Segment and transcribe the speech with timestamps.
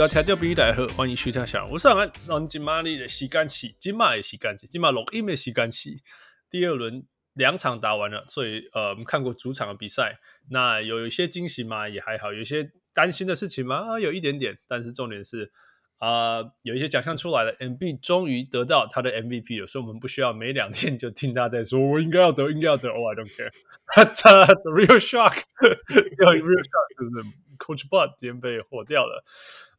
[0.00, 0.08] 收听。
[0.08, 2.10] 各位乡亲，喜多听众朋友大家好，欢迎收听小人物上篮。
[2.26, 6.02] 让今妈你的时间起，今妈的时间起，今妈录音的时间起。
[6.48, 7.04] 第二轮。
[7.34, 10.18] 两场打完了，所以呃，我们看过主场的比赛，
[10.50, 11.88] 那有一些惊喜嘛？
[11.88, 13.76] 也还好，有一些担心的事情嘛？
[13.76, 15.52] 啊，有一点点，但是重点是
[15.98, 22.90] 啊、呃，有一些奖项出来了，M B 终于得到他的 MVP 了，所以我们不需要每两天就听他在说我应该要得，应该要得。
[22.90, 23.52] Oh, I don't care.
[23.94, 25.44] That's the real shock.
[25.62, 27.10] real shock 就是
[27.58, 29.24] Coach Bud 今天被火掉了，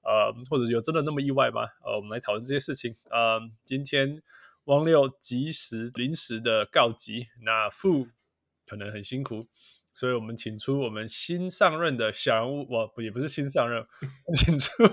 [0.03, 1.63] 呃，或者有真的那么意外吗？
[1.85, 2.93] 呃，我们来讨论这些事情。
[3.09, 4.21] 呃，今天。
[4.65, 8.09] 汪六及时临时的告急，那傅
[8.67, 9.47] 可能很辛苦，
[9.91, 13.83] 所以我们请出我们新上任的小人物，我也不是新上任，
[14.37, 14.83] 请出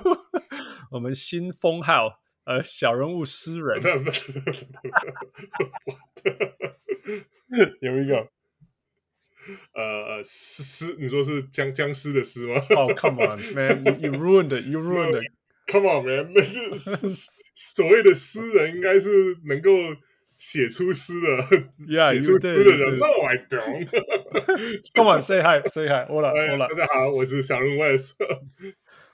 [0.93, 3.79] 我们新封号呃小人物诗人，
[7.83, 8.31] 有一个
[9.75, 12.55] 呃诗诗，你说是僵僵尸的尸吗？
[12.71, 15.33] 哦、oh,，Come on man，you ruined it，you ruined it。
[15.71, 16.33] Come on, man！
[16.33, 16.77] 那个
[17.55, 19.71] 所谓的诗人，应该是能够
[20.39, 21.29] 写出诗的
[21.87, 22.99] ，，yeah, 写出诗的人。
[22.99, 23.87] No, I don't.
[24.95, 26.07] Come on, say hi, say hi.
[26.09, 26.69] Hola, hola.
[26.69, 28.13] 大家好，我是小人 Wes。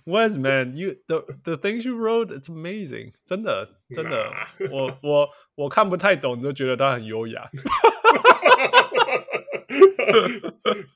[0.04, 3.14] Wes, man, you the the things you wrote, it's amazing.
[3.24, 4.30] 真的，真的，
[4.70, 7.50] 我我我看不太懂，就觉得他很优雅。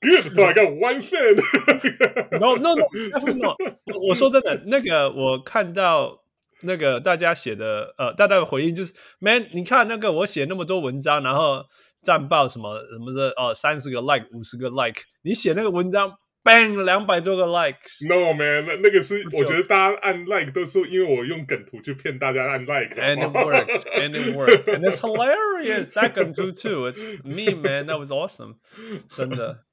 [0.01, 1.37] Good, so I got one fan。
[2.39, 3.57] No，no，no，no
[4.09, 6.23] 我说真的，那个我看到
[6.63, 11.65] 那个大家写的，呃，大家的回应就是，Man，你看那个我写那么多文章，然后
[12.03, 16.19] 战报什么什么的，哦，三十个 like，五十个 like，你写那个文章。
[16.45, 27.55] Bang 两百多个 likes，no man，那那个是我觉得大家按 like 都是因为我用梗图去骗大家按 like，and it worked，and it worked，and it's hilarious，that 梗图 too，it's me
[27.55, 28.57] man，that was awesome，
[29.11, 29.65] 真的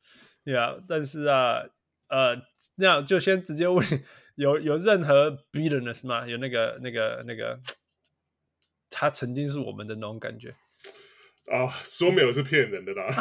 [0.44, 1.64] ，yeah，但是啊，
[2.10, 2.36] 呃，
[2.78, 3.86] 那样就先直接问，
[4.36, 6.28] 有有任何 bitterness 吗？
[6.28, 7.60] 有那个那个那个，
[8.90, 10.54] 他曾经是我们的那种感觉
[11.52, 13.08] 啊，说没有是骗人的啦，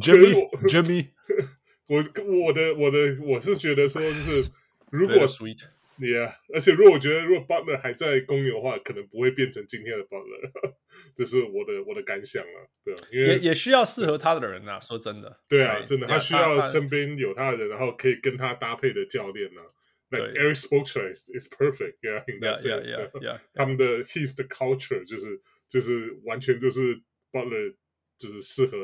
[0.00, 1.08] Jimmy，Jimmy。
[1.88, 4.50] 我我的我的我是觉得说，就是
[4.90, 5.62] 如果 sweet，
[5.98, 10.50] 你啊，而且如果我觉得如果 Butler 还在公牛的话，可能不会变成今天的 Butler，
[11.14, 19.62] 这是我的我的感想啊，对啊，因为也也需要适合他的人啊，说真的，对啊，真的，他需要身边有他的人，然后可以跟他搭配的教练啊。
[20.10, 22.90] Like Eric Spoelstra is perfect，yeah，in that sense，
[23.54, 26.95] 他们的 his 的 culture 就是就是完全就是
[27.31, 27.75] Butler
[28.17, 28.77] 就是适合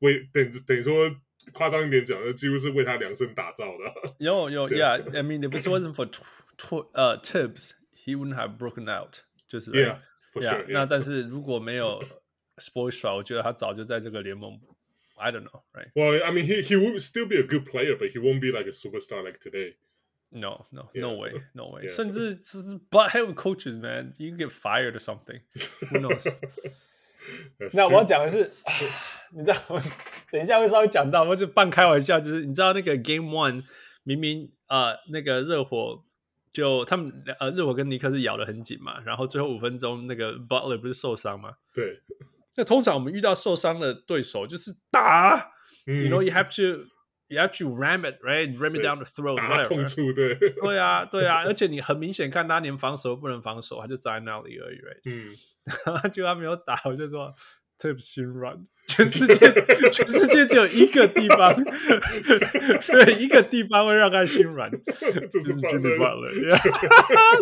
[0.00, 1.14] 为等等于说。
[1.54, 4.14] 夸张一点讲，那几乎是为他量身打造的。
[4.18, 6.06] 有有，Yeah，I mean if it wasn't for
[6.58, 9.20] tw 呃 Tibbs，he wouldn't have broken out。
[9.48, 10.66] 就是 Yeah，for sure。
[10.68, 12.04] 那但是如果没有
[12.58, 14.60] Spoelstra，我觉得他早就在这个联盟。
[15.16, 18.68] I don't know，right？Well，I mean he he would still be a good player，but he won't be like
[18.68, 19.76] a superstar like today。
[20.32, 21.88] No，no，no way，no way。
[21.88, 26.30] 甚至就是 butthead coaches，man，you get fired or something，who knows？
[27.72, 28.52] 那我要讲的是，
[29.32, 29.58] 你知道，
[30.30, 33.64] 等一下会稍微讲到，我就半开玩笑，就是你知道那个 Game One
[34.02, 36.04] 明明啊、呃，那个热火
[36.52, 41.54] 就他们呃热火跟尼克是咬得很紧嘛，然后最后五分钟那个 Butler 不是受伤吗？
[41.74, 42.02] 对。
[42.56, 45.52] 那通常我们遇到受伤的对手就是打、
[45.86, 46.84] 嗯、，You know you have to
[47.32, 50.34] you have to ram it right，ram it down the throat，打痛处对。
[50.34, 55.00] 对啊，对啊，而且你很明显看他连防守不能防守，他就在那里而已，right？
[55.04, 55.36] 嗯。
[56.10, 57.34] 就他没有打，我就说
[57.78, 58.56] Tibbs 心软。
[58.88, 59.52] 全世界，
[59.92, 64.70] 全世界只有一个地方，对，一个地方会让他心软，
[65.30, 66.58] 就是 Jimmy Butler。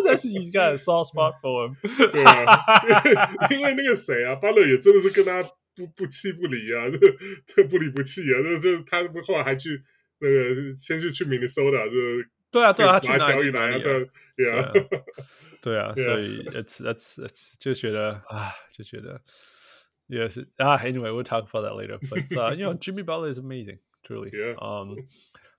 [0.05, 1.77] 但是 He's got a soft spot for him。
[2.11, 5.41] 对啊，因为那个谁啊，Butler 也真的是跟他
[5.75, 6.89] 不不弃不离啊，
[7.45, 9.81] 这不离不弃啊，这这他后来还去
[10.19, 11.95] 那个先去去明尼苏达，就
[12.49, 14.71] 对啊对啊，他去交易来啊，对啊。
[15.59, 19.19] 对啊，所以 it's that's that's 就觉得啊，就觉得
[20.05, 20.77] 也是啊。
[20.77, 21.97] Anyway，we'll talk about that later.
[21.97, 24.29] But uh, you know, Jimmy Butler is amazing, truly.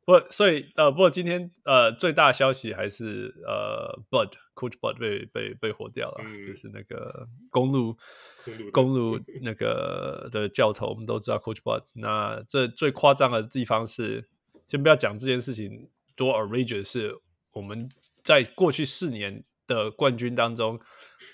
[0.05, 7.97] Um, 不，所以呃，不过今天呃，最大消息还是呃，Bud Coach Bud 被被被火掉了，嗯，就是那个公路
[8.71, 11.83] 公路那个的教头，我们都知道 Coach Bud。
[11.93, 14.27] 那这最夸张的地方是，
[14.67, 17.19] 先不要讲这件事情多 outrageous 是。
[17.55, 17.87] 我们
[18.23, 20.79] 在过去四年的冠军当中，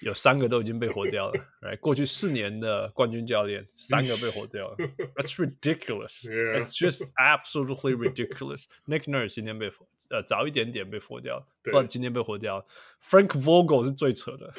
[0.01, 1.45] 有三个都已经被火掉了。
[1.61, 4.77] 来，过去四年的冠军教练，三个被火掉了。
[5.15, 6.25] That's ridiculous.
[6.25, 8.65] That's just absolutely ridiculous.
[8.87, 12.65] Nick Nurse 今天被火，呃，早一点点被火掉，不然，今天被火掉。
[13.03, 14.53] Frank Vogel 是最扯的，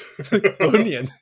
[0.59, 1.07] 隔年。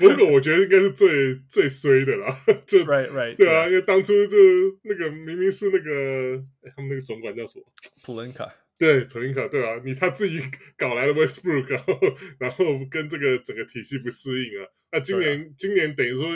[0.00, 2.36] Vogel 我觉得应该是最最衰的啦，
[2.66, 4.36] 就 right right 对啊，因为当初就
[4.82, 7.64] 那个明明是那个他们那个总管叫什么
[8.02, 10.40] 普兰卡，对普林卡，对啊，你他自己
[10.76, 11.98] 搞来了 Westbrook，然后
[12.38, 16.28] 然后跟这个整个体系不适应啊，那今年、啊、今年等于说。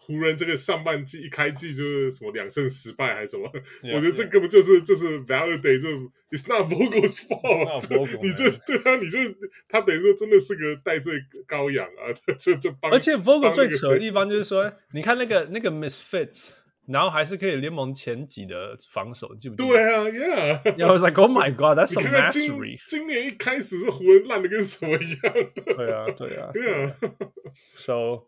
[0.00, 3.46] 湖人这个上半季一开季就是什么两胜十败还是什么
[3.82, 5.88] ？Yeah, 我觉得这根本就是就是 validate 就
[6.30, 8.18] it's not Vogel's fault。
[8.22, 9.18] 你这对啊，你就
[9.68, 12.08] 他等于说真的是个戴罪羔羊啊！
[12.38, 16.52] 这这帮而且 Vogel 最扯的地方就是说，你看那个那个 misfits，
[16.88, 19.68] 然后还是可以联盟前几的防守，记不记得？
[19.68, 20.78] 对啊，Yeah。
[20.78, 22.80] 然后 I was like, Oh my God, that's some mastery。
[22.86, 25.74] 今年一开始是湖人烂的跟什么一样的。
[25.74, 26.96] 对啊，对啊，对啊。
[27.74, 28.26] So。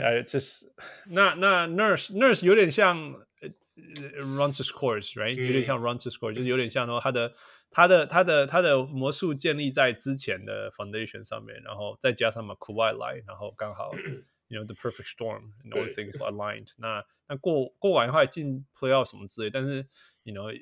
[0.00, 0.72] 哎，这是
[1.08, 2.96] 那那 Nurse Nurse 有点像
[4.20, 7.32] runs the scores，right？、嗯、有点像 runs scores，就是有点像说他的
[7.72, 13.90] 他的他的他的魔术建立在之前的 foundation 上面，然后再加上嘛 Kawhi 来，然后刚好
[14.50, 19.86] you know the perfect storm，and all things aligned 那那过过完的话进 playoff 什么之类，但是
[20.24, 20.54] you know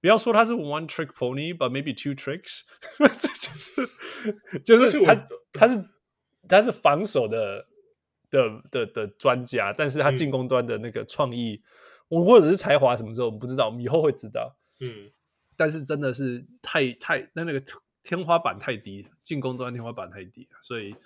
[0.00, 2.60] 不要说他是 one trick pony，but maybe two tricks，
[4.62, 5.84] 就是就是他他是
[6.48, 7.66] 他是防守的。
[8.30, 11.62] 的的的专家，但是他进攻端的那个创意，
[12.08, 14.56] 我、嗯、或者是才华，什么时候我们不知道，我们以后会知道。
[14.80, 15.12] 嗯，
[15.56, 17.62] 但是真的是太太那那个
[18.02, 20.96] 天花板太低，进攻端天花板太低，所以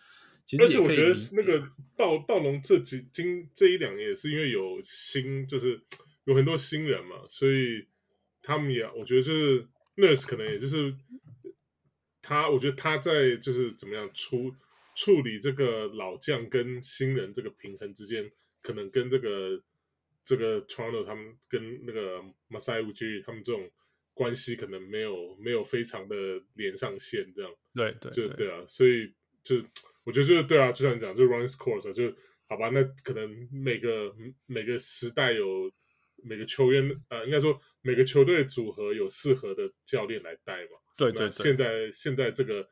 [0.48, 5.78] 其实而且我觉得那个暴暴龙这几今这一两年也是因为有新，就是
[6.24, 7.86] 有很多新人嘛，所以
[8.40, 9.66] 他们也我觉得就是
[9.96, 10.94] Nurse 可能也就是
[12.22, 14.54] 他，我觉得他在就是怎么样处。
[14.94, 18.28] 处理这个老将跟新人这个平衡之间，
[18.60, 19.62] 可能跟这个
[20.24, 22.20] 这个 Toronto 他们跟那个
[22.50, 23.70] Masai Ujiri 他们这种
[24.12, 29.12] 关系，可能没有没有非常的连上线，这样对对就对啊，所以
[29.44, 29.62] 就
[30.08, 32.10] 我觉得就是对啊，就像你讲，就 running scores 啊就
[32.48, 34.10] 好吧，那可能每个
[34.46, 35.70] 每个时代有
[36.24, 42.66] 每个球员呃，应该说每个球队组合有适合的教练来带嘛，对对对，现在现在这个。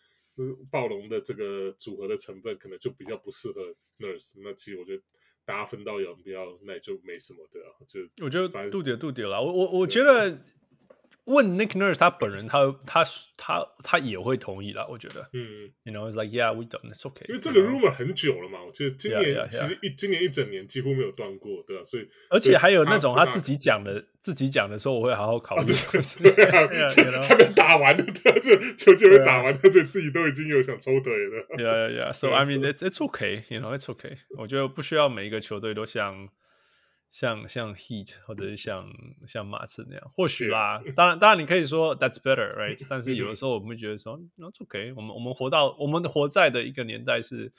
[0.70, 5.02] 暴龙的这个组合的成分可能就比较不适合 Nurse，那其实我觉得
[5.46, 10.38] 大家分道扬镳，那也就没什么的，就我觉得度点度点了，我我我觉得。
[11.26, 15.28] 问 Nick Nurse 他本人他，他他他他也会同意啦，我觉得。
[15.32, 17.28] 嗯，You know, it's like yeah, we don't, it's okay。
[17.28, 21.82] 因为这个 rumor 很久了嘛，我觉得今年其实一今年一整年几乎没有断过，对吧？
[21.84, 25.66] 所以而且还有那种他自己讲的，自己讲的时候，我会好好考虑。
[26.22, 28.04] 对啊，他们打完了，
[28.40, 31.46] 这球就会打完了，所以自己都已经有想抽腿了。
[31.58, 32.12] Yeah, yeah, yeah.
[32.12, 33.42] So I mean, it's it's okay.
[33.48, 34.18] You know, it's okay.
[34.38, 36.28] 我觉得不需要每一个球队都像。
[37.16, 38.86] 像像 Heat 或者是像
[39.26, 40.82] 像马刺那样，或许啦。
[40.94, 42.84] 当然，当然你可以说 That's better, right？
[42.90, 44.92] 但是有的时候我们会觉得说 That's OK。
[44.94, 47.50] 我们我们活到我们活在的一个年代是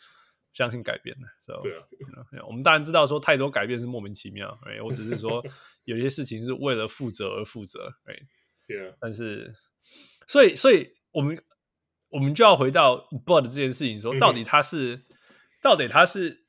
[0.54, 1.27] 相信改变的。
[1.48, 4.86] So, 对啊，you know, 我们当然知道说太多改变是莫名其妙，right？
[4.86, 5.44] 我只是说
[5.86, 8.27] 有些事情是为了负责而负责，right？
[8.68, 8.94] 对啊。
[9.00, 9.55] 但是，
[10.27, 11.43] 所以所以我们
[12.10, 15.03] 我们就要回到 Bud 这件事情，说到底他是
[15.63, 16.46] 到底他是。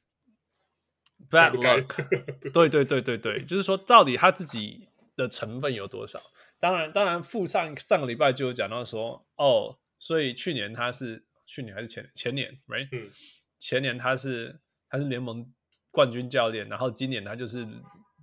[1.31, 2.07] Bad luck，
[2.53, 6.19] 对对对对对，就是说，到底他自己的成分有多少？
[6.59, 12.89] 当然，当然，附上上个礼拜就有讲到说，哦，所以去年他是去年还是前前年，right？
[12.93, 13.11] 嗯，
[13.59, 14.59] 前年他是
[14.89, 15.53] 他是联盟
[15.91, 17.67] 冠军教练，然后今年他就是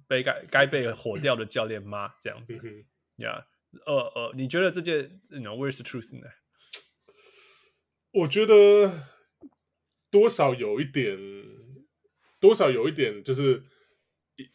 [0.08, 2.16] 被该该被火掉的教练吗？
[2.20, 2.56] 这样子，
[3.18, 6.28] 呀、嗯，呃呃，你觉得这件，you know，where's the truth 呢？
[8.12, 9.04] 我觉得
[10.10, 11.18] 多少有一点。
[12.46, 13.64] 多少有一点就是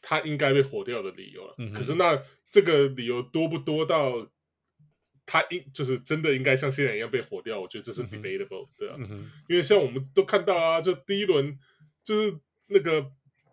[0.00, 4.30] 他应该被火掉的理由了，嗯、可是那这个理由多不多到
[5.26, 7.58] 他应就是真的应该像现在一样被火掉？
[7.60, 11.58] 我觉得这是 debatable，、嗯、对啊、嗯，因为像我们都看到啊，就第一轮
[12.04, 12.36] 就是
[12.68, 13.02] 那个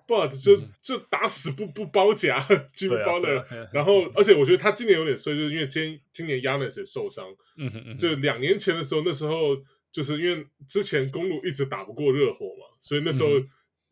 [0.06, 2.40] Bud 就、嗯、就打死不不包夹，
[2.76, 7.26] 拒不包的、啊，然后而且我觉得他今年有点衰，就是因为今今年 Giannis 也受伤，
[7.58, 9.56] 嗯哼嗯，就两年前的时候，那时候
[9.92, 13.30] 就是因为之前公路一直打不过热火嘛，所以那时候。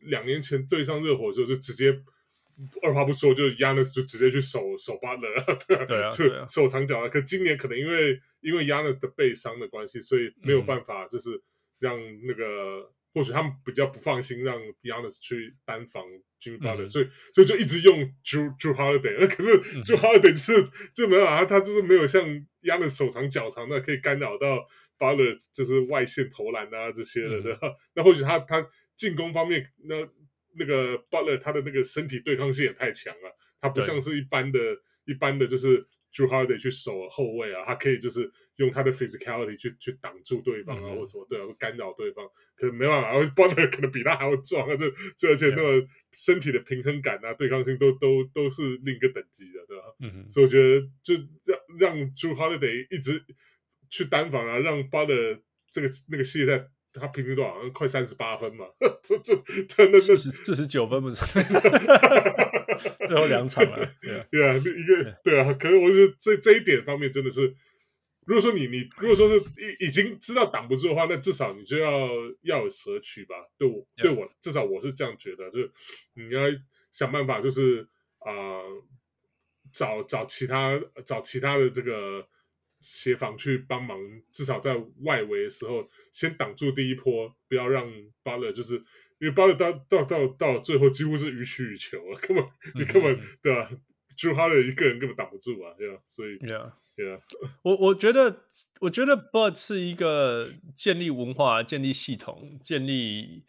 [0.05, 1.91] 嗯两年前对上热火的时候，就直接
[2.81, 7.09] 二话不说就 Giannis 就直接去守守啊，就守长脚了。
[7.09, 11.41] 可今年可能因为因为 Giannis 的背伤的关系，所以没有办法就是
[11.79, 16.03] 让那个或许他们比较不放心让 Giannis 去单防
[16.41, 19.17] Jimmy Butler，所以所以就一直用 Jrue Jrue Holiday。
[19.19, 22.24] 那可是 Jrue Holiday 就是就没有啊，他就是没有像
[22.62, 24.65] Giannis 手长脚长的可以干扰到
[24.97, 27.74] Butler，就是外线投篮啊这些的，对吧？
[27.95, 29.95] 那或许他他进攻方面，那
[30.57, 34.59] 那个 Butler 他的那个身体对抗性也太强了，他不像是一般的
[35.05, 35.85] 一般的就是。
[36.15, 42.25] Jrue Holiday 去守后卫啊，他可以就是用他的 physicality 去去挡住对方啊，嗯、或什么对啊，干扰对方。
[42.55, 49.83] 可能没办法，然后 Butler 可能比他还要壮啊，就就而且那个身体的平衡感啊，对抗性都都都是另一个等级的，对吧？
[49.99, 53.21] 嗯、所以我觉得就让让 Jrue Holiday 一直
[53.89, 56.65] 去单防啊，让 Butler 这个那个系列赛。
[56.99, 57.55] 他平均多少？
[57.73, 58.65] 快三十八分嘛？
[59.03, 59.35] 这这
[59.67, 61.17] 他那那四十四十九分不是？
[63.07, 65.53] 最后两场了， 对啊，对啊，一个对啊。
[65.53, 67.55] 可是我觉得这这一点方面真的是，
[68.25, 72.09] 如果说你你如果说是已已经知道挡不住的话，那至少你就要
[72.41, 73.35] 要有舍取吧。
[73.57, 75.71] 对我对我至少我是这样觉得，就是
[76.15, 76.41] 你要
[76.91, 77.87] 想办法，就是
[78.19, 78.83] 啊、呃，
[79.71, 82.27] 找找其他找其他的这个。
[82.79, 83.98] 协防去帮忙，
[84.32, 87.91] 至少在外围的时候先挡住第一波，不要让
[88.24, 88.75] 巴勒就是
[89.20, 93.70] 因为巴勒到到到到最后几乎是予取予求啊，根本你根本对吧？
[94.15, 96.01] 就他的一个人根本挡不住啊，对吧？
[96.08, 97.20] 所以，yeah yeah，
[97.63, 98.44] 我我觉得
[98.79, 103.44] 我觉得 Bud 是一个建立文化、建立系统、建立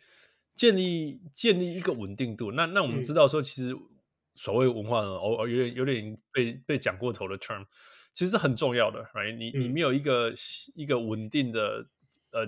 [0.55, 2.51] 建立建立一个稳定度。
[2.53, 3.77] 那那我们知道说，其实
[4.35, 7.65] 所谓文化呢，偶尔有点有点被被讲过头的 term。
[8.17, 9.37] 其实是很重要的，right？
[9.37, 10.37] 你你没有一个、嗯、
[10.75, 11.87] 一个稳定的
[12.31, 12.47] 呃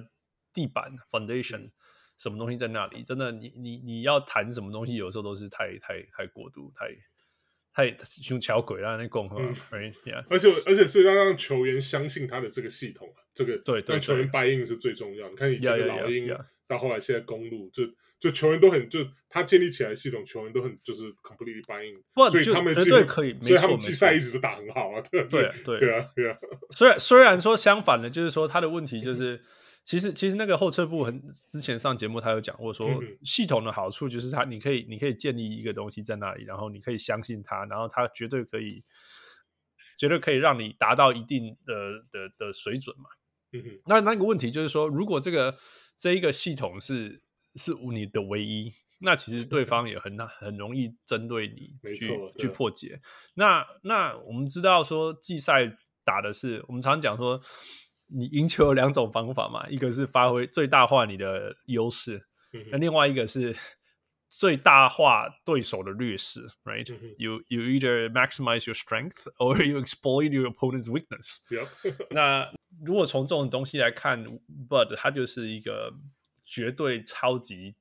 [0.51, 1.71] 地板 foundation，
[2.17, 3.03] 什么东西在那里？
[3.03, 6.89] 真的，你你你要谈什么东西，有时候都是太太太过度，太
[7.75, 9.39] 太像巧鬼啊那共和
[9.71, 10.25] ，right？
[10.31, 15.29] 而且而且是要让球员相信他的这个系统，这个对对，让球员 buy in 是最重要。
[15.29, 16.35] 你看以前的老鹰
[16.67, 17.83] 到后来现在公路就。
[18.21, 18.99] 就球员都很，就
[19.29, 26.37] 他建立起来的系统，球员都很就是 completely buy in，所以他们绝对可以，所以他们季赛一直都打很好啊，对对对对啊对啊。
[26.75, 29.41] 虽然虽然说相反的，就是说他的问题就是，
[29.85, 32.89] 其实其实那个后撤步很之前上节目他有讲过，说
[33.23, 38.83] 系统的好处就是他你可以你可以建立一个东西在那里，然后你可以相信他，然后他绝对可以
[39.97, 41.75] 绝对可以让你达到一定的
[42.11, 43.05] 的的水准嘛。
[43.53, 45.57] 嗯哼，那那个问题就是说，如果这个
[45.97, 47.23] 这一个系统是。
[47.59, 53.01] 是你的唯一，那其实对方也很很容易针对你去去破解。
[53.35, 57.41] 那那我们知道说季赛打的是，我们常讲说
[58.07, 62.25] 你赢球有两种方法嘛，一个是发挥最大化你的优势，
[62.73, 63.55] 那另外一个是
[64.29, 71.39] 最大化对手的劣势，right？You you either maximize your strength or you exploit your opponent's weakness。
[72.11, 72.51] 那
[72.85, 74.25] 如果从这种东西来看
[74.69, 75.93] ，Bud 它就是一个。
[76.49, 77.77] 绝对超级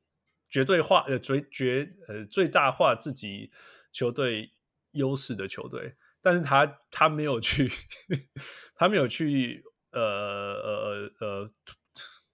[0.49, 3.49] 绝对化呃最绝呃最大化自己
[3.93, 4.53] 球队
[4.91, 7.71] 优势的球队，但是他他没有去
[8.75, 11.51] 他没有去呃呃呃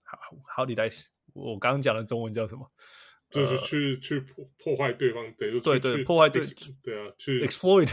[0.01, 0.17] 好
[0.55, 0.89] 好你来
[1.33, 2.71] 我刚刚讲的中文叫什么？
[3.33, 6.41] 就是去去破破坏对方，等于对对破坏对
[6.83, 7.89] 对啊，去 exploit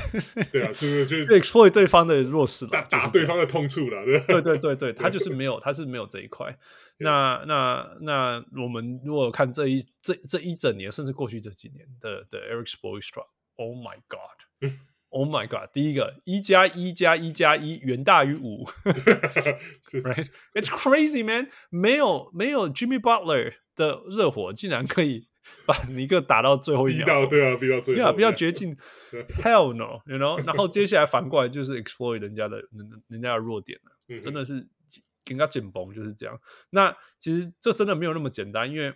[0.52, 6.54] 对啊，就是 去 exploit 对方的弱势了，打打对方的痛处了，对对 对对，他就是 没有，他是没有这一块。
[6.98, 25.29] 那那那我们如果看这一这这一整年，甚至过去这几年的的 Eric Spoelstra，Oh my God，Oh my God，第一个一加一加一加一远大于五，Right？It's crazy man，没有没有 Jimmy Butler 的热火竟然可以。
[25.66, 28.76] 把尼克打到最后一秒，对啊，逼到最后，要不要绝境？
[29.42, 30.44] Hell no，you know。
[30.44, 34.66] 然后接下来反过来就是 exploit 人家的人人家的弱点了，嗯、真的是
[35.24, 36.40] 更加紧绷就是这样。
[36.70, 38.92] 那其实这真的没有那么简单，因为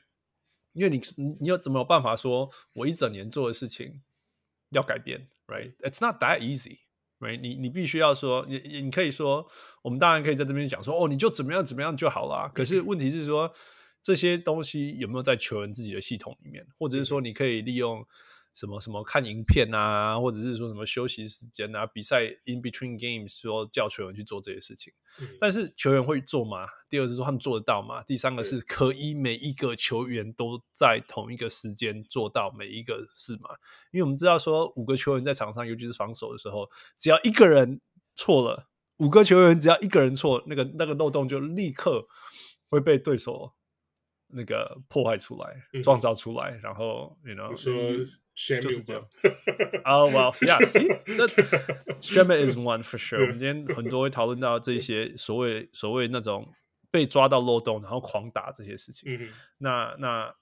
[0.73, 1.01] 因为你
[1.41, 4.03] 你有怎么有办法说我一整年做的事情
[4.71, 7.41] 要改变？Right？It's not that easy，right？
[7.41, 9.47] 你你必须要说，你你可以说，
[9.83, 12.51] 我们当然可以在这边讲说，哦，你就怎么样怎么样就好了。
[12.55, 13.53] 可是问题是说。
[14.05, 18.07] 这些东西有没有在球员自己的系统里面，或者是说你可以利用
[18.53, 24.93] 什么什么看影片啊，或者是说什么休息时间啊，比赛 in between games 说叫球员去做这些事情，
[25.23, 26.67] 嗯、但是球员会做吗？
[26.91, 28.03] 第二是说他们做得到吗？
[28.03, 33.49] 第三个是可以每一个球员都在同一个时间做到每一个事吗？
[33.91, 37.81] 因为我们知道说五个球员在场上，尤其是防守的时候，只要一个人
[38.15, 38.69] 错了，
[38.99, 42.07] 五个球员只要一个人错，那个那个漏洞就立刻
[42.69, 43.55] 会被对手。
[44.29, 47.73] 那个破坏出来，创造出来，然后，you know，说
[48.61, 49.07] 就是这样。
[49.85, 50.89] Oh well, yeah, see,
[52.01, 53.21] Shamet is one for sure。
[53.21, 56.53] 我们今天很多会讨论到这些所谓所谓那种
[56.91, 59.15] 被抓到漏洞，然后狂打这些事情。
[59.15, 59.29] 嗯、
[59.59, 60.35] 那那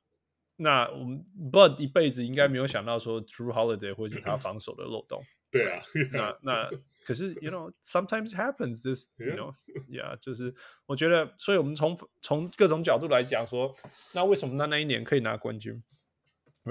[0.57, 5.23] 那我们 Bud 一辈子应该没有想到说 Jrue Holiday 会是他防守的漏洞。
[5.52, 5.80] 对啊，
[6.12, 6.71] 那 那
[7.04, 9.52] 可是 you know sometimes happens this you know
[9.88, 10.52] yeah 就是
[10.87, 13.73] 我觉得，所以我们从从各种角度来讲说，
[14.12, 15.82] 那为什么那那一年可以拿冠军？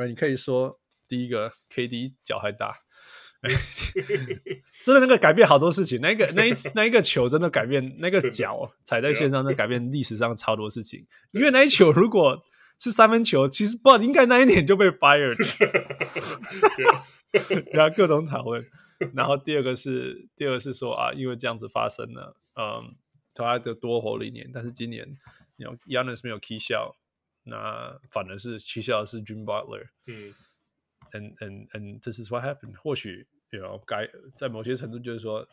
[0.07, 2.79] 你可以说第一个 KD 脚还大。
[4.83, 11.05] 真的那个改变好多事情，那个那一那一个球真的改变，那个 脚踩在线上，那改变历史上超多事情。
[11.31, 12.39] 因为那一球如果
[12.77, 15.35] 是三分球，其实不应该那一年就被 fired。
[17.71, 18.65] 然后各种讨论，
[19.13, 22.95] 然后第二个是第二个是说啊，因为这样子发生了，嗯，
[23.33, 25.17] 他的多活了一年，但是今年
[25.57, 26.95] 有 Giannis 没有起效，
[27.43, 29.89] 那反而是起效的是 Jimmy Butler。
[30.07, 30.33] 嗯。
[31.13, 32.75] and and and this is what happened。
[32.77, 35.45] 或许有改，在某些程度就是说，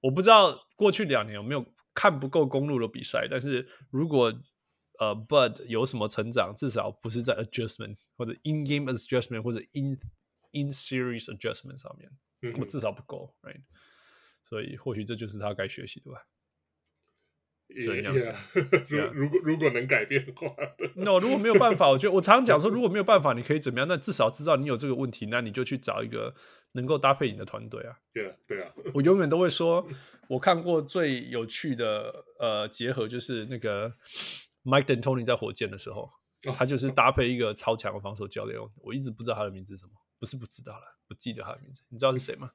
[0.00, 1.64] 我不知道过去两年有没有
[1.94, 4.30] 看不够公路的比赛，但是如果
[4.98, 9.98] 呃、uh, Bud 有什么成长，至少不是在 adjustment 或者 in game adjustment 或者 in
[10.52, 12.10] in series adjustment 上面，
[12.54, 13.62] 我、嗯、至少不够，right？
[14.44, 16.26] 所以或许这就是他该学习的吧。
[17.66, 18.32] 对，这样子。
[18.88, 20.54] 如如果如果能改变的话，
[20.94, 23.88] 那、no, 如果没有办法，我觉得我常常讲说， 如果没有办法，你可以怎么样？
[23.88, 26.32] 那至少知道你有这个问题，那你就去找一个
[26.72, 27.96] 能够搭配你的团队啊。
[28.12, 28.70] 对啊，对啊。
[28.92, 29.84] 我永远都会说，
[30.28, 33.94] 我看过最有趣的呃结合，就是那个
[34.64, 36.10] Mike D'Antoni 在火箭的时候，
[36.56, 38.58] 他就是搭配一个超强的防守教练。
[38.82, 41.82] 我一直不知道他的名字是什么，不是不知道了，不记得他的名字。
[41.88, 42.50] 你知道是谁吗？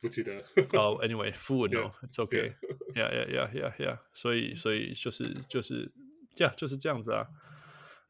[0.00, 0.34] 不记得
[0.74, 5.90] 哦、 oh,，Anyway，Fu no，It's okay，Yeah，Yeah，Yeah，Yeah，Yeah，所以，所以就是就是
[6.34, 7.26] 这样，就是这样子啊。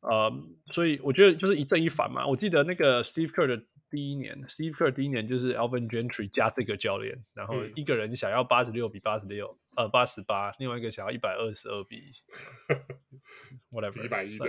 [0.01, 2.27] 呃、um,，所以我觉得就是一正一反嘛。
[2.27, 12.13] 我记得那个 Steve Kerr 的第一年，Steve Kerr 第一年就是 Alvin Gentry 加这个教练，然后一个人想要八十六比八十六，呃，八十八，另外一个想要一百二十二比
[13.71, 14.47] whatever，一百一的，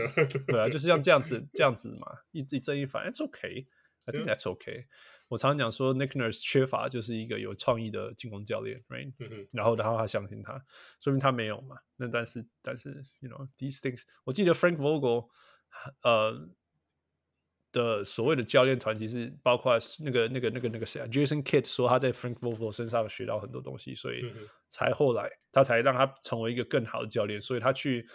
[0.47, 4.85] 对啊，就是像这样子，这样子嘛，一一正一反，It's okay，I think that's okay。
[5.27, 10.63] 我常常讲说，Nick Nurse 缺乏就是一个有创意的进攻教练，right？、嗯、然后，然后他相信他，
[11.01, 11.75] 说明他没有嘛。
[11.95, 15.29] 那但是，但是，you know these things，我记得 Frank Vogel，
[16.03, 16.47] 呃
[17.75, 24.23] 的所谓的教练团其实包括那个、那个、那个、那个谁啊，Jason Kidd 说他在 Frank Vogel 身上学到很多东西，所以
[24.69, 27.41] 才后来他才让他成为一个更好的教练。
[27.41, 28.07] 所以他去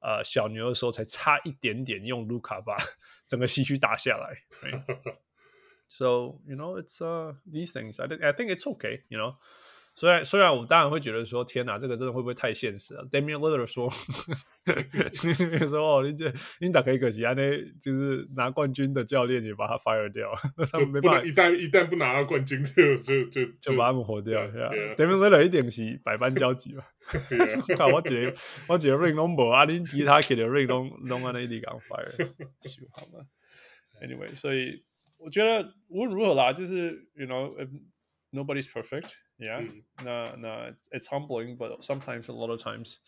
[0.00, 2.76] 呃小牛的时候才差一点点用卢卡把
[3.26, 4.36] 整个西区打下来。
[4.60, 4.82] Right?
[5.86, 8.00] So you know, it's uh these things.
[8.00, 9.02] I think I think it's okay.
[9.08, 9.36] You know，
[9.94, 13.88] 虽然虽然我当然会觉得说，天哪，这个真的会不会太现实了？Damian Lillard 说，
[15.66, 17.42] 说哦，你这你打可以可惜啊，那
[17.80, 20.28] 就是拿冠军的教练也把他 fire 掉，
[20.72, 21.24] 他们没办法。
[21.24, 24.40] 一旦一旦不拿到冠军，就就就就把他们活掉。
[24.42, 24.94] Yeah, yeah.
[24.96, 26.84] Damian Lillard 一定是百般焦急吧？
[27.76, 28.34] 看我姐，
[28.68, 32.32] 我姐 ring 拢无，啊，你其他给的 ring 拢拢安尼一直讲 fire，
[32.90, 33.24] 好吗
[34.02, 34.84] ？Anyway，所以。
[35.16, 37.56] 我觉得无论如何啦，就是 you know
[38.30, 38.68] nobody's
[39.38, 39.84] perfect，yeah、嗯。
[40.04, 42.98] 那那 it's humbling，but sometimes a lot of times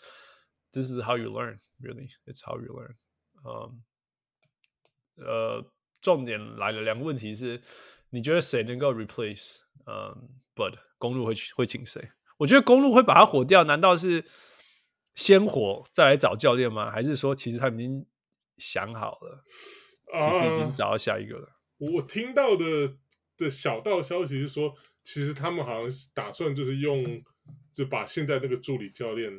[0.73, 2.95] this is how you learn，really，it's how you learn。
[3.45, 3.83] 嗯，
[5.17, 7.63] 呃，重点来了，两个问题是，
[8.11, 9.59] 你觉得谁能够 replace？
[9.87, 12.11] 嗯，but 公路会会请谁？
[12.39, 14.25] 我觉得公路会把他火掉，难道是
[15.15, 16.91] 先火再来找教练吗？
[16.91, 18.07] 还是说其实他们已经
[18.59, 19.45] 想好了，
[20.13, 21.49] 其实已经找到下一个了？
[21.79, 22.97] 呃我听到的
[23.37, 24.75] 的小道消息是说，
[25.07, 27.23] 其实他们好像是打算就是用，
[27.73, 29.33] 就把现在那个助理教练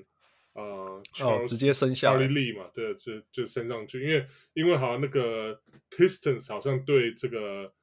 [0.54, 7.74] 啊、呃哦，直接升下来嘛，对，就就升上去，因为因为好像那个 Pistons 好像对这个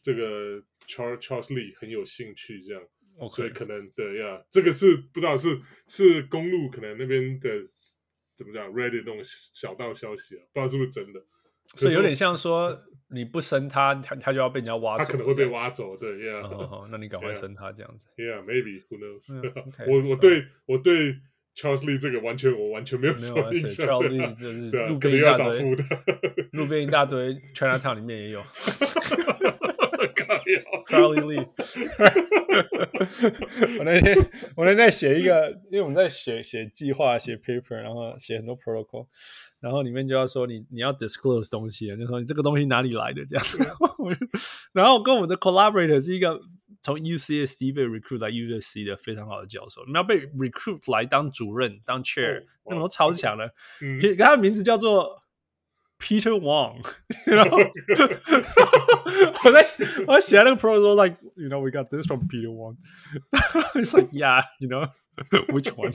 [0.00, 2.82] 这个 Charles Charles Lee 很有兴趣，这样
[3.18, 3.28] ，okay.
[3.28, 7.50] 所以可能对呀，这个是不知道是是公路可能那边的
[8.34, 11.22] 怎么讲，ready 那种小道消息啊，不知道是不是真的。
[11.76, 15.96] 所以有点像说，你不生他，他他就要被人家挖走，他可能会被挖走。
[15.96, 18.06] 对，Yeah，好那你赶快生他这样子。
[18.16, 21.16] Yeah，maybe，who knows？、我我对我对
[21.56, 23.86] Charles Lee 这个完全我完全没有什么印象。
[23.86, 25.76] Charles Lee 就是路边一大堆，
[26.52, 28.42] 路边一大堆，Chinatown 里面也有。
[30.86, 31.46] Charlie Lee，
[33.78, 34.16] 我那天
[34.56, 39.06] 我那天在写一个，因为我们在写写计划、写 paper，然后写很多 protocol，
[39.60, 43.44] 然后里面就要说你你要 disclose 东西，就说你这个东西哪里来的这样。
[43.44, 43.58] 子。
[44.72, 46.40] 然后跟我们的 collaborator 是一个
[46.82, 55.23] 从 UCSD 被 recruit 来 USC 的非常好的教授，你要被 recruit 来当主任当 chair，、哦、那种超强的，嗯，他的名字叫做。
[56.03, 56.81] Peter Wong，
[57.25, 57.57] 然后
[59.43, 59.65] 我在
[60.07, 64.89] 我在写那个 pro 说，like you know we got this from Peter Wong。It's like yeah, you know
[65.49, 65.93] which one？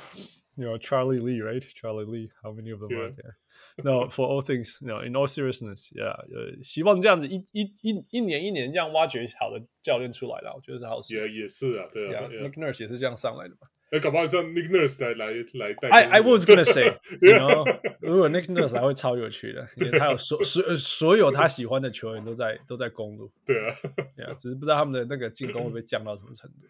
[0.55, 1.65] You know Charlie Lee, right?
[1.73, 2.29] Charlie Lee.
[2.43, 3.37] How many of them are there?
[3.83, 4.99] No, for all things, no.
[4.99, 6.13] In all seriousness, yeah.
[6.29, 11.15] 呃，希望这样子一一一一年一年这样挖掘好的教练出来了，我觉得是好事。
[11.15, 12.29] 也也是啊，对啊。
[12.29, 13.67] Nick Nurse 也是这样上来的嘛。
[13.90, 15.88] 哎，搞不好叫 Nick Nurse 来来来带。
[15.88, 16.84] I I was gonna say,
[17.22, 17.64] you know，
[18.00, 23.32] 如果 Nick Nurse 还会超有趣的，因为他有所所所有他喜欢的球员都在都在公路。
[23.46, 23.74] 对啊，
[24.16, 26.66] 对 啊，只是不知道他们的那个进攻会不会降到什么程度。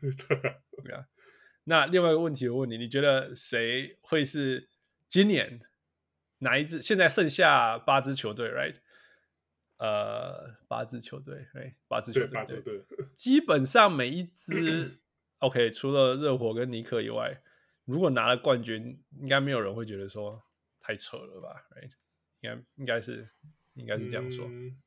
[0.85, 1.05] 对啊。
[1.65, 4.69] 那另外一个问题，我问你，你觉得谁会是
[5.09, 5.61] 今年
[6.39, 6.81] 哪一支？
[6.81, 8.77] 现在剩下八支球队，right？
[9.79, 11.75] 呃，八支球队，right？
[11.87, 12.81] 八支球队，八支队，
[13.15, 14.99] 基本上每一支
[15.39, 17.41] ，OK，除了热火跟尼克以外，
[17.85, 20.43] 如果拿了冠军，应该没有人会觉得说
[20.81, 21.91] 太扯了吧，right？
[22.41, 23.29] 应该应该是
[23.75, 24.47] 应该是这样说。
[24.47, 24.81] 嗯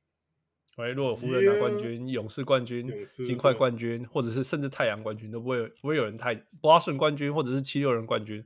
[0.78, 8.44] 喂，如果湖人拿冠军、yeah, 勇士冠军、金块冠军，或者是甚至太阳冠军，都不会不会有人太波士顿冠军，或者是七六人冠军，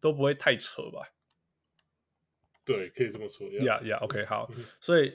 [0.00, 1.00] 都不会太扯吧？
[2.64, 3.46] 对，可以这么说。
[3.64, 5.12] 呀呀，OK，好，嗯、所以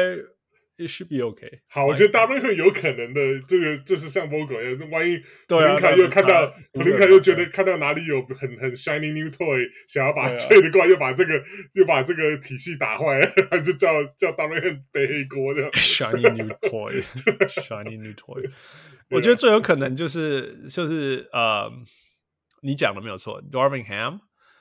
[0.77, 1.61] It should be okay。
[1.69, 5.17] 好，我觉得 Darvin 很有可能的，这个就是像 Vogel 一样，万一
[5.47, 11.41] 普林卡又看到普林卡又觉得看到哪里有很很 shiny new toy，想要把吹的过来，又把这个
[11.75, 18.51] 又把这个体系打坏，还是叫叫 Darvin 背黑锅的 shiny new toy，shiny new toy。
[19.11, 21.71] 我觉得最有可能就是就是呃，
[22.63, 23.85] 你讲的没有错，Darvin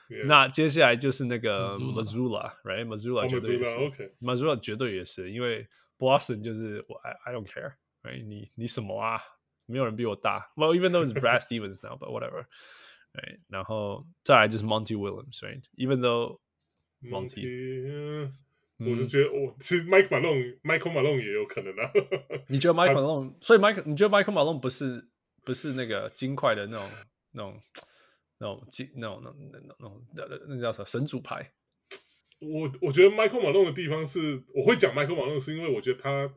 [0.09, 0.25] Ham。
[0.25, 5.67] 那接下来就是那个 Mazzulla，right？Mazzulla 绝对也是，Mazzulla 绝对也是，因为。
[5.99, 8.25] Boston 就是我，I I don't care，right？
[8.25, 9.19] 你你什么啊？
[9.65, 10.49] 没有人比我大。
[10.55, 13.39] Well, even though it's Brad Stevens now, but whatever，right？
[13.49, 16.39] 然后再来就是 Monty Williams，right？Even though
[17.03, 18.31] Monty，
[18.77, 21.91] 我是觉得我其实 Mike Malone，Michael Malone 也有可能啊。
[22.47, 23.33] 你觉得 Michael Malone？
[23.41, 25.09] 所以 Mike，你觉得 Michael Malone 不是
[25.43, 26.89] 不是那个金块的那种
[27.31, 27.61] 那种
[28.44, 31.50] 那种金那种那那那种那那叫什么神主牌？
[32.40, 36.30] 我我觉得 Michael Malone 的地方是，我会讲 Michael Malone 是因为我觉得他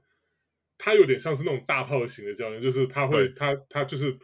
[0.77, 4.17] 他有点像是那种大炮型的教练，就是他会他他就是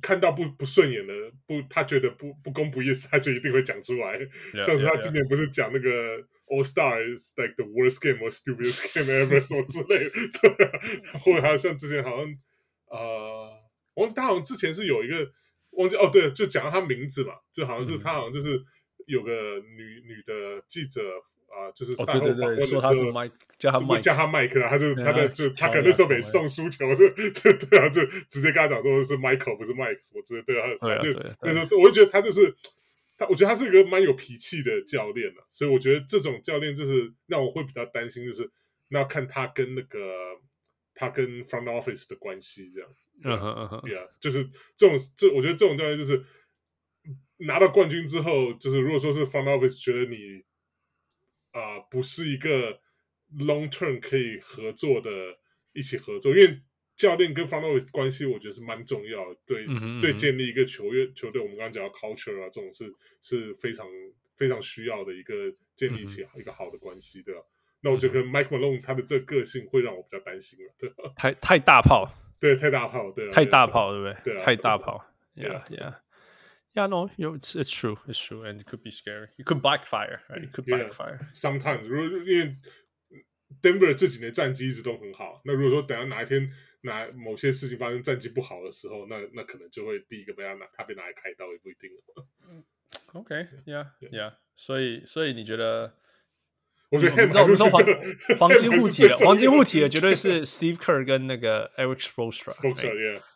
[0.00, 1.14] 看到不不顺眼的
[1.46, 4.18] 不他觉得不不公不义，他就一定会讲出来。
[4.18, 10.72] Yeah, 像是他今年不是讲那个 All Star is like the worst game or stupidest game ever 什么之类的，对、啊，
[11.20, 12.26] 或者还有像之前好像
[12.86, 13.52] 呃，
[13.94, 15.30] 忘记他好像之前是有一个
[15.72, 18.56] 忘记哦，对，就讲到他名字嘛，就好像是他好像就是。
[18.56, 18.64] 嗯
[19.08, 21.02] 有个女女的记者
[21.48, 31.10] 啊、呃，就是赛后访问的时候，哦、叫他麦，叫他麦克，他就他的就他可能那时候没送输球，就就对啊，就直接跟他讲说是 Michael 不是 Mike 什么之类，对啊，对啊，就
[31.42, 32.54] 那时候我就觉得他就是
[33.18, 38.48] 他，我觉得他是一个蛮有脾气的教练了，所以我觉得这种教练就是让我会比较担心，就是
[38.90, 39.98] 那要看他跟那个
[40.94, 42.88] 他跟 Front Office 的关系这样，
[43.24, 46.22] 嗯哼嗯哼，对啊，就是这种这我觉得这种教练就是。
[47.46, 50.44] 拿到冠军之后，就是如果说是 front office 觉得你
[51.50, 52.78] 啊、呃、不是一个
[53.36, 55.10] long term 可以合作的，
[55.72, 56.62] 一起合作，因为
[56.94, 59.66] 教练跟 front office 关系，我觉得是蛮重要的，对
[60.00, 63.88] 对建立一个球员球队，我们刚刚讲到 culture 啊，这种是是非常
[64.36, 67.40] 非常需要的一个建立起一个好的关系，对吧？
[67.80, 71.12] 那我觉得 Mike Malone 他的这个个性会让我比较担心了，对吧？
[71.16, 72.08] 太太大炮，
[72.42, 74.34] 对，太大炮，对，太大炮，对不对？
[74.34, 75.04] 对啊，太大炮
[75.36, 75.94] ，Yeah Yeah。
[76.74, 79.28] Yeah, no, it's it's true, it's true, and it could be scary.
[79.36, 80.42] It could backfire, right?
[80.42, 81.20] It could backfire.
[81.32, 82.56] Sometimes，如果因为
[83.60, 86.50] Denver 这几年战绩一直都很好，那如果说等到哪一天
[86.80, 92.24] 哪某些事情发生战绩不好的时候，那那可能就会第一个被他拿，他被拿来开刀也不一定了。
[93.12, 93.34] OK,
[93.66, 94.34] yeah, yeah.
[94.56, 95.94] 所以所以你觉得？
[96.92, 97.82] 我觉得你知道我们说黄
[98.38, 102.52] 黄金护体的黄金护体的绝对是 Steve Kerr 跟那个 Eric Spoelstra。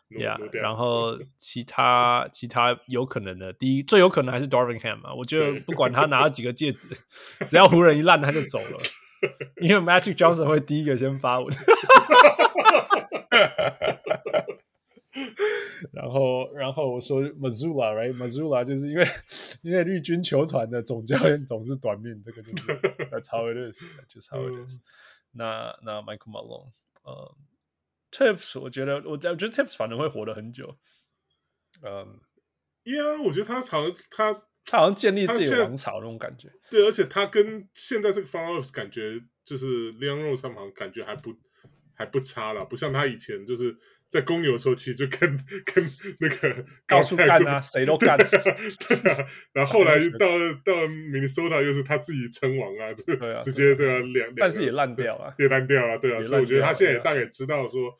[0.08, 5.12] Yeah，然后其他其他有可能的，第一最有可能还是 Darvin Ham 嘛。
[5.12, 6.86] 我觉得不管他拿了几个戒指，
[7.50, 8.78] 只要湖人一烂，他就走了。
[9.60, 11.52] 因为 Magic Johnson 会第一个先发文。
[15.92, 19.06] 然后，然后我说 Mazzulla，right？Mazzulla 就是因为
[19.62, 22.62] 因为绿军球团的总教练总是短命，这个就是
[23.10, 24.78] That's how it is，就是 how it is。
[25.32, 26.70] 那那 Michael Malone，
[27.02, 27.34] 呃、
[28.10, 30.76] um,，Tips，我觉得我我觉得 Tips 反正会活得很久。
[31.82, 32.20] 嗯
[32.84, 34.32] ，Yeah，我觉得他好像他
[34.64, 36.52] 他好像建立自己的王朝那种感觉。
[36.70, 41.34] 对，而且他跟现在这个 Front Office 感觉就是 Leon Rose 他们好像感觉还不
[41.94, 43.76] 还不差了，不像他以前就是。
[44.08, 45.20] 在公牛的时候，其实就跟
[45.64, 48.16] 跟那个到处干啊，谁都干。
[48.16, 50.26] 对啊，然后后来到
[50.64, 57.92] 到 Minnesota 又是他自己称王啊，对啊，直接对啊，两但是也烂掉了，也烂掉了，对啊，所以我觉得他现在也大概知道说，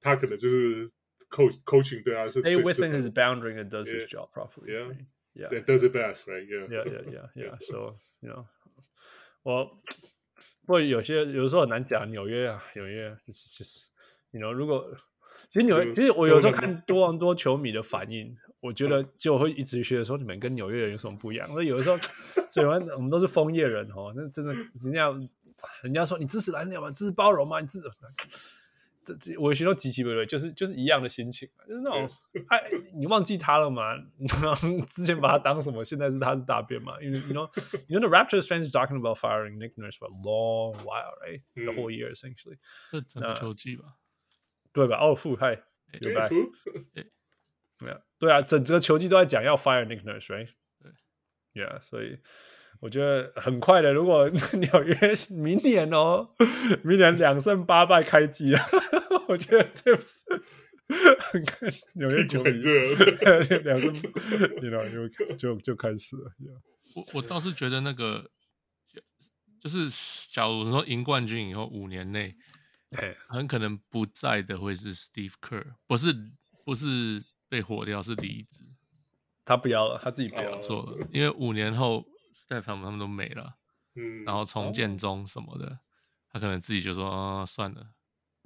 [0.00, 0.88] 他可能就是
[1.28, 4.70] coach coaching 对啊，是 stay within his boundary and does his job properly.
[4.70, 6.46] Yeah, yeah, does it best, right?
[6.46, 7.58] Yeah, yeah, yeah, yeah.
[7.66, 8.46] So you know，
[9.42, 9.66] 我
[10.64, 13.88] 不过有些有的时候很难讲，纽约啊，纽约就是就是
[14.30, 14.96] you know 如果。
[15.48, 21.48] 其实纽约，其实我有时候看多伦多球迷的反应，我觉得就会一直觉得说你们跟纽约人有什么不一样。
[21.48, 21.96] 所以有的时候，
[22.50, 25.10] 所以我们 都是枫叶人哦，那真的人家
[25.82, 26.90] 人家说你支持蓝鸟吗？
[26.90, 27.60] 支持包容吗？
[27.60, 27.88] 你支持？
[29.04, 32.06] 这这我有时候极其不对，就是就是一样的心情，就是那种
[32.48, 32.62] 哎，
[32.94, 33.96] 你忘记他了 吗？
[34.94, 35.82] 之前把他当什么？
[35.82, 37.00] 现在是他是大便嘛？
[37.00, 37.48] 因为 you know
[37.88, 41.40] you know the Raptors fans talking about firing Nick Nurse for a long while, right?
[41.54, 42.58] The whole year essentially，
[42.90, 43.94] 这整个球季吧。
[44.86, 44.98] 对吧？
[45.00, 45.60] 哦，负害
[46.00, 46.28] 有吧？
[47.80, 50.48] 没有， 对啊，整个球季都在讲要 fire Nick Nurse，right？
[50.80, 52.18] 对，Yeah，所以
[52.80, 53.92] 我觉得很快的。
[53.92, 54.96] 如果 纽约
[55.30, 56.30] 明年哦，
[56.84, 58.64] 明年两胜八败开机啊，
[59.28, 60.24] 我觉得就是
[61.94, 66.32] 纽约球迷两胜，你知道就就就开始了。
[66.94, 68.30] 我我倒是觉得那个，
[69.60, 69.88] 就是
[70.32, 72.34] 假如说赢冠军以后五年内。
[72.96, 76.14] 哎，很可能不在的会是 Steve Kerr，不是
[76.64, 78.62] 不是被火掉，是离职。
[79.44, 83.56] 他不要了，他自己不要做了，因为五年后 Steph 他们他们都没了，
[83.94, 85.78] 嗯，然后重建中什么的，哦、
[86.30, 87.94] 他可能自己就说算了，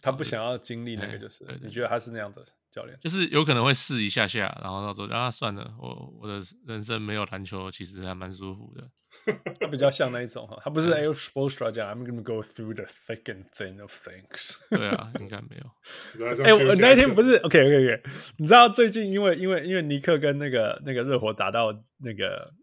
[0.00, 2.46] 他不想要经历那个，就是你觉得他是那样的？
[2.72, 8.90] 教练就是有可能会试一下下，然后到时候啊算了，我我的人生没有篮球，其实还蛮舒服的。
[9.61, 14.56] 他比较像那一种哈，他不是，I'm gonna go through the thick and thin of things。
[14.74, 16.42] 对啊，应该没有。
[16.42, 18.02] 哎、欸，我那天不是 OK OK OK，
[18.38, 22.54] 你知道最近因为因为因为尼克跟那个那个热火打到那个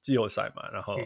[0.00, 0.96] 季后赛嘛，然后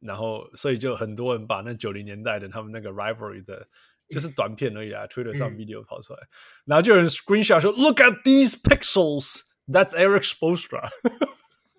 [0.00, 3.68] 然后所以就很多人把那九零年代的他们那个 rivalry 的。
[4.09, 6.29] 就是短片而已啊，Twitter 上 video 跑出来，嗯、
[6.65, 10.89] 然后就有人 screenshot 说：“Look at these pixels, that's Erik Spoelstra。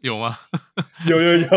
[0.02, 0.38] ”有吗？
[1.08, 1.48] 有有有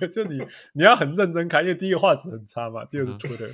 [0.00, 0.38] 有，就你
[0.74, 3.52] 你要很认真看，因为第一个画质很差嘛，第二个是 Twitter，、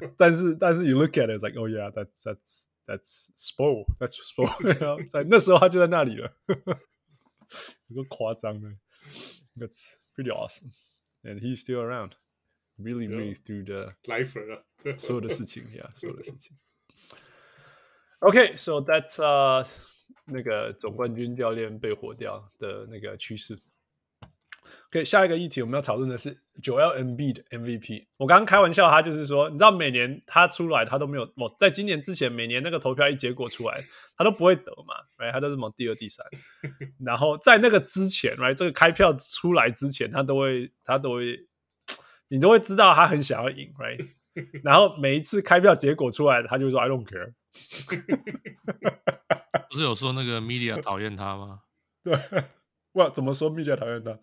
[0.00, 6.32] 嗯、但是但是 you look at it it's like oh yeah that's that's that's Spo that's Spo，然后在那时候他就在那里了，
[7.86, 8.68] 有个夸张的，
[9.54, 9.80] That's
[10.16, 10.72] pretty awesome
[11.22, 12.12] and he's still around。
[12.83, 14.33] Really, really through the life
[14.97, 16.57] 所有的事情呀，所有的事情。
[18.19, 19.65] OK，so that's uh
[20.25, 23.57] 那个总冠军教练被火掉的那个趋势。
[24.89, 28.07] OK，下一个议题我们要讨论的是 Joel Embiid 的 MVP。
[28.17, 33.83] 我刚刚开玩笑，他就是说，你知道每年他出来，他都没有我，在今年之前，每年那个投票一结果出来，
[34.17, 35.31] 他都不会得嘛，right？
[35.31, 36.25] 他都是往第二、第三。
[37.03, 38.53] 然后在那个之前，right？
[38.53, 41.47] 这个开票出来之前，他都会，他都会。
[42.33, 44.09] 你都会知道他很想要赢，right？
[44.63, 47.33] 然后每一次开票结果出来，他就说 I don't care。
[49.69, 51.59] 不是有说那个 media 讨厌他吗？
[52.03, 52.19] 对，
[52.93, 54.17] 哇，怎么说 media 讨厌他？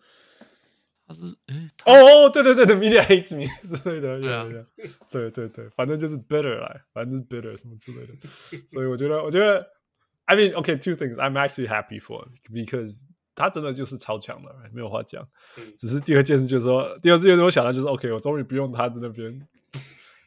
[1.07, 4.45] 他是哎，哦，对对对的，media hates me 之类的，对啊，
[5.09, 8.13] 对对对，反正就是 bitter 来，反正是 bitter 什么之类的。
[8.67, 9.65] 所以我觉得，我觉得
[10.25, 11.15] ，I mean, okay, two things.
[11.15, 15.25] I'm actually happy for because 他真的就是超强的，没有话讲。
[15.77, 19.47] 只是第二件事就是说，第二件事我想到就是，OK，我终于不用他在那边。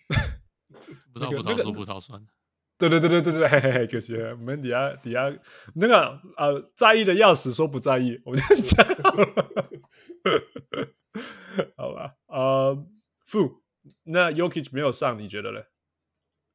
[1.13, 2.27] 葡萄葡萄说葡萄酸。
[2.77, 5.33] 对对对对对对，嘿嘿嘿，可惜我们底下底下
[5.75, 8.85] 那个呃在意的要死，说不在意，我们就讲。
[11.77, 12.87] 好吧，呃，
[13.27, 13.63] 负
[14.03, 15.67] 那 Yokich 没有上，你觉得嘞？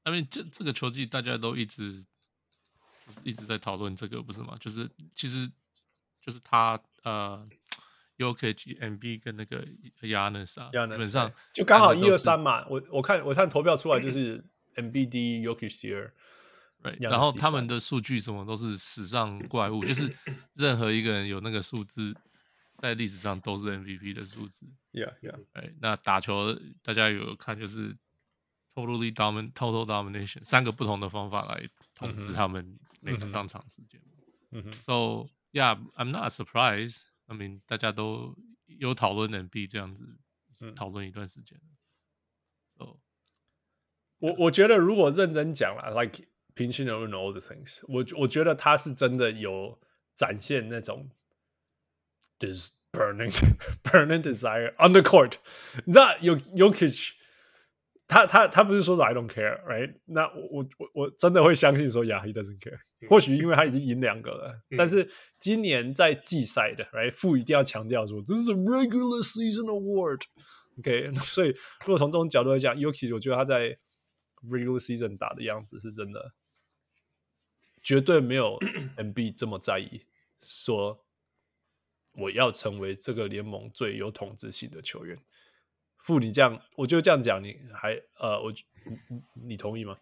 [0.05, 2.03] 因为这这个球季大家都一直
[3.05, 4.57] 就是一直在讨论这个，不是吗？
[4.59, 5.49] 就是其实。
[6.21, 7.47] 就是他呃
[8.17, 9.65] ，Jokic、Embiid 跟那个
[10.01, 12.65] Giannis 啊，基本上就刚好一二三嘛。
[12.67, 14.43] 我我看我看投票出来就是
[14.75, 16.13] 第一，Jokic 第二。
[16.99, 20.15] 然后他们的数据什么都是史上怪物，就是
[20.55, 22.15] 任何一个人有那个数字，
[22.77, 24.65] 在历史上都是 MVP 的数字。
[24.93, 25.37] Yeah, yeah。
[25.51, 27.97] 哎，那打球大家有看就是
[28.73, 33.99] totally dominant total domination 三个不同的方法来统治他们每次上场时间。
[34.51, 40.18] 嗯哼，So yeah，I'm not surprised。I mean，大家都有讨论 Embiid 这样子
[40.74, 41.60] 讨论一段时间。
[42.76, 42.98] So，
[44.18, 46.24] 我我觉得如果认真讲了，like
[46.54, 49.80] 平心而论 all the things，我我觉得他是真的有
[50.14, 51.10] 展现那种
[52.38, 53.32] this burning
[53.82, 55.36] burning desire on the court。
[55.84, 57.12] 你知道有 Jokic。
[58.09, 59.93] 他他他不是说 I don't care，right？
[60.05, 62.79] 那我我我真的会相信说，Yeah，he doesn't care。
[63.07, 67.13] 或许因为他已经赢两个了，嗯、但是今年在季赛的，right？
[67.13, 70.23] 傅一定要强调说，This is a regular season award。
[70.79, 73.77] OK， 所以如果从这种角度来讲，Yuki，我觉得他在
[74.43, 76.33] regular season 打的样子是真的，
[77.83, 78.57] 绝对没有
[78.97, 80.01] MB 这么在意，
[80.41, 81.05] 说
[82.13, 85.19] 我要成为这个联盟最有统治性的球员。
[86.05, 89.97] 不，你这样，我就这样讲，你还呃，我你你同意吗？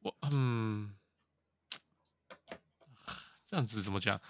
[0.00, 0.94] 我嗯，
[3.46, 4.20] 这样子怎么讲？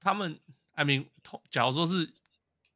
[0.00, 0.40] 他们
[0.72, 1.08] ，I mean，
[1.50, 2.14] 假如说是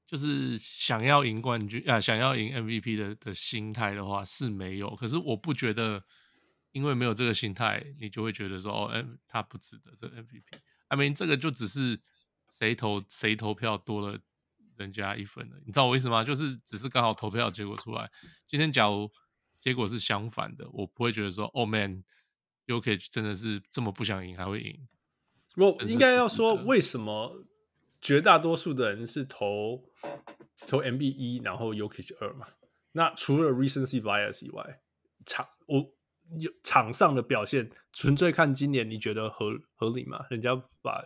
[0.06, 6.04] 就是想要赢冠军啊，想要赢 MVP 的的心态的话是没有，可是我不觉得，
[6.72, 10.42] 因为没有这个心态，你就会觉得说哦，哎，他不值得这个 MVP。
[10.88, 11.98] I mean，这个就只是
[12.58, 14.20] 谁投谁投票多了。
[14.76, 16.24] 人家一分了，你知道我意思吗？
[16.24, 18.10] 就是只是刚好投票结果出来。
[18.46, 19.10] 今天假如
[19.60, 24.86] 结果是相反的，我不会觉得说，，Oh，man，Jokic 真的是这么不想赢还会赢。
[25.56, 27.44] 我应该要说，为什么
[28.00, 29.84] 绝大多数的人是投
[30.66, 32.48] 投 MB 一，然后 Jokic 二嘛？
[32.92, 34.80] 那除了 recency bias 以外，
[35.24, 35.92] 场我
[36.38, 40.26] 有场上的表现，纯粹看今年，你觉得合合理吗？
[40.30, 41.04] 人家把。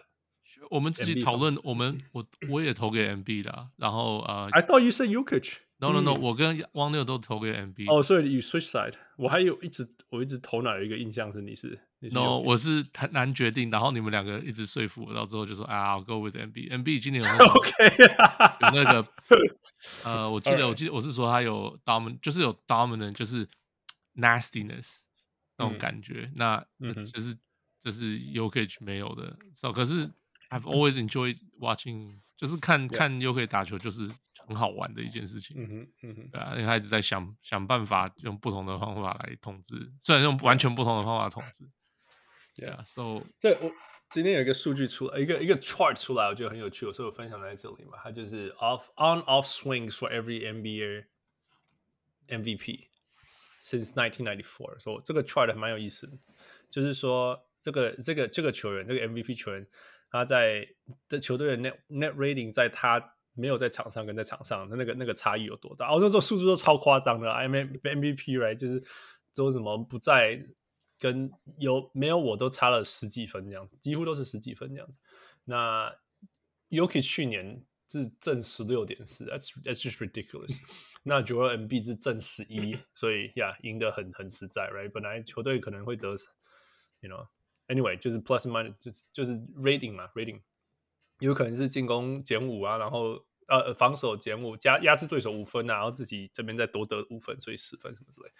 [0.70, 5.54] 我们自己讨论，我们我我也投给 MB 的，然后呃，I thought you said Jokic。
[5.80, 7.86] No no no，我跟汪六都投给 MB。
[7.88, 8.94] 哦，所以 you switch side。
[9.16, 13.70] 我还有一直我一直头脑有一个印象是你是？No，我是很难决定。
[13.70, 16.68] 然后你们两个一直说服我，到最后就说啊，I'll go with MB。
[16.68, 17.96] MB 今年有 OK，
[18.60, 19.08] 有那个
[20.02, 23.46] 呃，我记得我 记得我是说他有 dominant，就是有 dominant，就是
[24.16, 24.98] nastiness
[25.56, 26.28] 那种感觉。
[26.34, 27.38] 那就是
[27.80, 29.36] 就是 Jokic 没有的。
[29.54, 30.10] So 可是。
[30.50, 34.10] I've always enjoyed watching，就是看看又可以打球，就是
[34.46, 35.56] 很好玩的一件事情。
[35.58, 41.68] 嗯哼，嗯哼，对啊，因为他一直在想想办法，用不同的方法来统治，虽然用完全不同的方法统治。
[42.56, 43.70] 对啊，So 这我
[44.10, 47.98] 今天有一个数据出来，一个一个 chart 出来，我觉得很有趣，所以我分享在这里嘛。
[48.02, 51.04] 它就是 off on off swings for every NBA
[52.28, 52.86] MVP
[53.62, 54.80] since 1994。
[54.80, 56.18] 所以这个 chart 还蛮有意思的，
[56.70, 59.66] 就是说这个这个这个球员，这个 MVP 球员。
[60.10, 60.66] 他在
[61.08, 65.88] 这球队的 net net rating，在他没有在场上跟在场上的那个那个差异有多大？
[65.88, 67.30] 哦，那这数字都超夸张的。
[67.30, 68.82] I mean MVP right，就是
[69.34, 70.44] 说什么不在
[70.98, 74.98] 跟有没有我都差了十几分这样子，几乎都是十几分这样子。
[75.44, 75.94] 那
[76.70, 80.56] Jokic 去年是正十六点四，that's that's just ridiculous。
[81.04, 84.90] 那 Joel Embiid 是正十一，所以呀，赢得很很实在，right？
[84.90, 86.08] 本来球队可能会得
[87.00, 87.28] ，you know。
[87.68, 90.42] Anyway，就是 plus minus，就是就是 rating 嘛，rating
[91.20, 98.30] 有可能是进攻减五啊，然后呃防守减五加压制对手五分啊，然后自己这边再多得五分，所以十分什么之类。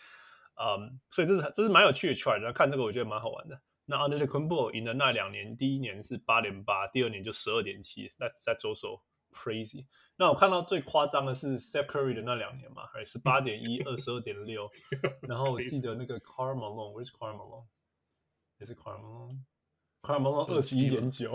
[0.61, 3.61] 嗯、um，所以这是这是蛮有趣的 chart，然后看这个我觉得蛮好玩的。
[3.85, 9.87] 那 Antetokounmpo 赢的那两年，第一年是八点八，第二年就十二点七，那在左手 crazy。
[10.17, 14.69] 那我看到最夸张的是 Steph Curry 的那两年嘛，还是八点一，二十二点六，
[15.29, 17.11] 然后我记得那个 Karl Malone，Where's
[18.59, 21.33] 也是 Carmelo，Carmelo 二十一点九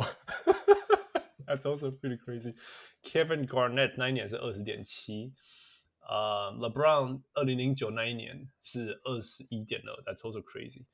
[1.46, 2.56] ，That's also pretty crazy。
[3.02, 5.34] Kevin Garnett 那一年是二十点七，
[6.02, 10.86] 呃，LeBron 二零零九那一年是二十一点二，That's also crazy。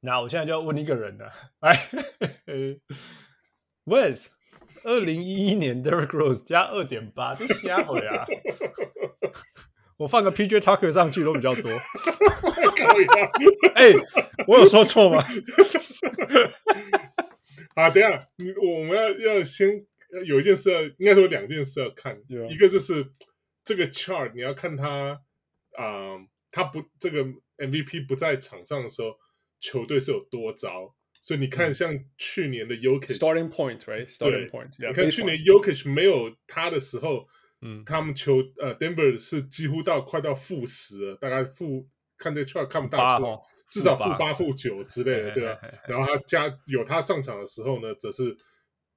[0.00, 1.88] 那我现在就要问一个人了，哎
[3.84, 4.28] ，Wes，
[4.84, 8.26] 二零一一年 Derrick Rose 加二点八，这瞎回啊！
[9.98, 11.70] 我放个 PJ Tucker 上去都比较多，可
[13.00, 13.30] 以啊！
[13.74, 13.94] 哎，
[14.46, 15.24] 我有说错吗？
[17.74, 18.20] 啊，等下，
[18.62, 19.68] 我们要要先
[20.26, 22.14] 有一件事要，应该说两件事要看.
[22.50, 23.06] 一个就是
[23.64, 25.18] 这个 chart 你要看他
[25.72, 27.24] 啊、呃，他不这个
[27.56, 29.16] MVP 不在场上的时候，
[29.60, 37.26] 球队是有多糟，所以你看像去年的 Jokic starting point，right？starting point，你看去年 Jokic 没有他的时候。
[37.62, 41.88] 嗯，他们球呃，Denver 是几乎到快到负十了，大概负
[42.18, 43.38] 看这个 chart 看不大出来，
[43.70, 45.58] 至少负八负九之类的，对吧？
[45.88, 48.36] 然后他加有他上场的时候呢，则是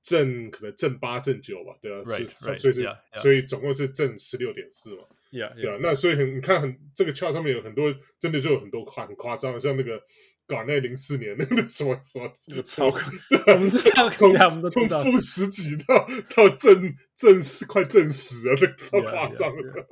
[0.01, 2.03] 正可能正八正九吧，对吧？
[2.03, 2.25] 所以
[2.73, 5.03] 是所以总共是正十六点四嘛。
[5.31, 5.77] Yeah, 对啊。
[5.81, 10.01] 那所以很你看很这个 chart 上面有很多真的就有很多夸很夸张的，像那个
[10.49, 12.99] 搞那零四年那个什么什么那个超酷，
[13.45, 14.35] 我们知道，从
[14.71, 19.85] 从负十几到到正正十快正十啊，这超夸张的。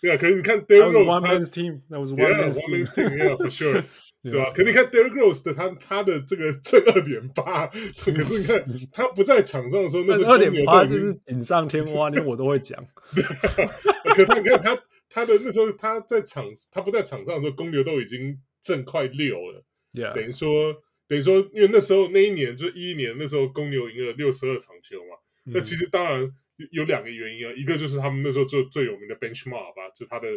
[0.00, 2.54] 对啊，可是你看 Derrick Rose 他 team，那我是 one man's
[2.92, 3.82] team，yeah，for sure，
[4.22, 4.52] 对吧？
[4.54, 12.78] 可是你看 Derrick Rose 的他他的这个正二点八，可是你看他不在场上的时候，那是二点八就是锦上添花，连我都会讲。
[13.12, 19.64] 可是你看他他的那时候他在场，他不在场上的时候，公牛都已经正快六了。
[19.94, 20.74] 等于说
[21.06, 25.16] 等于说，因为那时候那一年就一一年，那时候公牛赢了六十二场球嘛。
[25.44, 26.34] 那其实当然。
[26.70, 30.28] 有两个原因啊，一个就是他们那时候最最有名的 benchmark 吧，就他的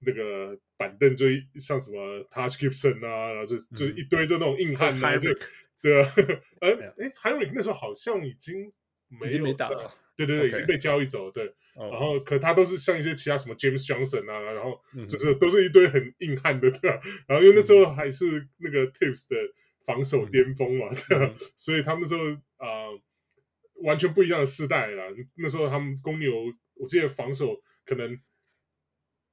[0.00, 1.26] 那个板凳，就
[1.60, 5.30] 像什么 Taj Gibson 啊，然后就就一堆就那种硬汉啊，就
[5.80, 6.08] 对啊，
[6.58, 8.72] 哎哎，Hinrich 那时候好像已经
[9.06, 11.44] 没有打了，对对对，已经被交易走，对，
[11.76, 17.00] 然后可他都是像一些其他什么 James Johnson 啊，然后就是都是一堆很硬汉的，对吧？
[17.26, 19.36] 然后因为那时候还是那个 Tips 的
[19.84, 21.34] 防守巅峰嘛，对吧？
[21.56, 22.24] 所以他们那时候
[22.56, 22.90] 啊。
[23.82, 25.02] 完全不一样的世代了。
[25.36, 26.30] 那时候他们公牛，
[26.74, 28.20] 我记得防守可能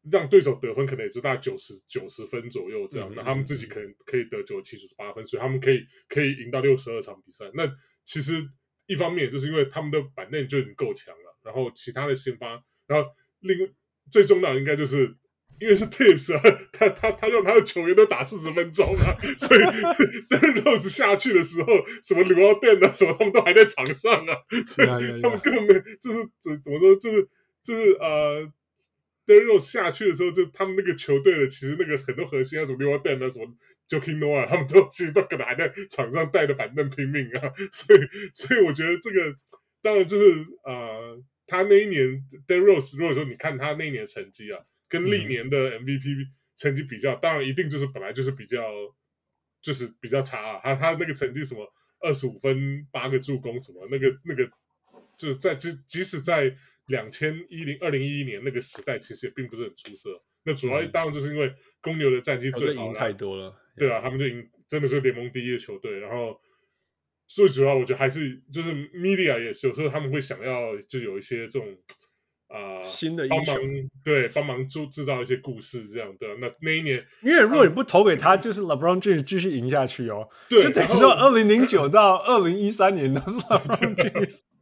[0.09, 3.11] 让对手得分，可能也就大概九十九十分左右这样。
[3.13, 7.43] 那他们自己可能可以得九十七、九十八分，所以他们可以可以赢到六十二场比赛。
[7.55, 7.69] 那
[8.05, 8.41] 其实
[8.87, 13.07] 一方面就是因为他们的板凳就已经够强了，然后其他的先发，然后
[13.41, 13.55] 另
[14.11, 15.15] 最重要的应该就是。
[15.59, 19.59] 因为是 Tips 啊，他他他让他的球员都打四十分钟啊，所以
[20.29, 21.73] Derrick Rose 下去的时候，
[22.03, 24.87] 什么 Luol Deng 啊，什么他们都还在场上啊，所以
[25.19, 27.27] 他们根本没就是怎怎么说，就是
[27.63, 28.47] 就是呃
[29.25, 33.47] Rose 下去的时候，就他们那个球队的其实那个很多核心啊，什么 Luol Deng 啊，什么
[33.89, 37.99] Joakim Noah 啊，他们都其实都可能还在场上带着板凳拼命啊，所以
[38.33, 39.35] 所以我觉得这个
[39.81, 42.07] 当然就是呃，他那一年
[42.47, 44.59] Rose 如果说你看他那一年的成绩啊。
[44.89, 48.63] 跟历年的 MVP 成绩比较，嗯、当然一定就是本来就是比较，
[49.61, 50.61] 就是比较差啊。
[50.63, 51.69] 他他那个成绩什么
[51.99, 54.49] 二十五分八个助攻什么，那个那个
[55.17, 60.23] 就是在即即使在两千一零二零一一年那个时代，其实也并不是很出色。
[60.43, 65.99] 那主要当然就是因为公牛的战绩最好，赢太多了，对啊，他们就赢，真的是联盟第一的球队。
[65.99, 66.39] 然后
[67.27, 71.67] 最主要，我觉得还是就是 media 也是有时候他们会想要就有一些这种。
[72.49, 73.57] 啊，呃、新的帮忙
[74.05, 76.33] 对，帮忙做制造一些故事，这样对。
[76.39, 80.25] 那那一年，因为如果你不投给他，嗯、就是 LeBron James 继续赢下去哦。
[80.47, 84.43] 对，就等于说，二零零九到二零一三年都是 LeBron James。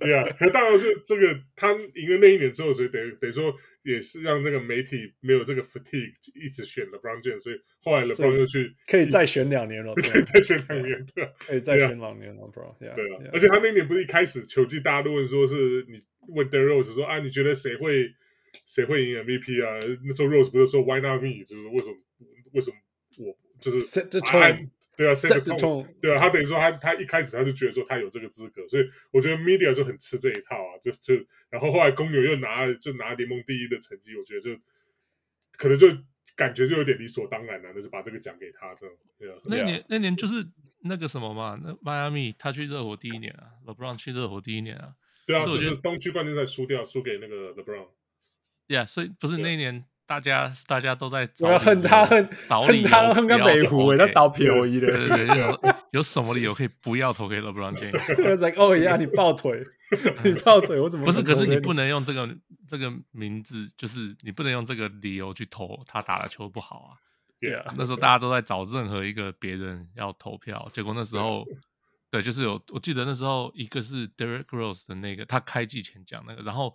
[0.00, 12.76] 对 啊，可当然就这个他赢了那一年之后，所以等于等于说也是让那个媒体没有这个 fatigue 一直选 LeBron James，所以后来 LeBron 又去可以再选两年了， 可以再选两年，对， 可以再选两年了，Bro。
[12.78, 12.96] 对啊，
[13.32, 15.54] 而且他那年不是一开始球季大家都问说是
[15.88, 15.98] 你。
[16.28, 18.04] 问 Derrick Rose 说啊，你觉得谁会
[18.66, 19.78] 谁会赢 MVP 啊？
[20.04, 21.44] 那时候 Rose 不是说 Why not me？
[21.44, 21.94] 就是为什么
[22.52, 22.82] 为什么我
[23.60, 31.14] 就是 set the tone，对啊，set the tone，对啊，他等于说他他一开始他就觉得说他有这个资格，所以我觉得 media 就很吃这一套啊，就就
[31.50, 34.60] 然后后来公牛又拿就拿联盟第一的成绩，我觉得就
[35.56, 35.88] 可能就
[36.34, 38.94] 感觉就有点理所当然了，那就把这个奖给他这样。
[39.18, 40.46] 对啊，那年那年就是
[40.82, 44.94] 那个什么嘛，那迈阿密他去热火第一年啊，LeBron 去热火第一年啊。
[45.26, 47.88] 对啊，就是东区冠军赛输掉，输给那个 LeBron。
[48.68, 52.24] Yeah，所以不是那一年大家大家都在找恨他恨
[52.66, 54.86] 恨他恨个美湖，他倒便宜的。
[54.86, 59.60] 对对对， 有什么理由可以不要投给 LeBron James？like 哦呀，你抱腿，
[60.24, 61.22] 你抱腿，我怎么不是？
[61.22, 62.28] 可是你不能用这个
[62.68, 66.90] 这个名字，就是你不能用这个理由去投他打的球不好啊。
[67.40, 71.44] Yeah，那时候大家都在找任何一个别人要投票，结果那时候。
[72.08, 76.72] 对，就是有，我记得那时候一个是 Derrick Rose 的那个，他开季前讲那个，然后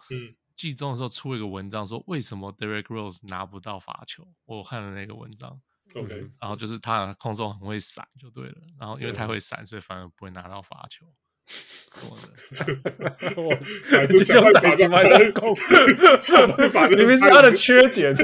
[0.55, 5.59] 季中的时候出了一个文章说为什么 Derrick Rose 拿不到罚球，我看了那个文章
[5.95, 11.05] ，OK，然后就是他空中很会闪就对了，然后因为他会闪，所以反而不会拿到罚球。
[13.35, 15.53] 我就想打击麦当工，
[16.95, 18.15] 明明是他的缺点。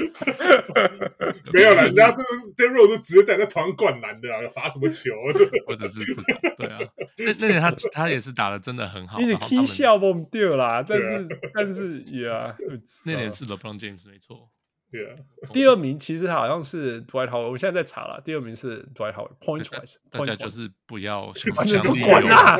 [1.52, 2.22] 没有了，人家这
[2.56, 5.10] Derrick Rose 就直接在那团灌篮的啊，罚什么球？
[5.66, 6.24] 或者是这种，
[6.58, 6.78] 对啊，
[7.18, 10.84] 那那年他他也是打的真的很好，一直踢笑崩掉啦。
[10.86, 12.54] 但是但是，Yeah，
[13.06, 14.50] 那年是 LeBron James 没错
[14.92, 15.16] ，Yeah。
[15.52, 22.58] 第二名其实他好像是 Dwight Howard，我现在在查了，第二名是 Dwight Howard，Points wise，大家就是不要想不管啦。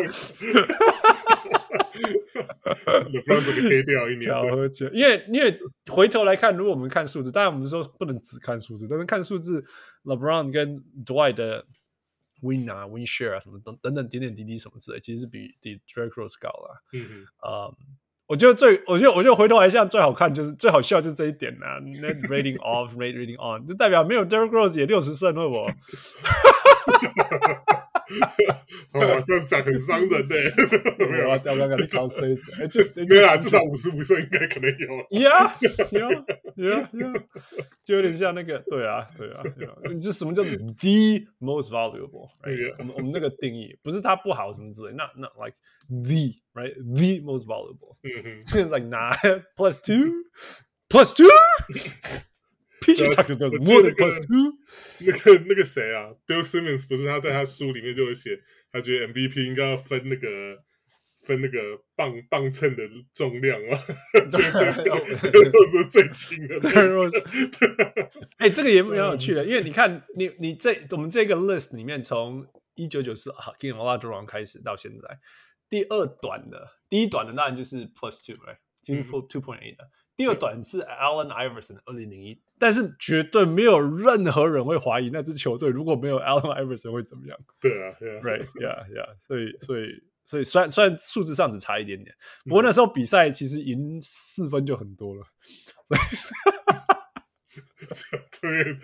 [3.12, 4.30] LeBron 这个黑掉一年，
[4.92, 5.59] 因为因为
[5.90, 9.64] 回头来看，如果我们看数字，当然我们说不能只看数字，但是看数字
[10.05, 11.66] ，LeBron 跟 Dwight 的
[12.42, 16.82] Win 啊、Win Share 啊什么等等等点点滴滴什么之类，其实是比比 Derrick Rose 高了。
[16.92, 17.74] 嗯嗯，
[18.26, 21.80] 我觉得最，我觉得我觉得回头来想最好看就是最好笑就是这一点呐、啊。
[21.80, 25.70] Net rating off，rate rating on，就代表没有 Derrick Rose 也六十胜了我。
[28.92, 30.36] 哦，这样讲很伤人的。
[30.98, 32.36] 没有啊，刚刚你考谁？
[32.61, 34.88] 哎，就对啊，至少五十五岁应该可能有。
[35.11, 36.24] Yeah, yeah,
[36.56, 37.22] yeah, yeah，
[37.84, 39.74] 就有点像那个，对啊，对啊，对啊。
[39.90, 42.28] 你这什么叫做 the most valuable？
[42.78, 45.56] 我们我们那个定义不是它不好什么之类，not not like
[45.88, 47.96] the right the most valuable。
[48.02, 50.12] 嗯哼，就是 like nine plus two
[50.88, 51.28] plus two。
[52.80, 54.58] PG Tucker does more than plus two。
[55.00, 58.38] 那个那个谁啊，Bill Simmons 不是他在他书里面就会写，
[58.72, 60.28] 他觉得 MVP 应该要分那个
[61.22, 61.58] 分那个
[61.94, 63.76] 磅磅秤的重量吗？
[64.30, 64.38] 绝
[65.30, 66.58] 对 是最轻的。
[68.38, 75.18] 哎，这个也蛮有趣的，因为你看，你你这我们这个 list 里面，从一九九四啊 King of the r o n 开始到现在，
[75.68, 79.84] 第二短的，第一短的当然就是 plus Two 来，就是 for two point eight 的。
[80.20, 87.38] 第二短是 Allen Iverson 二零零一，但是绝对没有任何人会怀疑那支球队如果没有 Allen Iverson 会怎么样。
[87.58, 92.14] 对啊，Right，Yeah，Yeah，所以，所以，所以，虽然虽然数字上只差一点点，
[92.44, 95.24] 不过那时候比赛其实赢四分就很多了。
[98.42, 98.74] 对，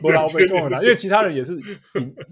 [0.00, 1.60] 不劳而获了，因为其他人也是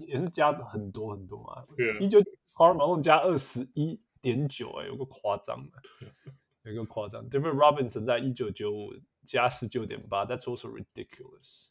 [0.07, 1.65] 也是加很多很多嘛。
[1.99, 2.17] 一九
[2.53, 5.71] Karl Malone 加二十一点九，哎，有个夸张的。
[6.63, 8.93] 有个夸张，David Robinson 在一九九五
[9.25, 11.67] 加十九点八，That's also ridiculous。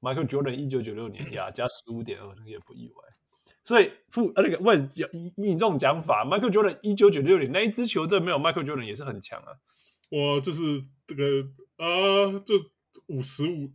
[0.00, 3.04] Michael Jordan 一九九六年呀加十五点二，那个也不意外。
[3.64, 9.52] 所以负呃那个为以以你这种讲法，Michael Jordan 一九九六年那一支球队没有 Michael Jordan 也是很强啊。
[10.10, 11.42] 我就是这个
[11.76, 12.54] 啊、呃，就
[13.06, 13.72] 五十五，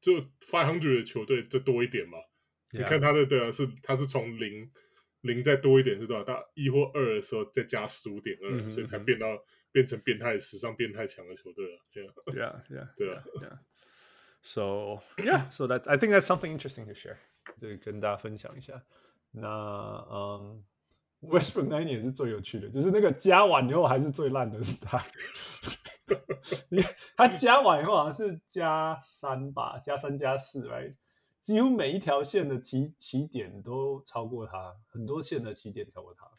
[0.00, 2.18] 就 five hundred 的球队就多一点嘛。
[2.72, 4.70] 你看他的对啊，是他是从零。
[5.22, 6.22] 零再多一点是多少？
[6.22, 9.26] 到一或二的时候再加十五点二，所以才变到
[9.72, 11.80] 变成变态史上变态强的球队了。
[11.92, 12.04] 对
[12.42, 13.58] 啊，Yeah, yeah, 对啊，Yeah.
[14.40, 17.16] So yeah, so that I think that's something interesting to share，
[17.56, 18.84] 这个跟大家分享一下。
[19.32, 19.46] 那
[20.10, 20.64] 嗯、
[21.68, 25.02] 那一年是最有趣的，就是那个加完以后还是最烂的是他。
[27.16, 30.94] 他加完以后好像是加三吧，加三加四，right？
[31.48, 36.30] 几乎每一条线的起起点都超过他，很多线的起点超过他。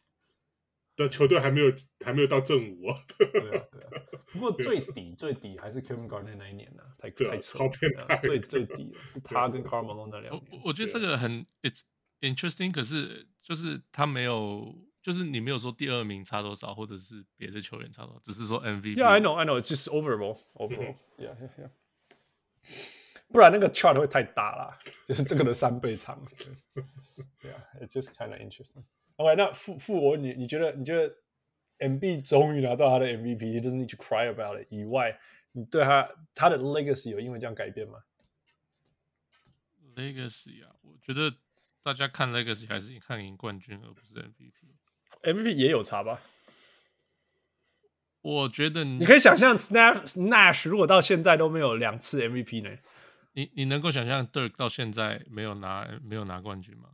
[0.96, 1.74] 的球队还没有
[2.06, 2.96] 还没有到正午啊。
[3.18, 3.26] 对
[3.58, 4.04] 啊，对啊。
[4.32, 8.18] 不过 最底最底还是 Kevin Garnett 那一年呢、啊，太对、啊、太超变态。
[8.18, 10.48] 最最底是他跟 Karl Malone 那两年。
[10.52, 11.82] 我我觉得这个很 it's
[12.22, 18.94] interesting，可是就是他没有，就是你没有说第二名差多少，或者是别的球员差多少，只是说 MVP。
[18.94, 19.60] Yeah, I know, I know.
[19.60, 20.98] It's just overall, overall.
[21.18, 22.90] Yeah, yeah, yeah.
[23.32, 26.20] 不然那个 chart 会太大了，就是这个的三倍长。
[27.40, 28.84] 对啊，It's just kind of interesting.
[29.18, 31.16] OK，那富富我你，你觉得你觉得
[31.80, 35.20] MB 终于拿到他的 MVP，he doesn't need to cry about it 以外，
[35.52, 38.00] 你对他他的 legacy 有因为这样改变吗
[39.96, 41.36] ？Legacy 啊，我觉得
[41.84, 44.54] 大家看 legacy 还是看赢冠军，而不是 MVP。
[45.22, 46.22] MVP 也有差吧？
[48.22, 52.78] 我觉得你，你可以想象 Nash Nash 如果到现在都没有两次 MVP 呢？
[53.34, 56.90] 你你能够想象 Dirk 到现在没有拿没有拿冠军吗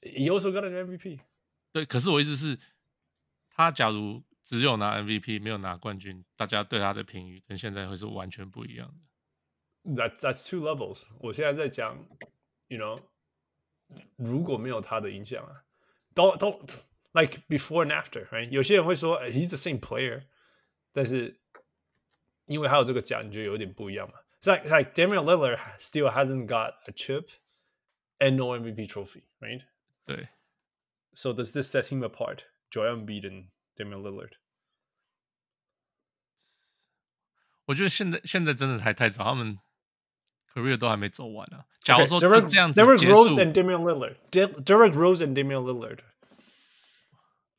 [0.00, 1.20] ？He also got an MVP。
[1.72, 2.58] 对，可是我意思是，
[3.50, 9.96] 他假如只有拿 MVP 没有拿冠军，大家对他的评语跟现在会是完全不一样的。
[9.96, 11.06] That that's two levels。
[11.18, 12.06] 我现在在讲
[12.68, 13.02] ，you know，
[14.16, 15.64] 如果没有他的影响啊
[16.14, 16.80] ，don't don't
[17.12, 18.48] like before and after，right？
[18.50, 20.24] 有些人会说 he's the same player，
[20.92, 21.40] 但是
[22.46, 27.29] 因为还有这个奖，你觉得有点不一样嘛 ？It's like, like Damian Lillard still hasn't got a chip
[28.19, 29.63] and no MVP trophy, right?
[30.05, 30.29] 对。
[31.13, 32.45] So does this set him apart?
[32.71, 34.33] Joel Embiid and Damian Lillard.
[37.65, 39.59] 我觉得现在现在真的还太早，他们
[40.53, 41.65] career 都还没走完啊。
[41.81, 45.99] 假如说这样子结束 Derrick Rose and Damian Lillard, Derrick Rose and Damian Lillard，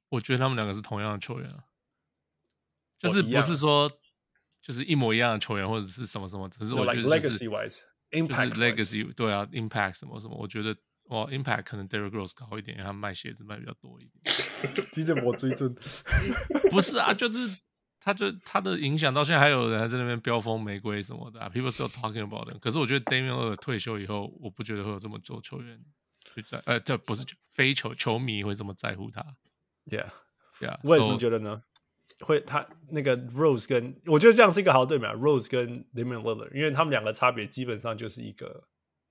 [0.09, 1.65] 我觉得他们两个是同样的球员啊，
[2.99, 3.91] 就是不是说。
[4.66, 10.76] 就是一模一样的球员或者是什么什么，只是我觉得就是 legacy 是 legacy 对啊，impact 什么什么，我觉得
[11.10, 14.34] 哇，impact 可能 Derrick Rose 高一点，因为他卖鞋子卖比较多一点。
[14.92, 15.72] DJ 我追尊，
[16.72, 17.56] 不是啊，就是
[18.00, 22.58] 他就他的影响到现在还有人还在那边飙风玫瑰什么的啊，people still talking about them。
[22.58, 25.80] 可是我觉得 Damian 退休以后，我不觉得会有这么多球员
[26.34, 29.24] 去在，呃，这不是非球球迷会这么在乎他。
[29.86, 31.62] Yeah，Yeah，为什么觉得呢。
[32.20, 38.64] 会他那个 Rose 跟我觉得这样是一个好对比啊，Rose 跟 Damian Lillard，因为他们两个差别基本上就是一个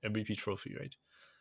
[0.02, 0.92] MVP trophy，right？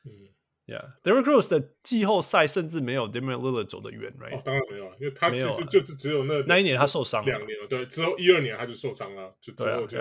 [0.05, 0.34] 嗯
[0.66, 4.38] Yeah，Derrick Rose 的季后赛甚至没有 Damian Lillard 走得远，right？
[4.38, 9.97] 哦，当然没有，因为他其实就是只有那那一年他受伤两年了，对，之后一二年他就受伤了，就之后就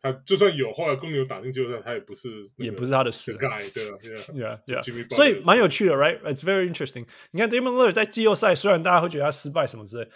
[0.00, 7.06] 他就算有后来公牛打进季后赛，他也不是也不是他的事，对啊，对啊，Yeah， 所以蛮有趣的，right？It's very interesting。
[7.30, 10.10] 你看 Damian Lillard 在季后赛，虽然大家会觉得他失败什么之类，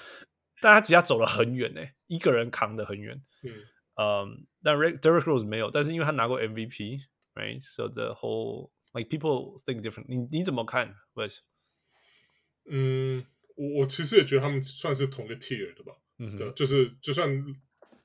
[0.61, 3.53] 但他其实他走了很远诶，一个人扛得很远，嗯，
[3.97, 11.41] 嗯，但 Derrick Rose 没有，但是因为他拿过 MVP，right？So the whole Like people think different，你你怎么看？Wes？
[12.71, 15.93] 嗯，我我其实也觉得他们算是同个 tier 的吧。
[16.19, 17.29] 嗯哼，对，就是就算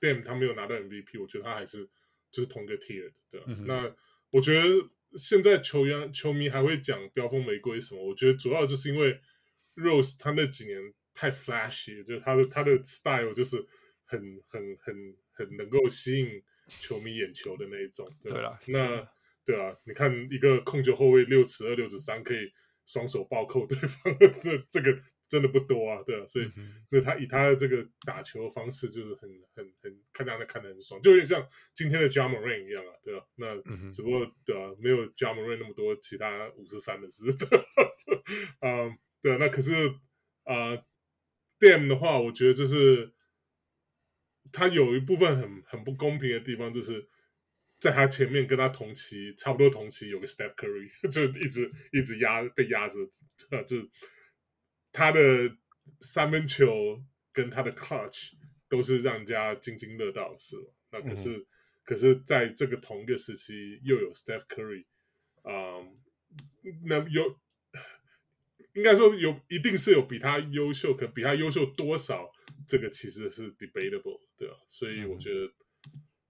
[0.02, 1.90] Dame 他没有拿到 MVP，我觉得他还是
[2.30, 3.14] 就是同个 tier 的。
[3.32, 3.90] 对，嗯、那
[4.34, 4.68] 我觉得
[5.16, 8.04] 现在球员球迷还会讲飙风玫瑰什么？
[8.10, 9.18] 我觉得主要就是因为
[9.76, 10.78] Rose 他那几年
[11.14, 13.58] 太 flashy，就是他的他的 style 就是
[14.06, 18.08] 很很很很能够吸引球迷眼球的那一种。
[18.24, 19.08] 对了，那。
[19.44, 22.54] 对啊，你看一个控球后卫六尺二、六尺三，可以
[22.86, 26.00] 双手暴扣对方， 这这个真的不多啊。
[26.06, 26.50] 对啊，所以
[26.92, 32.94] 那、他以他的这个打球方式，就是很很很看大家看得很爽，就有点像今天的 Ja Morant 一样啊。
[33.04, 33.56] 对啊，那
[33.92, 37.26] 只不过对啊，没有 Ja Morant 那么多其他五十三的事。
[38.62, 39.74] 嗯，对啊，那可是
[40.44, 40.86] 啊、呃、
[41.62, 43.14] ，Dame 的话，我觉得就是
[44.52, 47.08] 他有一部分很很不公平的地方，就是。
[47.82, 53.00] 在他前面跟他同期，差不多同期有个 Steph Curry， 就一直一直压被压着，
[53.50, 53.78] 啊，就
[54.92, 55.58] 他的
[56.00, 57.04] 三分球
[57.34, 58.34] 跟他的 Clutch
[58.70, 60.68] 都是让人家津津乐道，是吧？
[60.92, 61.46] 那可是、嗯、
[61.84, 64.86] 可是在这个同一个时期又有 Steph Curry，
[65.42, 66.00] 啊、嗯，
[66.86, 67.41] 那有
[68.74, 72.32] 应该说有一定是有比他优秀，可比他优秀多少，
[72.68, 74.56] 这个其实是 debatable，对吧？
[74.68, 75.46] 所以我觉得。
[75.46, 75.52] 嗯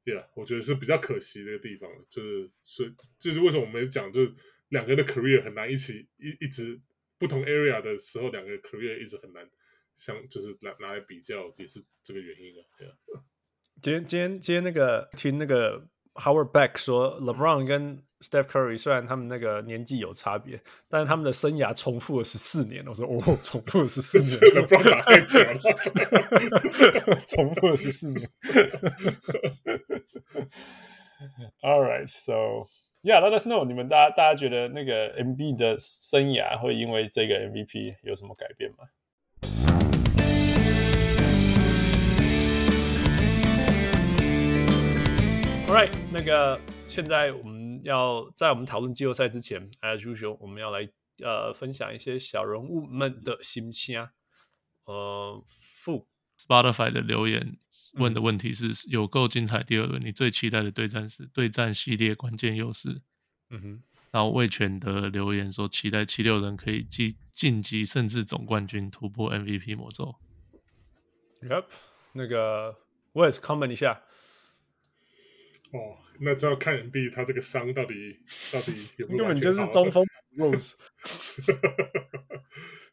[0.03, 4.33] Yeah，我觉得是比较可惜的地方，就是所以这是为什么我们讲，就是
[4.69, 6.81] 两个人的 career 很难一起一一直
[7.19, 9.47] 不同 area 的时候，两个 career 一直很难
[9.95, 12.65] 相，就是拿拿来比较，也是这个原因啊。
[12.79, 13.21] Yeah.
[13.79, 22.86] 今天今天今天那个听那个 Howard Beck 说，LeBron 跟 Steph Curry 虽然他们那个年纪有差别，但是他们的生涯重复了十四年。
[22.88, 24.30] 我说哦，重复了十四年
[24.63, 25.57] ，LeBron 打太久了，
[27.28, 28.30] 重复了十四年。
[31.61, 32.67] All right, so
[33.03, 38.86] yeah, let us know 你们大家大家觉得那个 Embiid 的生涯会因为这个 MVP 有什么改变吗
[45.67, 47.50] ？All right，那个现在我们
[47.84, 50.89] 要在我们讨论季后赛之前，as usual，我们要来
[51.23, 54.07] 呃分享一些小人物们的心情。
[54.86, 56.07] 呃，负
[56.39, 57.57] Spotify 的留言。
[57.93, 59.61] 问的问题是有够精彩。
[59.63, 63.01] 第二轮你最期待的对战是对战系列关键优势。
[63.49, 63.84] 嗯哼。
[64.11, 70.15] 然后魏权的留言说期待七六人可以晋晋级甚至总冠军突破 MVP 魔咒。
[71.41, 71.65] Yep，
[72.11, 72.75] 那个
[73.13, 74.01] 我也是 comment 一下。
[75.71, 78.17] 哦，那就要看 Embiid 他这个伤到底
[78.51, 79.17] 到底有没有？
[79.19, 80.05] 根本就是中锋
[80.38, 80.74] Rose。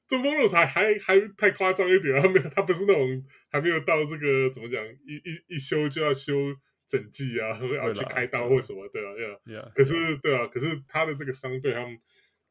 [0.07, 6.33] 中锋 Rose 还 还，还太夸张一点，他没有，他不是那种还没有到这个怎么讲，一一一修就要修
[6.87, 9.71] 整季啊，要去开刀或什么的，对啊，对啊。
[9.75, 11.99] 可是对啊，可是他的这个伤对他们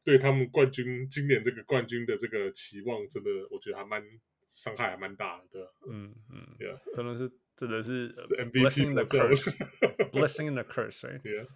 [0.04, 4.02] 对他们冠军今年这个冠军的这个期望，真的我觉得还蛮
[4.46, 11.46] 伤害还蛮大的，对啊，嗯嗯，对啊，可能是真的是 MVP 的 curse，blessing the curse，对啊。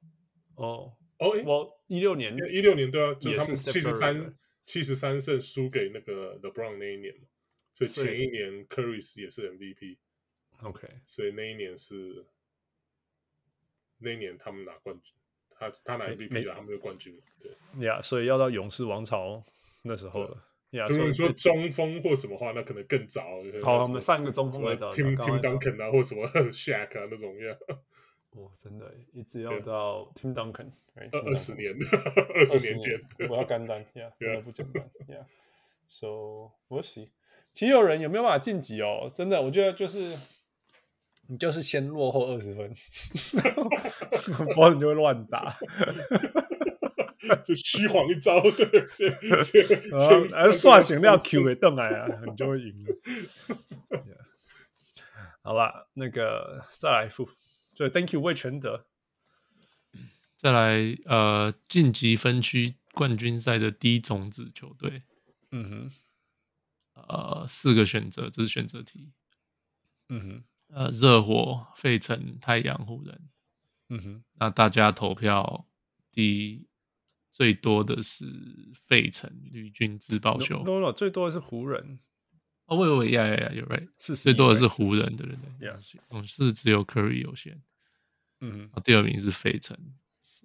[0.55, 0.93] 哦。
[1.19, 4.35] 哦，我一六年，一六年对啊，就他们七十三
[4.65, 7.27] 七十三胜输给那个 LeBron 那一年嘛，
[7.73, 12.25] 所以前一年 Curry 也是 MVP，OK，所以那一年是
[13.99, 15.13] 那一年他们拿冠军，
[15.49, 19.41] 他他拿 MVP 了，他们就冠军嘛，对呀，所以要到勇士王朝
[19.83, 23.23] 那时候了，呀，如果你说中锋或什么话，那可可能更早，
[23.61, 27.55] 好，我们上一个中锋来找 Tim Tim Duncan 啊，或什么 Shaq 啊那种样。
[28.35, 31.73] 哦，真的，一直要到 Tim Duncan，二二十年，
[32.35, 35.25] 二十年前，我要干单呀，真的不简单呀。
[35.87, 37.09] So we'll see，
[37.51, 39.07] 七六人有没有办法晋级哦？
[39.13, 40.17] 真的，我觉得就是
[41.27, 42.73] 你就是先落后二十分，
[44.55, 45.55] 不然你 就会乱打。
[47.45, 49.09] 就虚晃一招，对，先
[49.45, 52.93] 先先，哎，刷新料 Q 会动来啊，你就会赢了。
[53.91, 54.17] yeah.
[55.41, 57.29] 好吧，那个再来一副，
[57.73, 58.85] 所以 Thank you 魏全德。
[60.37, 65.03] 再来，呃，晋级分区冠军赛的第一种子球队，
[65.51, 65.91] 嗯哼，
[67.07, 69.13] 呃，四个选择，这是选择题，
[70.09, 73.29] 嗯哼，呃，热火、费城、太阳、湖人，
[73.87, 75.65] 嗯哼，那大家投票
[76.11, 76.67] 第
[77.31, 78.25] 最多的是
[78.85, 81.99] 费城绿军自爆秀，no no，最多的是湖人，
[82.65, 87.61] 哦，喂喂呀呀呀，you're right，是最多的是湖人的人，yeah，嗯，是只有 Curry 有限，
[88.39, 89.77] 嗯，第二名是费城。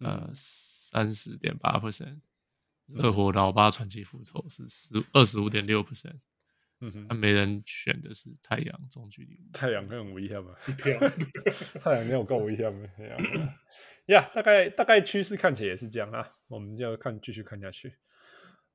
[0.01, 2.21] 呃，三十点八 percent，
[2.87, 6.21] 热火老八传奇复仇是十二十五点六 percent，
[6.81, 6.93] 嗯。
[6.93, 10.55] 哼，那没人选的是太阳中距离，太阳更危险嘛，
[11.83, 13.17] 太阳没有够危险嘛，呀
[14.07, 17.93] ，yeah, 大概大概趋势看起来也是这样啊，我们就要看继续看下去，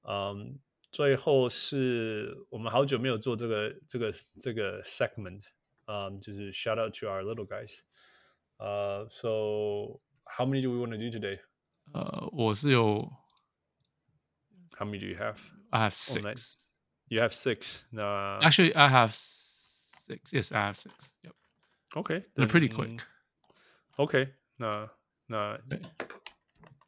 [0.02, 0.60] 嗯，
[0.93, 5.45] 最后是我们好久没有做这个这个这个 segment，
[5.87, 7.81] 嗯，就是 shout out to our little guys，
[8.59, 11.41] 呃、uh,，so。How many do we want to do today?
[11.95, 13.11] 呃，我是有。
[14.77, 15.39] How many do you have?
[15.71, 16.59] I have six.
[17.09, 17.87] You have six.
[17.91, 18.39] No.
[18.41, 20.31] Actually, I have six.
[20.31, 21.11] Yes, I have six.
[21.23, 21.35] Yep.
[21.97, 22.27] Okay.
[22.37, 23.01] They're pretty quick.
[23.97, 24.35] Okay.
[24.57, 24.91] 那
[25.27, 25.59] 那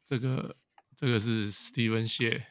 [0.05, 0.55] 这个
[0.95, 2.45] 这个是 Steven 谢。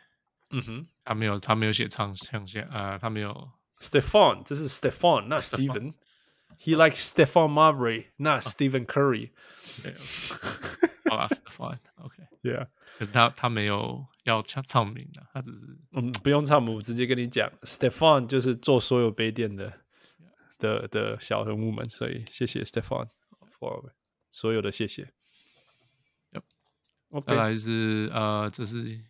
[0.50, 3.50] 嗯哼，他没有他没有写长长线啊，他没有。
[3.80, 9.30] Stephon，这是 Stephon，那 Steven。He likes Stephon Marbury, not Stephen Curry.
[11.08, 12.68] 好啦，Stephon, OK，Yeah。
[12.98, 19.72] 可是他他没有要唱唱名的，他只是嗯，不用唱名，直接跟你讲，Stephon 就是做所有杯垫的
[20.58, 23.08] 的的小人物们，所以谢谢 Stephon
[23.58, 23.92] for
[24.30, 25.10] 所有的谢谢。
[26.32, 27.24] Yep.
[27.26, 29.00] 再来是呃，这是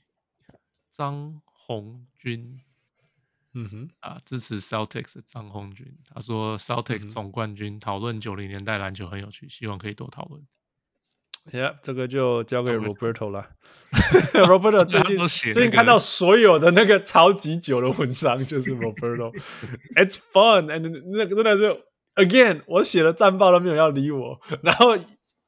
[0.96, 2.62] 张红军。
[3.58, 10.46] 嗯哼啊，支持 Celtics 的张红军，他说 Celtics 总冠军讨论九零年代篮球很有趣，希望可以多讨论。
[11.52, 13.52] Yeah，这个就交给 Roberto 了。
[14.34, 19.32] Roberto 最近、那个、最近看到所有的那个超级久的文章，就是 Roberto。
[19.96, 21.84] It's fun，and 那个真的是
[22.16, 24.98] again，我写了战报都没有要理我，然后。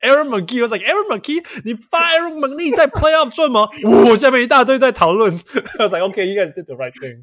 [0.02, 3.68] Aaron McGee was like Aaron McGee，你发 Aaron McGee 在 Playoff 赚吗？
[3.84, 5.34] 我，下面一大堆在讨论。
[5.34, 7.22] I was like OK，you guys did the right thing。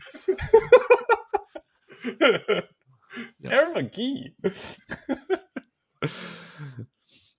[3.45, 4.35] Aaron McGee。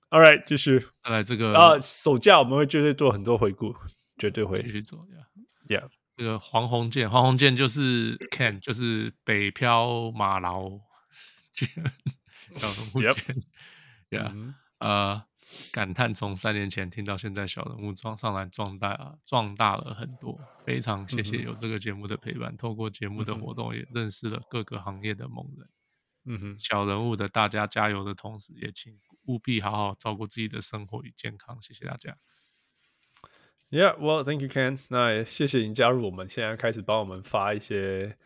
[0.10, 0.88] All right，继续。
[1.04, 3.76] 来这个啊，首架我们会绝对做很多回顾，
[4.18, 5.06] 绝对会继续做。
[5.68, 10.64] Yeah，这个黄鸿渐，黄鸿渐就是 Ken，就是北漂马劳
[11.54, 11.68] 渐，
[12.58, 13.14] 小人物渐。
[14.10, 14.54] Yeah。
[14.80, 15.24] 呃，
[15.72, 20.38] 感叹从三年前听到现在，小人物壮上来壮大啊，壮大了很多。
[20.66, 25.70] 非常谢谢有这个节目的陪伴，嗯、透过节目的活动也认识了各个行业的猛人。
[26.26, 31.62] 嗯哼，小人物的大家加油的同时，也请务必好好照顾自己的生活与健康。
[31.62, 32.18] 谢谢大家。
[33.70, 34.80] Yeah, well, thank you, Ken。
[34.90, 38.18] 那也谢谢您加入我们，现在开始帮我们发一些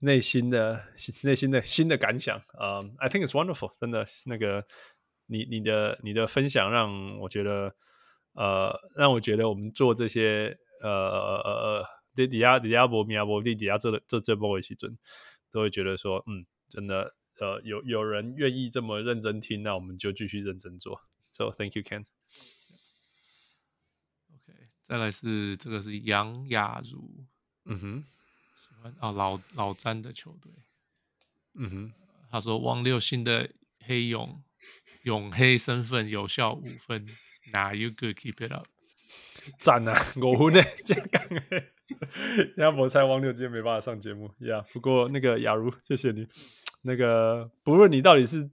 [0.00, 0.84] 内心的、
[1.22, 2.42] 内心的新的感想。
[2.60, 4.66] 嗯、um,，I think it's wonderful，真的那个。
[5.32, 7.74] 你你的你的分享让我觉得，
[8.34, 14.98] 呃，让我觉得我们做这些，呃呃呃，底底下底下波米亚波地底下这这这波维奇尊，
[15.50, 21.00] 都会觉得说，嗯，真的，呃，有有人愿意这么认真听，那我们就继续认真做。
[21.30, 22.04] So thank you, Ken.
[24.34, 24.52] OK，
[24.84, 27.24] 再来是这个是杨雅茹，
[27.64, 28.04] 嗯哼，
[28.54, 30.52] 喜欢哦老老詹的球队，
[31.54, 31.92] 嗯哼，
[32.30, 34.42] 他说汪六新的黑勇。
[35.04, 37.06] 永黑身份有效五分
[37.52, 38.66] ，Now you good keep it up，
[39.58, 41.68] 赞啊，五分呢，这样讲诶。
[42.56, 44.60] 要不我猜王六今天没办法上节目呀。
[44.60, 46.26] Yeah, 不过那个雅茹，谢谢你。
[46.84, 48.50] 那个不论你到底是，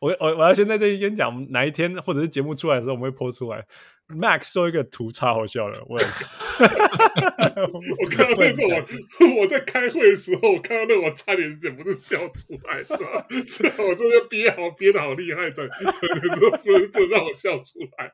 [0.00, 3.64] 我我我要先在这里讲，哪一天或者是节目出来的时候，我们会 po 出来。
[4.08, 6.24] Max 说一个图超好笑的，我也是。
[8.02, 13.26] 我看到那时候我，我 我在开会的时候，我看到那我差点忍不住笑出来，是吧？
[13.78, 15.84] 我真的憋好憋的好厉害，真的不
[16.72, 18.12] 能不能让我笑出来。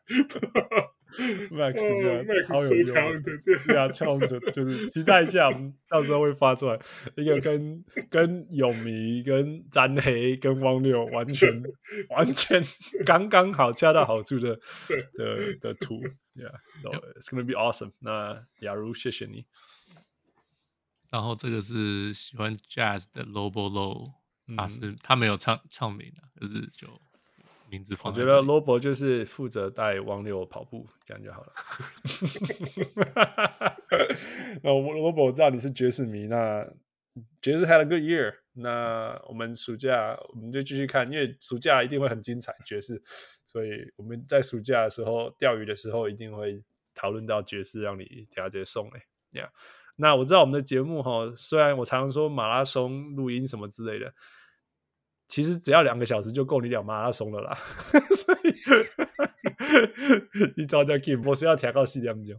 [1.51, 3.23] Max 超有用，
[3.67, 6.79] 对啊，超就就是期待一下，我们到时候会发出来
[7.17, 11.63] 一个跟 跟泳迷、跟詹黑、跟汪六完全
[12.11, 12.63] 完全
[13.05, 14.59] 刚刚好、恰到好处的
[15.15, 16.01] 的的图
[16.35, 17.93] ，Yeah，so it's gonna be awesome。
[17.99, 19.47] 那雅茹，谢谢你。
[21.11, 24.13] 然后这个是喜欢 Jazz 的 Lobo Low，
[24.57, 26.87] 他是他没有唱唱名的，就是就
[27.71, 28.13] 名字放。
[28.13, 31.53] 我觉得 Lobo 就是负责带汪六跑步，这样就好了。
[34.63, 36.67] 那 Lobo 我知道你是爵士迷，那
[37.41, 38.35] 爵士 had a good year。
[38.55, 43.01] 那我们暑假我们就继续看，因为暑假一定会很精彩爵士，
[43.47, 46.63] 所以我们在暑假的时候钓鱼的时候一定会
[46.95, 49.03] 讨论到爵士，让你给他直接送哎
[49.33, 49.49] ，Yeah。
[49.97, 54.13] 那我知道我们的节目哈，虽然我常常说马拉松录音什么之类的，
[55.31, 57.57] 其实只要两个小时就够你两马拉松了啦。
[58.17, 58.53] 所以
[60.57, 62.35] 你早叫 keep，我是要调到四点钟。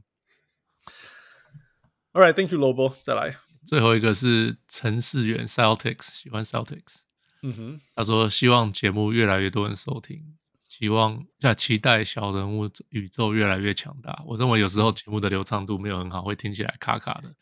[2.11, 2.93] All right, thank you, Lobo。
[3.01, 6.97] 再来，最后一个是陈世元 Celtics，喜欢 Celtics。
[7.43, 10.37] 嗯哼，他说希望节目越来越多人收听，
[10.67, 14.21] 希望在期待小人物宇宙越来越强大。
[14.27, 17.33] 我认为有时候节目的流畅度没有很好，会听起来卡卡的。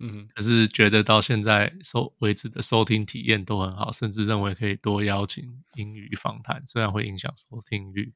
[0.00, 8.12] 嗯，可是觉得到现在收为止的收听体验都很好，甚至认为可以多邀请英语访谈，虽然会影响收听率。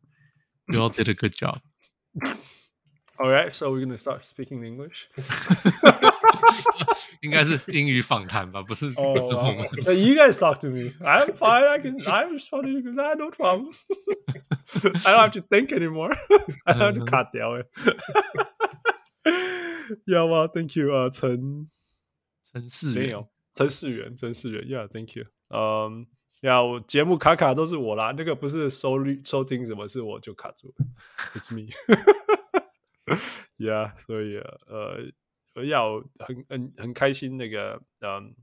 [0.69, 1.61] You all did a good job.
[3.19, 5.07] All right, so we're gonna start speaking English.
[7.23, 8.87] 应该是英语访谈吧，不是？
[8.97, 10.93] 哦、oh, You guys talk to me.
[11.01, 11.65] I'm fine.
[11.67, 11.99] I can.
[12.01, 13.01] I'm responding.
[13.01, 13.71] I no problem.
[15.05, 16.15] I don't have to think anymore.
[16.65, 17.57] I don't have to cut 掉
[19.94, 19.98] 哎。
[20.14, 21.70] 要吗？Thank you 啊，陈
[22.52, 25.26] 陈世元，没有陈世元，陈世元，Yeah，Thank you。
[25.50, 26.08] 嗯，
[26.42, 30.86] 呀，我节目卡卡都是我啦，那个不是收率收听什么，是我就卡住了
[31.36, 31.70] ，It's me。
[33.58, 38.34] Yeah，所以呃，要很很很开心那个，嗯，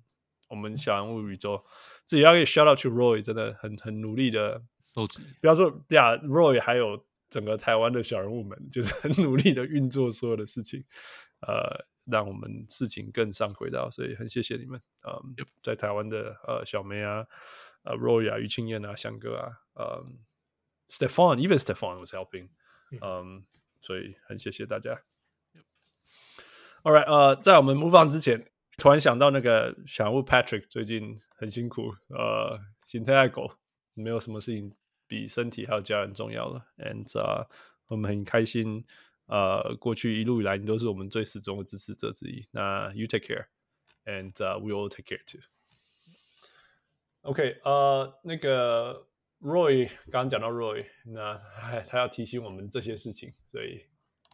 [0.48, 1.64] 我们小人物宇宙
[2.04, 4.62] 自己要给 shout out to Roy，真的很很努力的
[4.94, 5.20] 收集。
[5.40, 10.84] 不要说呀，Roy 还有整个台湾的小人物们，就是很努力的运作所有的事情。
[11.40, 14.80] 呃，让我们事情更上轨道，所以很谢谢你们。
[15.04, 17.26] 嗯，在台湾的呃小梅啊，
[17.82, 20.04] 呃 Roy 啊，于青燕啊，翔哥啊，呃
[20.88, 22.48] Stephon，even Stephon was helping。
[23.02, 23.44] 嗯，
[23.80, 25.02] 所以很谢谢大家。
[26.82, 33.52] All right，呃，在我们 move on 之前，突然想到那个小人物 Patrick 最近很辛苦，呃，心态爱狗，
[33.94, 34.74] 没有什么事情
[35.06, 36.66] 比身体还有家人重要了。
[36.78, 37.46] And 呃，
[37.88, 38.84] 我们很开心。
[39.28, 42.46] 呃，过去一路以来，你都是我们最始终的支持者之一。
[42.50, 45.40] 那 you take care，and、uh, we all take care too。
[47.20, 49.06] OK，呃，那个
[49.42, 53.84] Roy 刚刚讲到 Roy，那哎，他要提醒我们这些事情，所以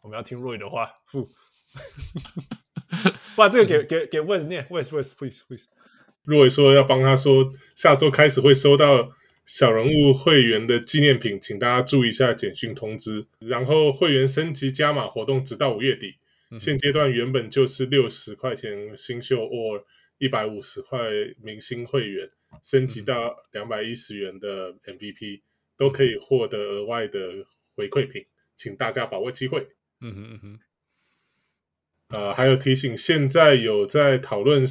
[0.03, 1.01] 我们要听 Roy 的话。
[1.11, 1.29] 不，
[3.37, 5.67] 把这个给 给给 Wes 念，Wes，Wes，please please。
[6.25, 9.11] Roy 说要帮他说，下周开始会收到。
[9.45, 13.27] 小人物会员的纪念品，请大家注意一下简讯通知。
[13.41, 16.15] 然后会员升级加码活动直到五月底，
[16.51, 19.85] 嗯、现阶段原本就是六十块钱新秀或
[20.17, 20.99] 一百五十块
[21.43, 22.31] 明星会员，
[22.63, 25.43] 升级到两百一十元的 MVP、嗯、
[25.77, 28.25] 都可以获得额外的回馈品，
[28.55, 29.69] 请大家把握机会。
[30.01, 30.59] 嗯哼嗯哼。
[32.09, 34.67] 呃，还有提醒，现在有在讨论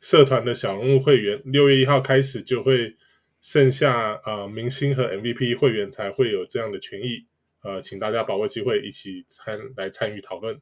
[0.00, 2.96] 社团的小人物会员，六月一号开始就会。
[3.40, 7.26] 剩下呃明星和 MVP 会员才会有这样的权益，
[7.62, 10.60] 呃，请大家把握机会一起参来参与讨论，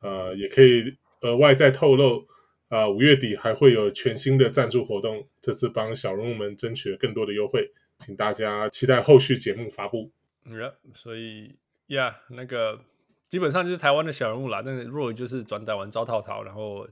[0.00, 2.26] 呃，也可以额外再透露，
[2.68, 10.12] 啊、呃，五月底还会有全新的赞助活动，这次帮小人物们争取了更多的优惠，请大家期待后续节目发布。
[10.44, 11.56] 嗯，yeah, 所以
[11.88, 12.80] 呀，yeah, 那个
[13.28, 16.88] 基本上就是台湾的小人物啦，但是 Roy 就是转台湾招套套，然后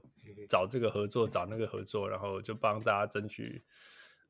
[0.49, 3.63] 找这个合作，找那个合作，然后就帮大家争取。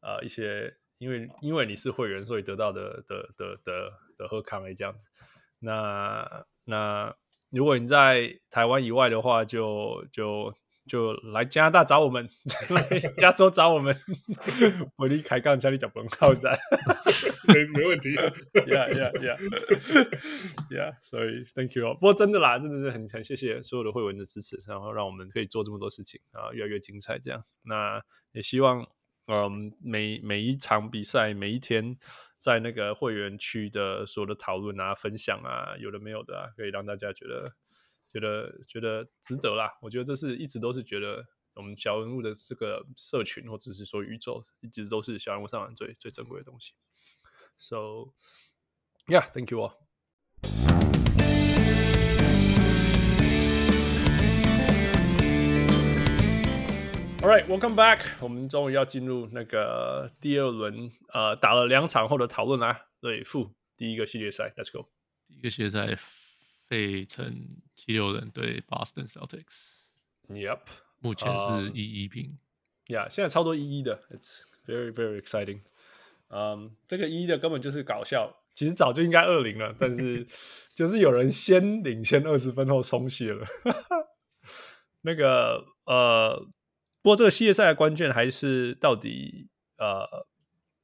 [0.04, 5.06] 呃，一些因为因为你是会员，所以得到的的的的的贺康诶这样子。
[5.60, 7.16] 那那
[7.50, 10.52] 如果你在台湾以外的话，就就
[10.86, 12.28] 就来加拿大找我们，
[12.68, 13.96] 来加州找我们。
[14.96, 16.54] 我离开刚才你讲不靠山，
[17.48, 18.10] 没没问题。
[18.10, 19.38] Yeah yeah yeah
[20.68, 20.96] yeah。
[21.00, 21.94] 所以 Thank you。
[21.94, 27.42] 不过真的啦，真的是很很谢谢所有的会员的支持，然后让我们可以做这么多事情啊，越来越精彩这样。
[27.62, 28.02] 那
[28.32, 28.86] 也希望。
[29.26, 31.96] 嗯，每每一场比赛，每一天
[32.38, 37.54] 在那个会员区的所有的讨论啊、分享啊，有的没有的啊，可以让大家觉得
[38.12, 39.78] 觉得觉得值得啦。
[39.80, 46.74] 我觉得这是一直都是觉得我们小人物的这个社群，或者是说宇宙，一直都是小人物上最最珍贵的东西。
[47.56, 48.12] So,
[49.06, 49.83] yeah, thank you all.
[57.24, 58.00] All right, welcome back.
[58.20, 62.88] 我们终于要进入那个第二轮，呃，打了两场后的讨论啦。
[63.00, 64.90] 对，负第一个系列赛，Let's go。
[65.26, 65.96] 第一个系列赛，
[66.66, 67.34] 费城
[67.74, 69.86] 七六人对 Boston Celtics。
[70.28, 70.58] Yep，
[71.00, 72.36] 目前是一一平。
[72.88, 75.60] Yeah，现在超多一一的，It's very very exciting。
[76.28, 80.26] 嗯，这个一的根本就是搞笑，其实早就应该二零了， 但是
[80.74, 83.46] 就是有人先领先二十分后松懈了。
[85.00, 86.46] 那个呃，
[87.04, 90.26] 不过这个系列赛的关键还是到底呃，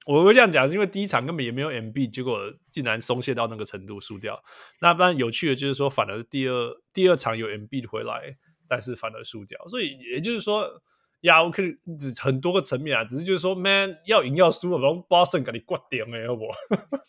[0.04, 2.38] 我会这样讲，是因为第一场根本也没有 MB，结果
[2.70, 4.44] 竟然松懈到那个程度输掉。
[4.82, 8.36] 那当然有趣的就是说，反而第二第二场有 MB 回来，
[8.68, 10.82] 但是反而输掉，所以也就是说。
[11.22, 11.76] 呀，我可以
[12.18, 16.46] 很多个层面啊，只是就是说，man 要赢要输，我们 Boston 给你挂点哎，好不？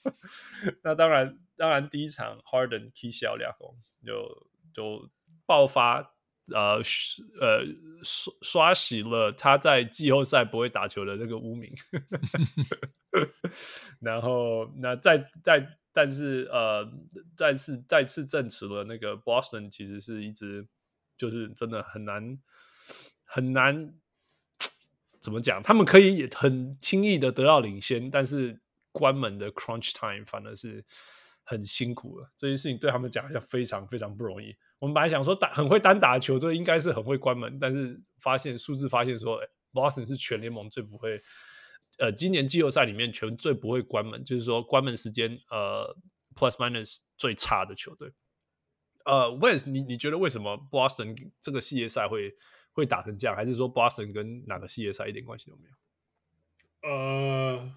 [0.84, 3.74] 那当然，当然第一场 Harden 踢小两红，
[4.05, 5.09] 就就
[5.45, 6.12] 爆发，
[6.54, 6.82] 呃
[7.39, 7.66] 呃
[8.04, 11.74] 刷刷洗了他在季后赛不会打球的这个污名。
[13.99, 16.91] 然后那再再但是呃
[17.36, 20.68] 再次再次证实了那个 Boston 其实是一直
[21.18, 22.39] 就是真的很难
[23.26, 23.93] 很难。
[25.20, 25.62] 怎么讲？
[25.62, 28.60] 他们可以很轻易的得到领先，但是
[28.91, 30.84] 关门的 crunch time 反而是
[31.43, 32.32] 很辛苦的。
[32.36, 34.56] 这件事情对他们讲一下非常非常不容易。
[34.82, 41.21] 我们本来想说打很会单打的球队应该是很会关门，但是发现数字发现说，欸，Boston 是全联盟最不会，
[41.99, 45.95] 呃，今年季后赛里面全最不会关门，就是说关门时间呃
[46.36, 48.11] plus minus 最差的球队。
[49.05, 52.36] 呃，Wes，你你觉得为什么 Boston 这个系列赛会？
[52.73, 56.89] 会打成这样，还是说 Boston 跟哪个系列赛一点关系都没有？
[56.89, 57.75] 呃，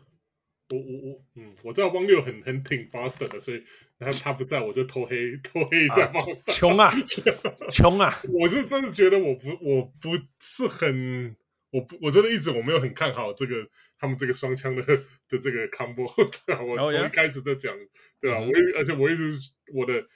[0.68, 3.64] 我我我，嗯，我知道汪六很很挺 Boston 的，所以
[4.04, 6.54] 然后他不在我就偷黑偷黑一下 Boston。
[6.54, 6.92] 穷啊，
[7.70, 8.20] 穷啊！
[8.28, 11.36] 我是真的觉得我不我不是很，
[11.70, 14.82] 我不我真的一直我没有很看好这个他们这个双枪的
[15.28, 16.06] 的这个 combo，
[16.46, 17.76] 对啊，我从一开始就讲，
[18.20, 18.38] 对吧？
[18.40, 19.38] 我而且我一直
[19.74, 20.06] 我的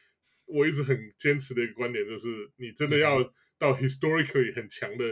[0.47, 3.21] 我一直很坚持的一个观点就是，你真的要。
[3.21, 5.05] 嗯到 historically 很强的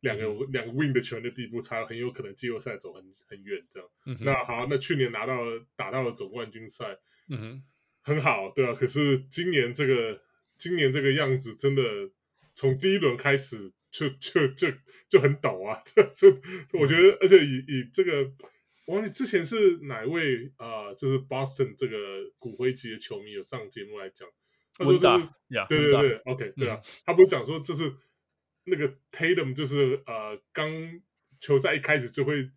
[0.00, 3.86] 两个、嗯、两个 win 的球员的地步，才很有可能季后赛走很很远这样。
[4.06, 5.36] 嗯、那好，那去年拿到
[5.76, 6.96] 打到了总冠军赛，
[7.28, 7.62] 嗯哼，
[8.02, 8.72] 很好，对啊。
[8.74, 10.20] 可是今年这个
[10.56, 11.82] 今年这个样子，真的
[12.54, 14.68] 从第一轮开始就就就
[15.08, 15.82] 就很抖啊！
[16.12, 16.28] 这
[16.78, 18.30] 我觉得，而且以以这个，
[18.86, 21.96] 我忘记之前是哪位啊、呃，就是 Boston 这个
[22.38, 24.28] 骨灰级的球迷有上节目来讲。
[24.72, 25.06] 他说、就是
[25.50, 27.92] ，yeah, 对对对，OK，对啊，他不是讲说，就是
[28.64, 30.70] 那个 Tatum，就是呃，刚
[31.38, 32.48] 球赛一开始就会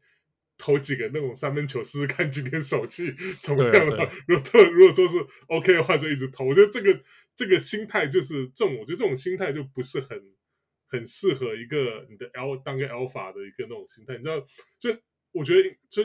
[0.64, 4.10] 投几个那种三分球，试试看今天手气怎么样了。
[4.26, 6.46] 如果如果说是 OK 的话，就一直投。
[6.46, 7.04] 我觉得这个
[7.36, 10.18] 这个心态就是这种，我觉得这种心态就不是很
[10.88, 14.16] 很适合一个你的 L 当个 Alpha 的一个那种心态。
[14.16, 14.40] 你知道，
[14.80, 14.98] 就
[15.34, 16.02] 我觉得，就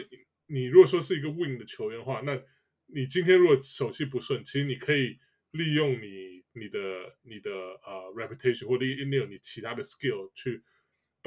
[0.48, 2.42] 你如果说是一个 Win 的球员的话，那
[2.86, 5.18] 你今天如果手气不顺，其实你可以。
[5.52, 6.78] 利用你你的
[7.22, 10.62] 你的呃、uh, reputation 或利利用你其他的 skill 去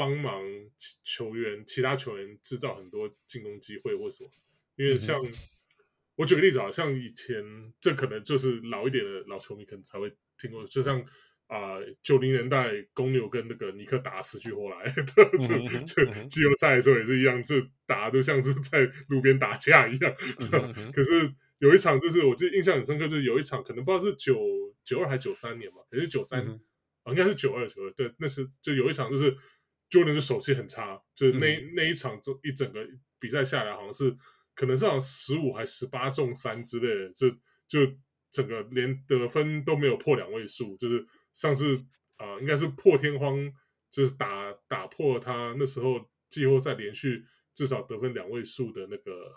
[0.02, 0.42] 帮忙
[1.04, 4.32] 球员其他球员制造很多进攻机会或什么，
[4.78, 5.32] 因为像、嗯、
[6.16, 7.44] 我举个例子啊，像以前
[7.80, 11.00] 这可能就是老一点的老球迷可能才会听过，就像
[11.46, 15.24] 啊九零年代公牛跟那个尼克打死去活来，就
[15.86, 20.16] 就季后赛的时候也是一样，就打的像是在路边打架一样，
[20.76, 21.32] 嗯、可是。
[21.62, 24.36] 有一场就是我记得印象很深刻，就是有一场可能不知道是九
[24.84, 26.60] 九二还是九三年嘛，可能是九三、嗯，
[27.04, 27.92] 啊，应该是九二九二。
[27.92, 29.32] 对，那是就有一场就是
[29.92, 32.80] Jordan 的手气很差，就是那、嗯、那一场这一整个
[33.20, 34.16] 比赛下来，好像是
[34.56, 37.30] 可能是好像十五还十八中三之类的，就
[37.68, 37.94] 就
[38.32, 41.76] 整个连得分都没有破两位数，就是上次
[42.16, 43.38] 啊、呃，应该是破天荒，
[43.90, 49.34] 就是打打破他那时候季后赛连续至少得分两位数的那个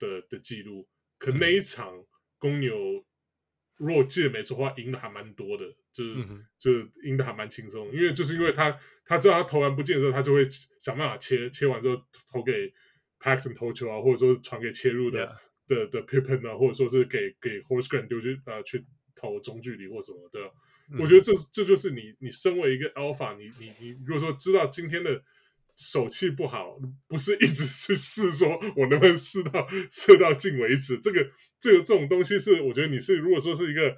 [0.00, 0.88] 的的记录。
[1.18, 2.04] 可那一场
[2.38, 3.06] 公牛，
[3.76, 5.64] 如果记得没错的话，赢的还蛮多的，
[6.04, 6.04] 就
[6.58, 7.90] 就是赢的还蛮轻松。
[7.92, 10.46] 因为就是因为他他知道他投篮不进的时候，他就会
[10.78, 12.72] 想办法切切完之后投给
[13.20, 15.26] Paxton 投球啊，或者说传给切入的、
[15.68, 15.74] yeah.
[15.74, 18.84] 的的 Pippen 啊，或者说是给给 Horace Grant 丢去啊去
[19.14, 20.40] 投中距离或什么的。
[20.92, 25.22] 嗯、我觉得这这就是你你身为一个 Alpha，你你你如果说知道今天的。
[25.78, 30.98] 手气不好，不是一直去试，说我能不能试到 射到进为止。
[30.98, 31.22] 这个
[31.60, 33.94] 这个这种东西是，我觉得你是如果说是一个，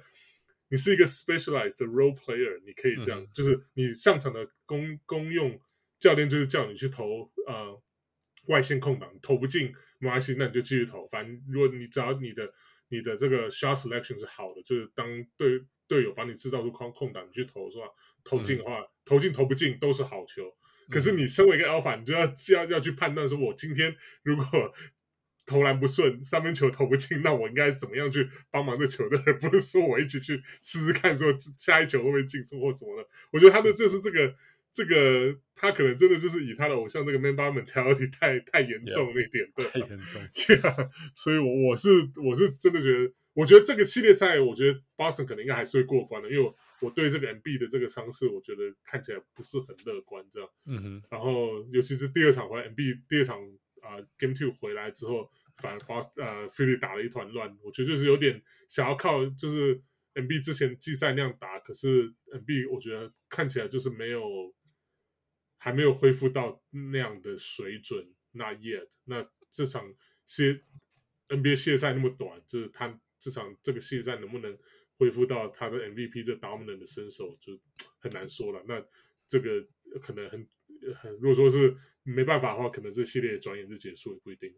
[0.69, 5.59] 你是一个 specialized role player，你可以这样，嗯、就是你上场的公公用
[5.99, 7.81] 教练就是叫你去投呃
[8.47, 11.07] 外线空档，投不进没关系，那你就继续投。
[11.07, 12.51] 反正如果你只要你的
[12.89, 15.05] 你的这个 shot selection 是好的，就是当
[15.35, 17.85] 队队友把你制造出空空档，你去投是吧？
[18.23, 20.43] 投进的话，嗯、投进投不进都是好球。
[20.89, 24.45] 可是你身为一个 alpha，你就要要要去判断说，我今天如果
[25.49, 33.07] 投篮不顺，三分球投不进，那我应该怎么样去帮忙这球队，而不是说我一起去试试看，说下一球会不会进出或什么的。
[33.31, 34.35] 我觉得他的就是这个
[34.71, 40.21] 这个他可能真的就是以他的偶像这个 man bar mentality 太太严重了一点，对，太严重。
[40.33, 41.89] Yeah, 所以我，我我是
[42.23, 50.49] 我是真的觉得，我觉得这个系列赛，我觉得 Boston 可能应该还是会过关的，因为我，我对这个 MB 的这个伤势，我觉得看起来不是很乐观，这样。
[50.65, 51.03] 嗯哼。
[51.09, 52.77] 然后，尤其是第二场回来 MB
[53.07, 53.39] 第二场
[53.81, 55.29] 啊、呃、Game Two 回来之后，
[55.61, 59.81] 反而把呃菲利打了一团乱，我觉得就是有点想要靠就是。
[60.15, 64.21] MB 之前季赛那样打，可是 MB 我觉得看起来就是没有，
[65.59, 68.11] 还没有恢复到那样的水准。
[68.31, 68.89] Not yet。
[69.05, 69.95] 那这场
[70.25, 70.61] 系
[71.29, 74.57] NBA 系列赛那么短，就是他这场这个系列赛能不能
[74.97, 77.57] 恢复到他的 MVP 这 dominant 的身手，就
[77.99, 78.61] 很难说了。
[78.67, 78.83] 那
[79.27, 79.65] 这个
[80.01, 80.47] 可能很
[80.95, 84.51] 很，如果说是没办法的话，可能这系列转眼就结束也不一定。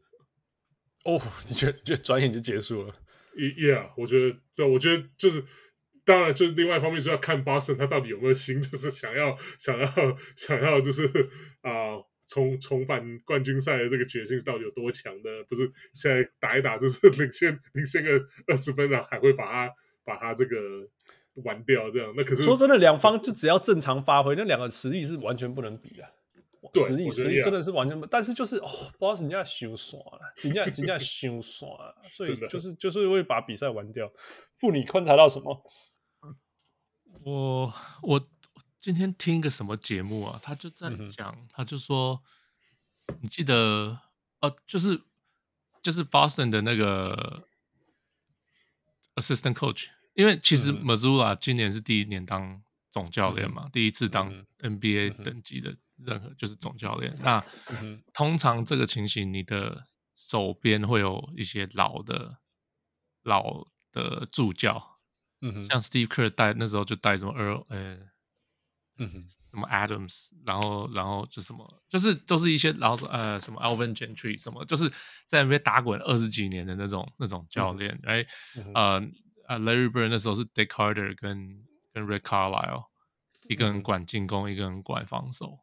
[1.05, 2.93] 哦， 你觉得就转眼就结束了
[3.35, 5.43] ？Yeah，我觉得，对，我觉得就是，
[6.05, 9.87] 当然，就是另外一方面，就要看 Boston 他到底有没有心， 就是想要，想要，
[10.35, 11.07] 想要，就是
[11.61, 11.95] 啊，
[12.27, 15.29] 重重返冠军赛的这个决心到底有多强呢？
[15.47, 19.73] 不是现在打一打就是领先领先个二十分了，还会把他
[20.03, 20.55] 把他这个
[21.45, 22.13] 玩掉这样？
[22.15, 26.03] 那可是说真的，两方就只要正常发挥，那两个实力是完全不能比的。
[26.75, 28.67] 实力实力真的是完全，但是就是哦，
[28.99, 34.11] 不知道人家修耍了，人家人家修耍了，所以就是就是会把比赛玩掉。
[34.57, 35.63] 妇女观察到什么？
[37.23, 38.29] 我我
[38.79, 40.39] 今天听一个什么节目啊？
[40.43, 42.21] 他就在讲，嗯、他就说，
[43.21, 43.55] 你记得
[44.39, 45.01] 哦、呃，就是
[45.81, 47.47] 就是 Boston 的那个
[49.15, 55.75] assistant coach，因为其实 Mazzulla 今年是第一年当总教练嘛，嗯、第一次当 NBA 等级的。
[56.05, 57.43] 任何就是总教练，那、
[57.81, 59.85] 嗯、通常这个情形，你的
[60.15, 62.37] 手边会有一些老的、
[63.23, 64.99] 老的助教，
[65.41, 65.53] 嗯。
[65.53, 67.97] 哼，像 Steve Kerr 带那时候就带什么 Earl，呃，
[68.97, 74.89] 嗯哼，什么 Adams，然后然后就什么，就是都是一些老呃什么 Alvin Gentry 什么，就是
[75.25, 78.25] 在那边打滚二十几年的那种那种教练，哎、
[78.55, 79.09] 嗯，呃
[79.47, 82.85] 呃 Larry Bird 那时候是 Dick Carter 跟跟 Rick Carlisle，
[83.49, 85.59] 一个人管进攻，嗯、一个人管防守。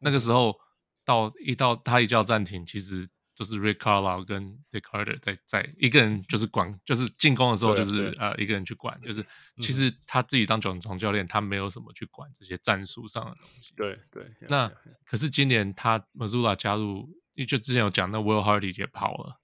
[0.00, 0.58] 那个时候
[1.04, 9.24] 到一到他一叫暂停，其实就是 Rick Carlisle 跟 Dick Carter 在在一个人就是管，就是进攻的时候就是呃一个人去管，就是
[9.60, 13.74] 其实他自己当总总教练，他没有什么去管这些战术上的东西。
[13.76, 14.26] 对对。
[14.48, 14.70] 那
[15.04, 17.08] 可是今年他 Mazzulla 加入，
[17.46, 19.38] 就之前有讲，那 Will Hardy 也跑了，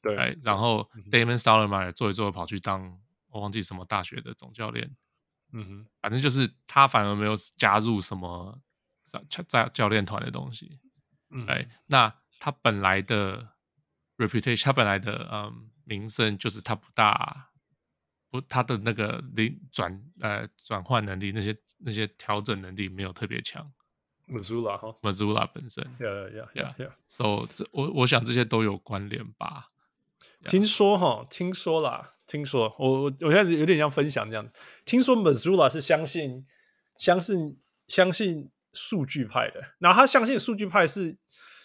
[0.00, 2.96] 对，然后 Damon Stoudemire 做一做跑去当
[3.30, 4.94] 我忘记什么大学的总教练，
[5.52, 8.60] 嗯哼，反正就是他反而没有加入什么。
[9.48, 10.80] 在教练团的东西，
[11.30, 13.54] 嗯，哎，那他本来的
[14.16, 17.50] reputation，他本来的嗯名声就是他不大
[18.30, 23.70] 不他的那个领转呃转换能力，那些那些调整能力没有特别强。
[24.28, 26.92] Mazzulla 哈，Mazzulla 本身，Yeah Yeah Yeah Yeah。
[27.06, 29.70] So 这我我想这些都有关联吧。
[30.46, 34.48] 听说哈，听说啦，听说我我我现在有点像分享这样。
[34.84, 36.46] 听说 Mazzulla 是相信
[36.96, 38.50] 相信相信。
[38.72, 41.16] 数据派的，那他相信数据派是，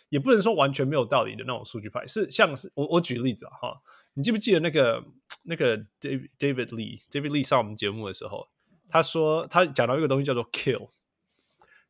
[0.10, 3.82] 也不能说完全没有道理的那种数据派，是像是我我举个例子啊哈，
[4.14, 5.03] 你记不记得那个
[5.43, 8.49] 那个 David David Lee David Lee 上我们节目的时候，
[8.89, 10.89] 他说他讲到一个东西叫做 kill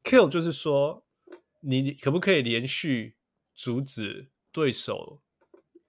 [0.03, 1.03] kill 就是说
[1.61, 3.15] 你可不可以连续
[3.53, 5.22] 阻止对手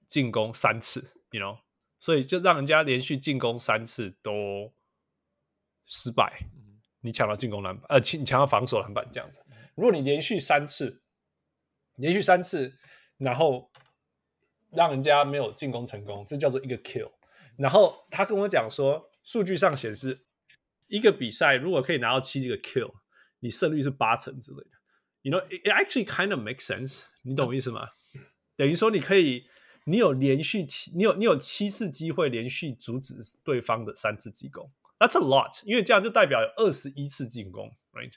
[0.06, 1.58] 进攻三次，you know，
[1.98, 4.72] 所以就让人家连续进攻三次都
[5.86, 6.46] 失败。
[7.00, 9.40] 你抢到进攻篮板，呃，抢抢到防守篮板这样子。
[9.74, 11.02] 如果你连续三次，
[11.96, 12.76] 连续三次，
[13.16, 13.70] 然后
[14.70, 17.12] 让人家没有进攻成功，这叫做一个 kill。
[17.56, 20.26] 然后他跟我讲说，数据上显示，
[20.88, 22.92] 一个比赛如果可以拿到七个 kill，
[23.40, 24.70] 你胜率是八成之类的。
[25.22, 27.02] You know, it actually kind of makes sense。
[27.22, 27.88] 你懂我意思吗？
[28.56, 29.46] 等于说你可以，
[29.84, 34.70] 你有连续七，你有你有七次机会连续阻止对方的三次进攻。
[34.98, 38.12] That's a lot，因为这样就代表有二十一次进攻，right？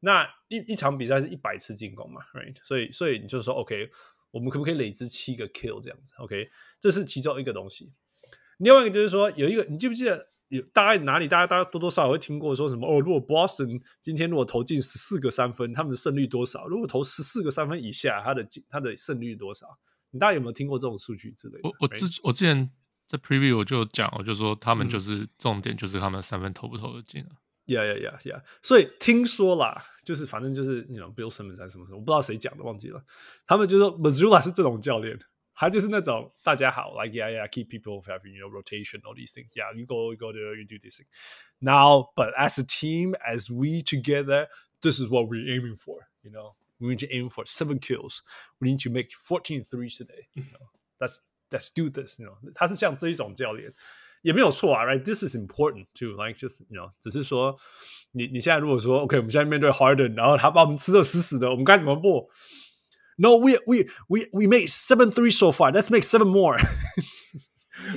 [0.00, 2.56] 那一一场比赛是一百次进攻嘛，right？
[2.64, 3.90] 所以，所以你就是说，OK，
[4.30, 7.94] 我们可不可以累积七个 kill 这样子？OK，这是其中一个东西。
[8.58, 12.86] 另外一个就是说，有一个，你记不记得有大概哪里，大家大家多多少少会听过说什么？
[12.86, 16.66] 哦，如果 Boston 今天如果投进十四个三分，他们的胜率多少？
[16.66, 19.66] 如果投十四个三分以下，他的他的胜率多少？
[20.10, 21.60] 你大家有没有听过这种数据之类的？
[21.62, 22.70] 我我之我之前。
[23.07, 27.37] 在 preview 我就讲，我就说他们就是重点，就是他们三分投不投得进啊？
[27.65, 28.43] Yeah yeah yeah yeah。
[28.61, 33.03] 所以听说啦，就是反正就是那种 Bill Simmons 什么什么，我不知道谁讲的，忘记了。
[33.45, 35.19] 他们就说 Mazzulla 是这种教练，
[35.53, 40.17] 他就是那种大家好，like yeah yeah keep people having you know rotation all these things yeah you go you
[40.17, 41.07] go there you do this thing
[41.59, 44.47] now but as a team as we together
[44.81, 46.07] this is what we're aiming for.
[46.21, 48.21] You know, we need to aim for seven kills.
[48.59, 50.27] We need to make 14 threes today.
[50.35, 50.69] You know,
[51.01, 51.19] let's
[51.51, 52.19] let's do this.
[52.19, 53.71] You know，他是像这一种教练。
[54.23, 56.09] 也没有错啊，right？This is important too.
[56.21, 57.55] Like just you know，只是说
[58.11, 62.27] 你你现在如果说 OK，我们现在面对 Harden，然后他把我们吃的死死的，我们该怎么做？
[63.17, 65.71] No，we we we we made seven three so far.
[65.71, 66.59] Let's make seven more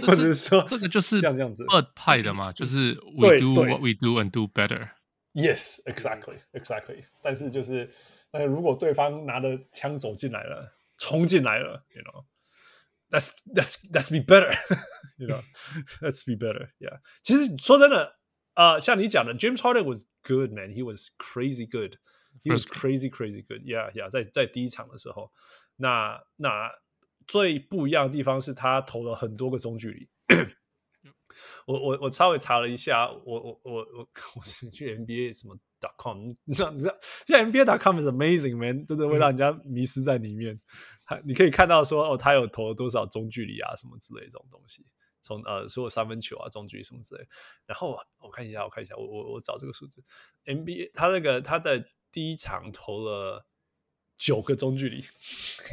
[0.07, 4.91] 或者是说这个就是这样这样子二派的嘛，就是 we do what we do and do better.
[5.33, 7.05] Yes, exactly, exactly.
[7.23, 7.91] 但是就是，
[8.31, 12.25] 但是如果对方拿着枪走进来了，冲进来了，you know。
[13.15, 14.55] Let's let's let's be better,
[15.19, 15.43] you know.
[16.01, 17.01] Let's be better, yeah.
[17.23, 18.19] 其实说真的，
[18.55, 20.71] 呃，像你讲的，James Harden was good, man.
[20.73, 21.97] He was crazy good.
[22.45, 23.63] He was crazy, crazy good.
[23.63, 24.09] Yeah, yeah.
[24.09, 25.33] 在在第一场的时候，
[25.75, 26.71] 那那
[27.27, 30.09] 最不一样的地方是他投了很多个中距离。
[31.67, 35.59] 我我我稍微查了一下，我我我我我是去 NBA 什么
[35.99, 36.97] .com，你知道你知道，
[37.27, 40.61] 现在 NBA .com is amazing man，真的会让人家迷失在里面。
[40.94, 44.86] 他 你可以看到说哦，他有投了多少中距离啊，什么之类的这种东西，
[45.22, 47.28] 从呃所有三分球啊、中距离什么之类。
[47.66, 50.04] 然后我看一下，我看一下，我我我找这个数字
[50.46, 53.46] ，NBA 他那个他在第一场投了
[54.18, 55.02] 九个中距离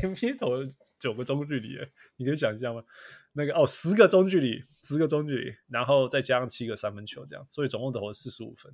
[0.02, 1.78] ，NBA 投了九个中距离，
[2.16, 2.84] 你可以想象吗？
[3.32, 8.70] 那个哦，十个中距离，十个中距离，然后再加上七个三分球，这样，所以总共投了四十五分。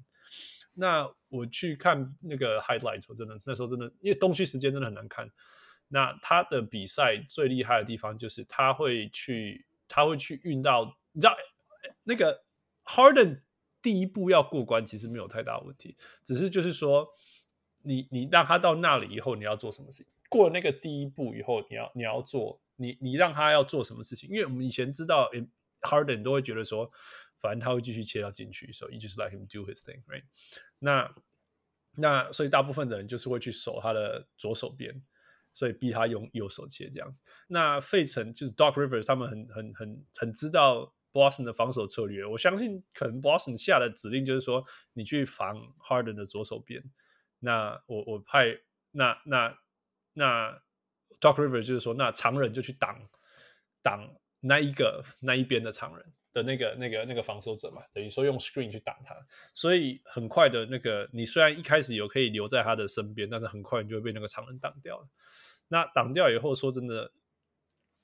[0.74, 5.30] 那我去看那个 highlight，我真的那时候真的，因为东区时间真的很难看。
[5.88, 11.36] 那他的比赛最厉害的地方就是他会去，他会去运到，你知道
[12.04, 12.44] 那个
[12.84, 13.40] Harden
[13.82, 17.08] 第一步要过关，其实没有太大问题，只是就是说，
[17.82, 20.06] 你你让他到那里以后，你要做什么事情？
[20.28, 22.60] 过了那个第一步以后，你要你要做。
[22.80, 24.30] 你你让他要做什么事情？
[24.30, 25.28] 因为我们以前知道
[25.80, 26.88] ，Harden 都会觉得说，
[27.40, 30.22] 反正他会继续切到进去，所以 you just let him do his thing，right？
[30.78, 31.12] 那
[31.96, 35.02] 那所以大部分的人就是会去守他的左手边，
[35.58, 37.22] 所以逼他用右手切这样子。
[37.48, 42.24] 那费城就是 Doc Rivers 他们很很很很知道 Boston 的防守策略。
[42.24, 46.82] 我相信可能 Boston 下的指令就是说，你去防 Harden 的左手边。
[47.40, 48.60] 那我我派
[48.92, 49.58] 那那
[50.12, 50.62] 那。
[51.20, 53.08] Doc Rivers 就是说，那长人就去挡
[53.82, 54.08] 挡
[54.38, 59.14] 那一个那一边的长人的那个那个那个防守者嘛，等于说用 screen 去挡他，
[59.52, 65.08] 所以很快的那个你虽然一开始有可以留在他的身边，但是很快你就会被那个常人挡掉了。
[65.68, 67.12] 那挡掉以后，说真的，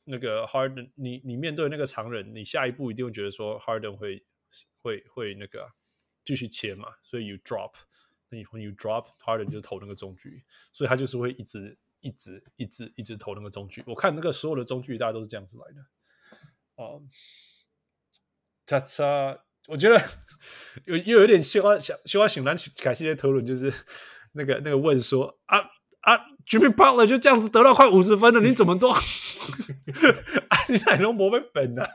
[0.05, 4.25] 那个 Harden，你你面对那个常人，你下一步一定会觉得说 Harden 会
[4.83, 5.73] 会会那个
[6.25, 7.73] 继续切嘛，所以 you drop，
[8.29, 10.43] 那你 when you drop Harden 就投那个中距，
[10.73, 11.77] 所以他就是会一直。
[12.05, 15.87] 一直一直一直投那个中距，我看那个所有的中距，大家都是这样子来的。
[16.75, 17.03] 哦、
[18.67, 19.39] 他他，
[19.69, 20.03] 我觉得
[20.87, 23.73] 有又有点希望想希望醒来凯西的讨论，就是
[24.33, 25.59] 那个那个问说啊
[26.01, 28.91] 啊，Jimmy Butler 就这样子得到快五十分了，你怎么都？
[28.93, 28.99] 啊，
[30.69, 31.89] 你奶龙博被本啊，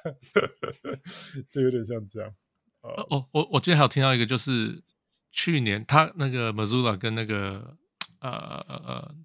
[1.49, 2.33] 就有点像这样。
[2.81, 4.83] 哦、uh,，我我我今天还有听到一个，就是
[5.31, 7.77] 去年他那个 Mazzulla 跟那个
[8.19, 8.29] 呃
[8.67, 9.15] 呃。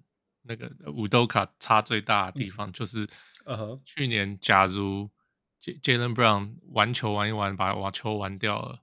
[0.47, 3.07] 那个乌多卡差最大的地方就是，
[3.45, 5.09] 呃，去年假如
[5.81, 8.79] Jaylen Brown 玩球玩一玩，把网球玩掉了，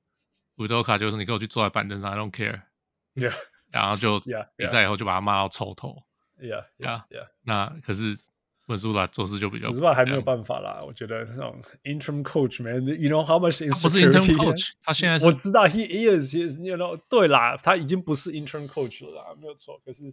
[0.57, 3.33] 乌多卡就是你给我去坐在板凳上，I don't care，yeah，
[3.71, 4.21] 然后就
[4.57, 6.03] 比赛以后就把他骂到臭头
[6.41, 8.19] ，yeah，yeah，yeah，那可是
[8.67, 19.05] 文苏拉做事就比较，文苏拉还没有办法啦，我觉得那种 interim coach man，you know how much 不是 interim coach，他现在是我知道 he is，he is，you know，对啦，他已经不是 interim coach
[19.07, 20.05] 了啦，没有错，可是。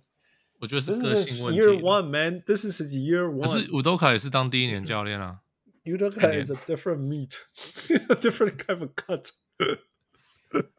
[0.62, 1.62] 我觉得是个性问题。
[1.62, 3.44] Year one, man, this is year one.
[3.44, 5.40] 可是伍多卡也是当第一年教练啊。
[5.89, 7.33] 伍多卡 is a different meat,
[7.89, 9.31] it's a different kind of cut.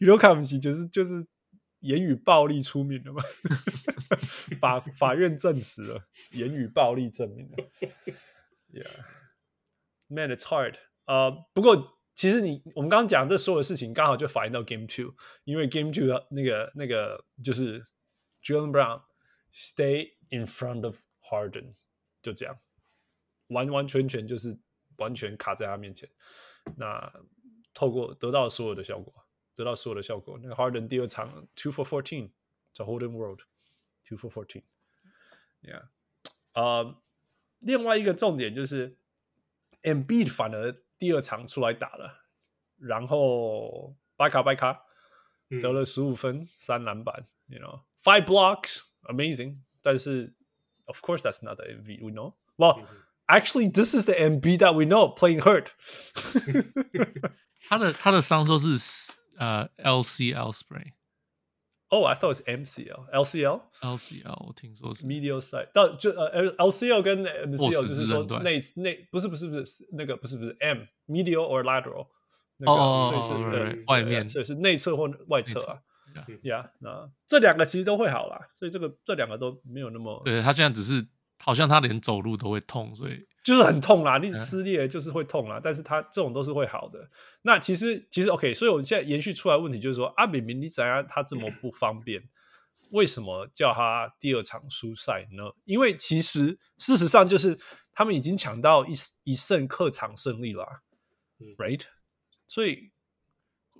[0.00, 1.26] 伍多卡不是就是就是
[1.80, 3.22] 言语暴力出名的嘛？
[4.60, 7.56] 法法院证实了，言语暴力证明了。
[8.72, 9.04] Yeah,
[10.08, 10.76] man, it's hard.
[11.06, 15.14] 呃、uh,，不过其实你我们刚刚讲这所有的事情，刚好就反映到 Game Two，
[15.44, 17.86] 因为 Game Two 的那个那个就是。
[18.44, 19.02] Jaylen Brown
[19.54, 20.96] stay in front of
[21.30, 21.74] Harden，
[22.20, 22.58] 就这样，
[23.47, 24.57] 完完全全就是
[24.97, 26.09] 完全卡在他面前。
[26.75, 27.11] 那
[27.73, 29.13] 透过得到所有的效果，
[29.55, 30.39] 得到所有的效果。
[30.41, 32.31] 那个 Harden 第二场 two for fourteen，
[32.73, 33.41] 在 Harden World
[34.03, 35.87] two for fourteen，yeah。
[36.53, 37.01] 呃，
[37.59, 38.97] 另外一个重点就是
[39.83, 42.25] Embiid 反而第二场出来打了，
[42.77, 44.85] 然后白卡白卡
[45.61, 47.83] 得了十五分三篮板，you know。
[48.03, 49.59] Five blocks, amazing.
[49.81, 50.33] 但是
[50.85, 52.35] ，of course, that's not the Embiid we know.
[52.55, 52.85] Well,
[53.26, 55.68] actually, this is the Embiid that we know playing hurt.
[57.68, 60.92] 他的他的伤说是呃 LCL sprain。
[61.88, 72.06] 哦、oh,，I thought it's MCL、LCL、LCL，我听说是 medial side，到就呃 LCL 跟 MCL 就是说内内不是不是不是那个不是不是 M medial or lateral，
[72.56, 75.80] 那个、哦、所以是、哦呃、外面，所以是内侧或外侧啊。
[76.14, 80.20] 呀、yeah,，那这两个其实都会好啦，所以这个这两个都没有那么。
[80.24, 81.06] 对他现在只是
[81.39, 87.09] 好像他连走路都会痛，所以就是很痛啦，你撕裂就是会痛啦，但是他这种都是会好的。
[87.41, 92.23] 那其实其实 OK，所以我现在延续出来问题就是说，阿明明你怎样他这么不方便，
[92.91, 95.53] 为什么叫他第二场输赛呢？
[95.65, 97.57] 因为其实事实上就是
[97.93, 98.93] 他们已经抢到一
[99.23, 100.81] 一胜客场胜利了
[101.57, 101.81] ，right？
[102.45, 102.91] 所以。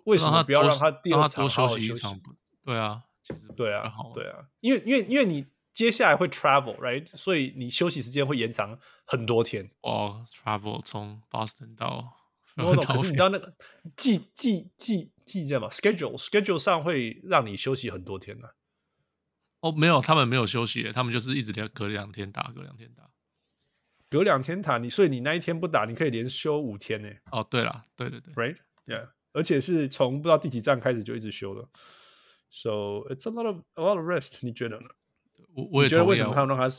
[0.06, 2.02] 为什么不要让他第二场好好休息？
[2.64, 5.46] 对啊，其实对啊，对啊，因为因为因为你
[5.78, 7.06] 接下来会 travel，right？
[7.16, 9.70] 所以你休息时间会延长很多天。
[9.82, 12.18] 哦，travel 从 Boston 到
[12.56, 13.54] ，no no，可是你知道那个
[13.96, 18.48] 季季季季叫什么？schedule schedule 上会让你休息很多天呢？
[19.60, 23.12] 哦，没有，他们没有休息，他们就是一直连隔两天打，隔两天打，
[24.10, 24.80] 隔两天打。
[24.80, 27.08] 你所以你那一天不打，你可以连休五天呢。
[27.32, 29.10] 哦，对了，对对对，right？Yeah。
[29.32, 31.70] 而且是从不知道第几站开始就一直休了
[32.50, 34.40] ，so it's a lot of a lot of rest。
[34.42, 34.88] 你觉得呢？
[35.58, 36.76] 我我也觉得为什么他们让他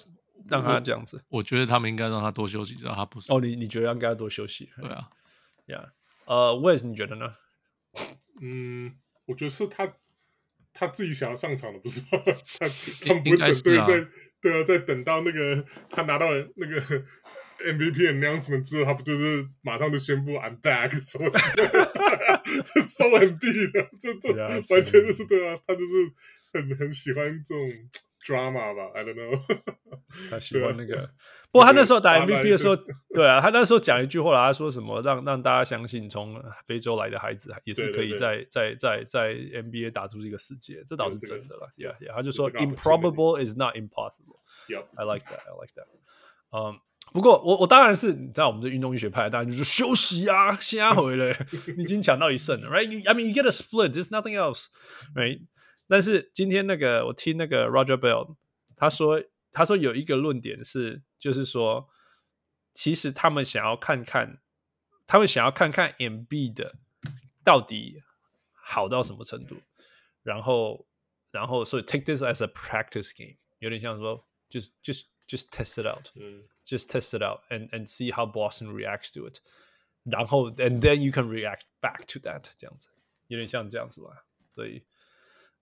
[0.48, 1.38] 让他这样子我？
[1.38, 3.40] 我觉得他们应该让他多休息，知道他不是哦。
[3.40, 4.70] 你你觉得应该要多休息？
[4.80, 5.00] 对啊，
[5.66, 5.84] 呀，
[6.26, 7.34] 呃，Wes 你觉得呢？
[8.40, 8.94] 嗯，
[9.26, 9.92] 我觉得是他
[10.72, 12.06] 他自己想要上场的，不是吗？
[12.60, 12.68] 他
[13.04, 14.08] 他们不会整队在
[14.40, 16.26] 对啊，在等到那个他拿到
[16.56, 17.04] 那个。
[17.58, 24.32] MVP announcement 之后，他不就是马上就宣布 I'm back，什么这 so MB 的，这这
[24.72, 25.92] 完全就是对啊，他就是
[26.52, 27.68] 很很喜欢这种
[28.28, 29.40] drama 吧，I don't know，
[30.30, 31.10] 他喜欢那个。
[31.50, 32.76] 不过他那时候打 MVP 的时候，
[33.14, 41.70] 对啊，他那时候讲一句话，他说什么让让大家相信，从非洲来的孩子也是可以在在在在 NBA 打出这个世界，这倒是真的了。
[41.78, 44.40] Yeah, yeah，他就说 improbable is not impossible。
[44.68, 45.86] Yep，I like that, I like that。
[46.52, 46.78] 嗯。
[47.10, 51.34] 不过我我当然是你知道我们这运动医学派，当然就是休息啊，先回来，
[51.74, 55.40] 你已经抢到一胜了，right？I mean you get a split, there's nothing else，right？
[55.87, 58.35] 但是今天那个我听那个 Roger Bell
[58.75, 61.89] 他说他说有一个论点是，就是说
[62.73, 64.39] 其实他们想要看看，
[65.05, 66.75] 他们想要看看 Embiid 的
[67.43, 68.03] 到底
[68.53, 69.57] 好到什么程度，
[70.23, 70.85] 然后
[71.31, 76.43] 然后所以 take this as a practice game，有点像说就是 just just test it out，嗯。
[76.65, 79.41] Just test it out and and see how Boston reacts to it，
[80.05, 82.87] 然后 and then you can react back to that，这样子
[83.27, 84.25] 有点像这样子吧。
[84.49, 84.81] 所以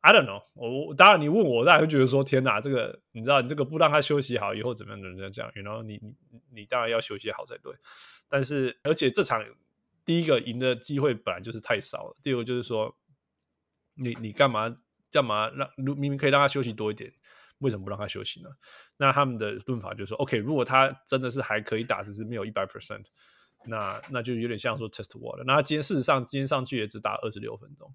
[0.06, 5.98] I don't know，我当然你问我，大家会觉得说天哪，这个你知道你这个不让他休息好，以后怎么样怎么样这样，然后你
[6.30, 7.74] 你你当然要休息好才对。
[8.28, 9.44] 但是而且这场
[10.04, 12.96] 第一个赢的机会本来就是太少了，第二个就是说
[13.94, 14.76] 你你干嘛
[15.10, 17.12] 干嘛让明明可以让他休息多一点。
[17.60, 18.50] 为什么不让他休息呢？
[18.98, 23.02] 那他们的论法就是说，OK，如果他真的是还可以打，只是没有一百 percent，
[23.64, 25.42] 那那就有点像说 test water。
[25.46, 27.90] 那他今天事实上今天上去也只打二十六分钟，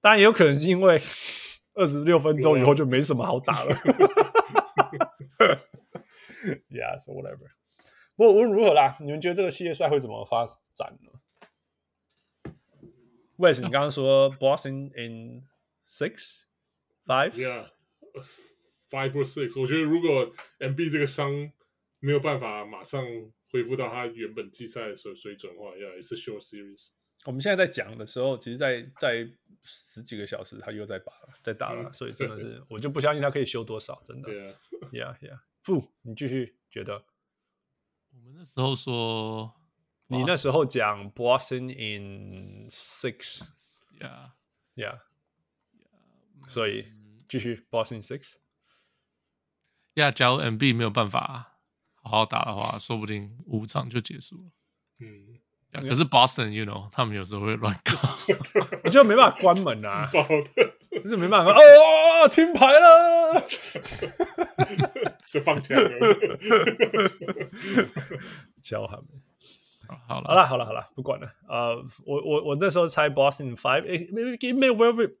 [0.00, 1.00] 当然也有可能是因为
[1.74, 3.76] 二十六分钟以后就没什么好打了。
[6.70, 7.50] Yeah，so whatever。
[8.16, 11.12] 不过无论如何啦，你们觉得这个系列赛会怎么发展呢
[13.36, 15.44] ？Wes，你刚刚说 Boston in
[15.86, 16.44] six
[17.04, 17.32] five。
[17.32, 17.70] Yeah.
[18.90, 21.52] Five or six，我觉得如果 MB 这个伤
[22.00, 23.04] 没有办法马上
[23.52, 26.88] 恢复到他原本季赛的水水准的话，，yeah，it's a short series。
[27.24, 29.30] 我们现在在讲的时候，其实在，在在
[29.62, 34.28] 十几个小时，他又在打了，在打了，嗯、所以真的 是，我就不相信他可以修多少，真的。
[34.28, 34.58] 对啊
[34.92, 35.40] ，Yeah Yeah。
[35.62, 37.04] 傅，你继续觉得？
[38.12, 39.54] 我们那时候说，
[40.06, 43.42] 你那时候讲 Boston in six。
[43.98, 44.30] Yeah
[44.74, 45.00] Yeah。
[46.48, 46.90] 所以
[47.28, 48.32] 继续 Boston six。
[49.94, 51.58] 呀，假如 MB 没有办法
[51.96, 54.50] 好好打的话，说不定五场就结束了。
[55.00, 55.38] 嗯，
[55.71, 57.91] 可是 Boston，you know，他们有时候会乱搞，
[58.83, 60.09] 我就没办法关门啊，
[60.91, 61.51] 就是没办法。
[61.51, 63.43] 哦，停牌了，
[65.29, 65.89] 就放枪了，
[68.61, 69.05] 教他们。
[70.07, 71.29] 好了，好了，好了，好了，不管了。
[71.47, 71.75] 呃，
[72.05, 75.11] 我我我那时候猜 Boston five，it may well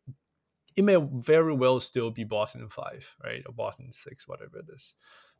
[0.77, 3.41] It may very well still be Boston five, right?
[3.45, 4.93] Or Boston six, whatever it is.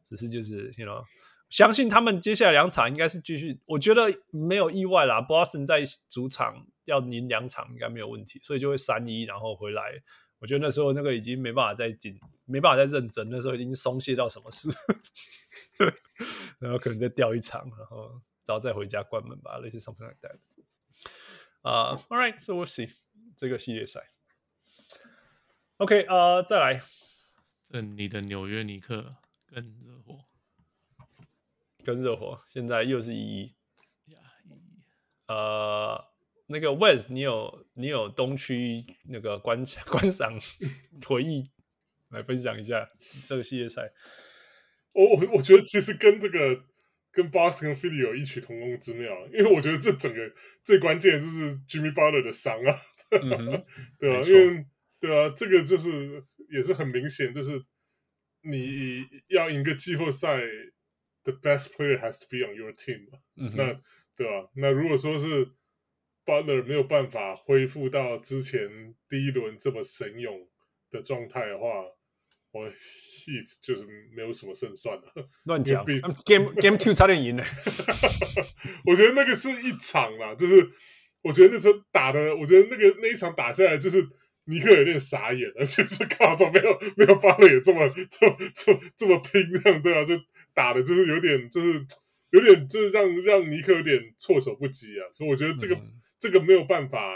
[0.05, 1.03] 只是就是，you know，
[1.50, 3.60] 相信他们接下来两场应该是继续。
[3.66, 10.02] 我觉得没有意外啦，Boston 在主场要赢两场应该没有问题，所以就会三一，然后回来。
[10.38, 14.70] 我觉得那时候那个已经没办法再紧，没办法再认真，那时候已经松懈到什么事，
[16.58, 20.38] 然后可能再掉一场，然后然后再回家关门吧，类似 something like that。
[21.60, 22.90] 啊，All right, so we'll see
[23.36, 24.12] 这个系列赛。
[25.76, 26.82] OK，呃，再来，
[27.68, 29.04] 这你的纽约尼克
[29.46, 30.24] 跟热火，
[31.94, 33.54] 跟热火，现在又是一一。
[35.26, 36.04] 呃，
[36.46, 40.38] 那个 West，你有你有东区那个观 观赏
[41.06, 41.50] 回忆
[42.10, 42.88] 来分享一下
[43.28, 43.92] 这个系列赛。
[44.94, 46.64] 我我我觉得其实跟这个
[47.12, 52.76] 跟 Boston 跟 Philly 有异曲同工之妙，因为我觉得这整个最关键的就是 Jimmy Butler 的伤啊，
[53.10, 53.64] 嗯、
[53.98, 54.66] 对啊，因为
[54.98, 56.20] 对啊，这个就是
[56.52, 57.64] 也是很明显，就是
[58.42, 60.40] 你要赢个季后赛
[61.24, 63.80] ，the best player has to be on your team，、嗯、那。
[64.16, 64.44] 对吧、啊？
[64.56, 65.48] 那如果说是
[66.26, 70.46] Butler 没有办法恢复到之前第一轮这么神勇
[70.90, 71.84] 的状态的话，
[72.50, 75.04] 我 Heat 就是没有什么胜算了。
[75.44, 75.82] 乱讲
[76.26, 77.42] ，Game Game Two 差点赢了。
[78.84, 80.70] 我觉得那个是一场啦，就是
[81.22, 84.06] 我觉得那时候打的，我觉得那个那一场打下来，就是
[84.44, 90.14] 尼克有点傻眼了， 就是靠着没有没有 Butler 也这么这么这么这么拼，这样对啊，就
[90.54, 91.84] 打的就是有点就是。
[92.32, 97.12] 有点就是让让尼克有点措手不及啊，所以我觉得这个、嗯、这个没有办法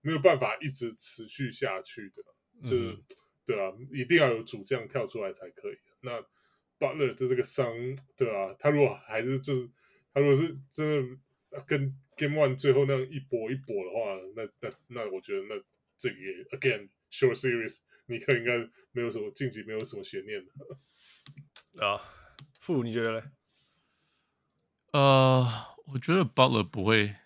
[0.00, 2.24] 没有办法一直持续下去的，
[2.64, 3.04] 就是、嗯、
[3.44, 5.76] 对啊，一定要有主将跳出来才可以。
[6.00, 6.18] 那
[6.78, 7.70] Butler 的这个伤，
[8.16, 9.68] 对啊，他如果还是就是
[10.14, 11.18] 他如果是真
[11.50, 15.62] 的跟 Game One 最后那样一搏一搏的话，那那那我觉得那
[15.98, 22.00] 这个也 Again Short Series 尼克应该没有什么晋级，没有什么悬念的啊。
[22.68, 23.24] 傅，你觉得嘞？
[24.92, 27.16] 呃，我觉得 Butler 不会，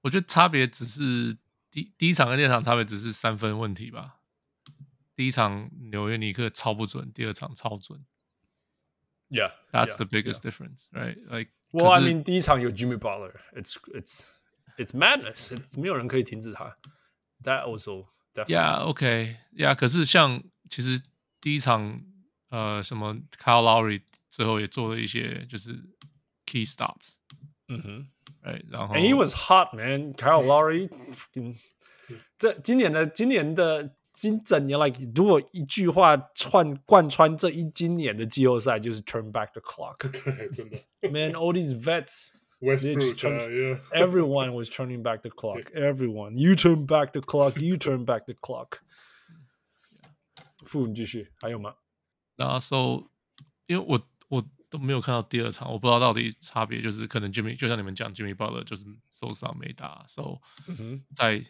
[0.00, 1.36] 我觉得差别只是
[1.70, 4.20] 第第一场跟第二场差别只是三分问题吧。
[5.14, 8.06] 第一场纽约尼克超不准，第二场超准。
[9.28, 10.50] Yeah, that's yeah, the biggest yeah.
[10.50, 11.18] difference, right?
[11.28, 14.24] Like, well, I mean，第一场有 Jimmy Butler, it's it's
[14.78, 16.76] it's madness，没有人可以停止他。
[17.42, 18.06] That also,
[18.46, 19.74] yeah, OK, yeah。
[19.74, 21.02] 可是像其实
[21.40, 22.02] 第一场
[22.50, 24.02] 呃什么 Kyle Lowry
[24.35, 25.79] 最后也做了一些就是。
[26.43, 27.17] Key stops，
[27.69, 28.07] 嗯哼，
[28.41, 30.89] 哎，然后 And he was hot man, Kyle Lowry，
[32.37, 40.11] 这今年的今年的今整年来，如果一句话串贯穿这一今年的季后赛，就是 Turn back the clock。
[40.11, 40.77] 对，真的，
[41.09, 45.71] Man, all these vets，Westbrook，everyone was turning back the clock.
[45.71, 48.79] Everyone, you turn back the clock, you turn back the clock。
[50.65, 51.75] 傅，你继续，还有吗？
[52.35, 53.07] 然后，so，
[53.67, 54.46] 因为我 我。
[54.68, 61.40] 都没有看到第二场，我不知道到底差别就是可能 Jimmy 就像你们讲 Jimmy Butler 就是受伤没打，so、嗯、再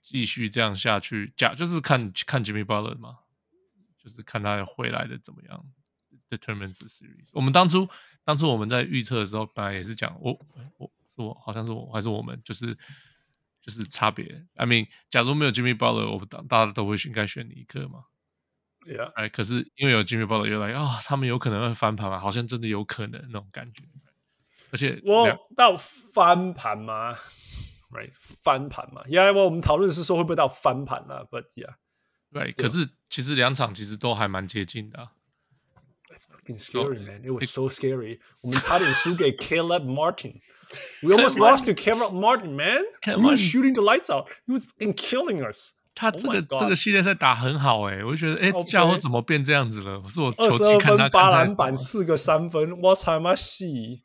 [0.00, 3.18] 继续这样下去，假就是看看 Jimmy Butler 嘛，
[3.98, 5.66] 就是看他回来的怎么样
[6.30, 7.30] ，determines the series。
[7.32, 7.88] 我们当初
[8.24, 10.32] 当初我们在预测的时候，本来也是讲我
[10.78, 12.72] 我是我好像是我还是我们就是
[13.60, 14.46] 就是差别。
[14.54, 18.04] I mean，假如没有 Jimmy Butler，我大大家都会应该选尼克嘛。
[18.86, 22.18] Yeah，哎，可是因为有 Jimmy Butler 又来啊，他们有可能会翻盘嘛？
[22.18, 23.84] 好像真的有可能那种感觉。
[24.72, 27.16] 而且我到翻盘吗
[27.90, 29.02] ？Right，翻盘嘛？
[29.06, 35.10] 因为我们讨论是说会不会到翻盘啊？But yeah，Right，可是其实两场其实都还蛮接近的。
[36.10, 37.22] It's fucking scary, man.
[37.22, 38.20] It was so scary.
[38.40, 40.40] 我们差点输给 Caleb Martin.
[41.02, 42.82] We almost lost to Caleb Martin, man.
[43.02, 44.28] He was shooting the lights out.
[44.46, 45.74] He was in killing us.
[45.94, 50.02] 他这个、oh、这个系列赛打很好哎、欸，我就觉得哎，这家伙怎么变这样子了？
[50.08, 54.00] 是我球技看他八篮板四个三分，我操妈细，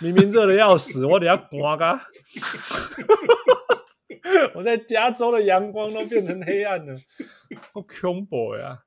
[0.00, 2.00] 明明热的要死，我等下刮嘎。
[4.54, 6.94] 我在加州的阳光都变成黑暗了，
[7.72, 8.78] 好恐怖呀！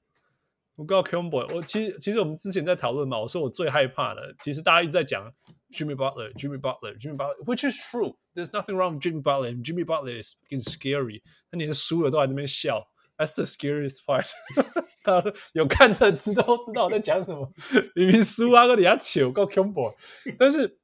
[0.77, 5.31] 我告诉 Combo，我其实其实我们之前在讨论嘛，我说我最害怕的，其实大家一直在讲。
[5.74, 8.16] Jimmy Butler, Jimmy Butler, Jimmy Butler, which is true.
[8.34, 9.48] There's nothing wrong with Jimmy Butler.
[9.48, 11.22] And Jimmy Butler is fucking scary.
[11.50, 12.88] 他连输了都在那边笑。
[13.16, 14.30] That's the scariest part.
[15.02, 15.22] 他
[15.52, 17.52] 有看的知道知道我在讲什么。
[17.94, 19.94] 明明输啊，个底下球够恐怖。
[20.38, 20.78] 但是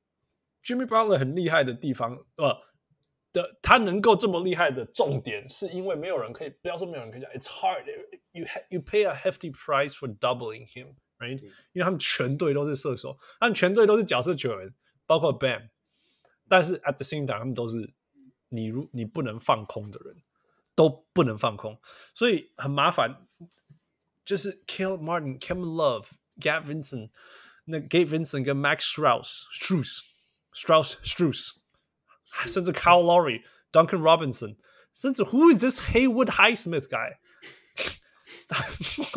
[0.63, 2.57] Jimmy Butler 很厉害的地方，呃，
[3.31, 7.85] 的他能够这么厉害的重点，是因为没有人可以，不要说没有人可以讲，It's hard.
[8.31, 10.95] You you pay a hefty price for doubling him.
[11.21, 11.41] Right?
[11.73, 14.73] 因为他们全队都是射手，他们全队都是角色球员，
[15.05, 15.69] 包括 Bam。
[16.47, 17.93] 但是 at the same time，他们都是
[18.49, 20.21] 你如你不能放空的人，
[20.75, 21.79] 都不能放空，
[22.13, 23.27] 所以很麻烦。
[24.23, 27.09] 就是 Caleb Martin、Kevin Love、Gabe Vincent，
[27.65, 31.53] 那 Gabe Vincent 跟 Max Strus、Strus、Strus、Strus，
[32.45, 34.57] 甚至 Kyle Lowry、Duncan Robinson，
[34.93, 37.17] 甚至 Who is this Haywood Highsmith guy？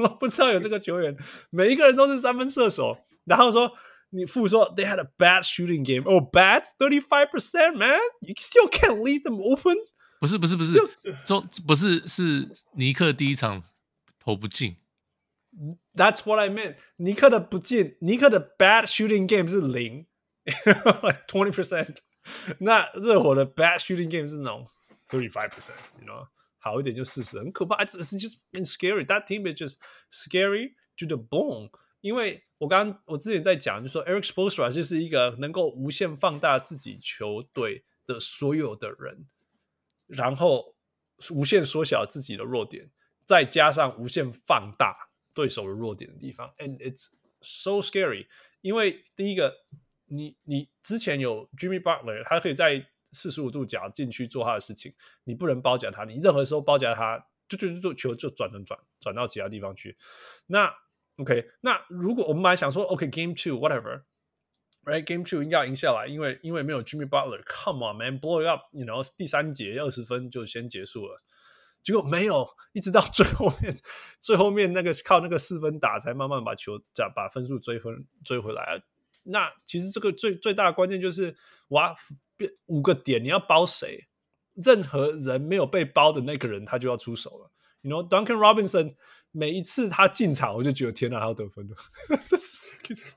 [0.03, 1.15] 我不知道有这个球员，
[1.49, 2.97] 每一个人都是三分射手。
[3.25, 3.71] 然后说
[4.11, 9.75] 你父说 they had a bad shooting game，哦、oh,，bad thirty five percent man，you still can't leave them open。
[10.19, 10.79] 不是不是不是，
[11.25, 13.63] 中不是是尼克第一场
[14.19, 14.77] 投不进。
[15.93, 16.75] That's what I meant。
[16.97, 20.05] 尼克的不进，尼克的 bad shooting game 是零
[20.43, 21.97] ，like twenty percent。
[22.59, 24.67] 那热火的 bad shooting game 是那种
[25.09, 26.27] thirty five percent，you know，
[26.65, 27.85] 好一点就四十，很可怕。
[27.85, 29.05] It's just scary。
[29.05, 29.75] That team is just
[30.11, 31.69] scary to the bone。
[32.01, 39.27] 因为我刚刚我之前在讲，就说 Eric Spoelstra 就是一个能够无限放大自己球队的所有的人，
[40.07, 40.75] 然后
[41.29, 42.89] 无限缩小自己的弱点，
[43.25, 47.09] 再加上无限放大对手的弱点的地方，and it's
[47.41, 48.25] so scary。
[48.61, 49.55] 因为第一个，
[50.05, 54.93] 你你之前有 Jimmy Butler，他可以在四十五度角进去做他的事情，
[55.23, 59.97] 你不能包夹他，你任何时候包夹他，就就就球就转转转转到其他地方去，
[60.45, 60.71] 那。
[61.17, 71.23] OK，那如果我们本来想说，OK，Game、Two whatever，right？Game Two 应该要赢下来，因为因为没有 Jimmy Butler，Come on man，blow it up，you know，第三节二十分就先结束了，
[71.81, 73.77] 结果没有，一直到最后面，
[74.19, 78.83] 最后面那个靠那个四分打才慢慢把球这样把分数追分追回来。
[79.25, 81.35] 那其实这个最最大的关键就是，
[81.69, 81.95] 哇，
[82.67, 84.07] 五个点你要包谁？
[84.55, 88.95] 任何人没有被包的那个人他就要出手了，you know，Duncan Robinson。
[89.37, 91.75] 每一次他进场，我就觉得天哪，他要得分了。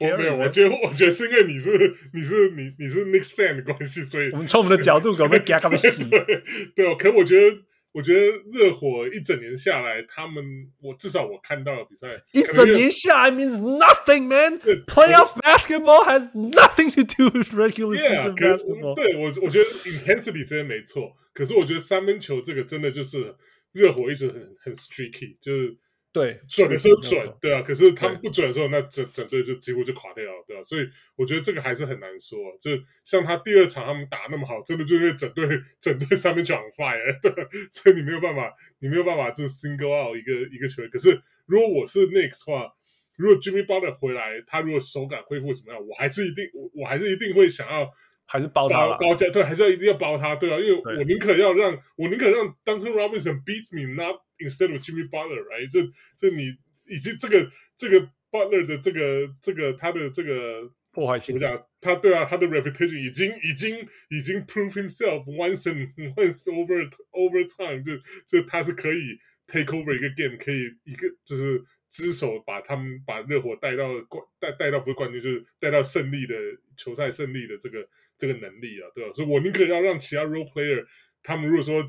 [0.01, 6.03] 我没有，我觉得，我觉得是因为你是你是你你是 Knicks fan 的关系，所以我们从我们的角度可能会给他们洗。
[6.75, 7.57] 对哦，可我觉得，
[7.93, 8.21] 我觉得
[8.53, 10.45] 热火一整年下来，他们
[10.83, 14.59] 我至少我看到的比赛一整年下来 means nothing, man.
[14.87, 18.95] Playoff basketball has nothing to do with regular season basketball.
[18.95, 23.35] 对我，我觉得 intensity 真的没错，可是我觉得三分球这个真的就是
[23.73, 25.77] 热火一直很很 streaky，就是。
[26.13, 32.39] 对， 准的时候准，对啊，可是他们不准的时候，那整整队就几乎就垮掉了，对啊，所以我觉得这个还是很难说。
[32.61, 32.71] 就
[33.05, 35.47] 像他第二场他们打那么好，真的就是因为整队
[35.79, 37.31] 整队上面就 on fire，对，
[37.71, 40.91] 所以你没有办法，你没有办法就是 single out 一个一个球员。
[40.91, 42.73] 可是如果我是 Knicks 的话，
[43.17, 47.91] 如果 Jimmy Butler 回来，他如果手感恢复怎么样，我还是一定我我还是一定会想要。
[48.31, 55.71] 还是包他包夹对，还是要一定要包他，对啊，因为我宁可要让我宁可让 Duncan Robinson beats me，not instead of Jimmy Butler，right？
[55.73, 55.81] 这
[56.15, 56.43] 这你
[56.87, 61.67] 已经这个这个 Butler 的这个这个他的这个破坏性，怎么讲？
[61.81, 63.79] 他对啊，他的 reputation 已经已经
[64.11, 67.97] 已经 prove himself once and once over over time，就
[68.27, 71.65] 就他是可以 take over 一个 game，可以一个就是。
[71.91, 76.35] 之手把他们把热火带到冠带带到不是冠军就是带到胜利的
[76.77, 79.13] 球赛胜利的这个这个能力啊，对吧？
[79.13, 80.85] 所以我宁可要让其他 role player
[81.23, 81.85] 他们如果说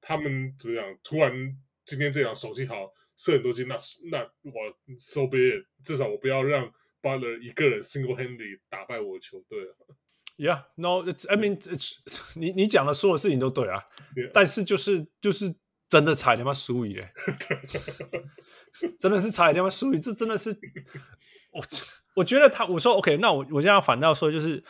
[0.00, 1.32] 他们怎么样，突然
[1.84, 3.76] 今天这样手气好射很多进，那
[4.10, 4.52] 那我
[4.98, 6.72] so be it，至少我不要让
[7.02, 9.74] Butler 一个人 single handedly 打败我的球队啊。
[10.36, 11.98] Yeah，no，it's I mean it's
[12.34, 13.82] 你你讲的所有事情都对啊
[14.16, 14.30] ，Yeah.
[14.32, 15.54] 但是就是就是
[15.90, 17.12] 真的差他妈输赢嘞。
[18.98, 19.68] 真的是差一点吗？
[19.68, 20.50] 所以这真的是
[21.50, 21.62] 我，
[22.14, 24.64] 我觉得他我说 OK，那我我现在反倒说，就是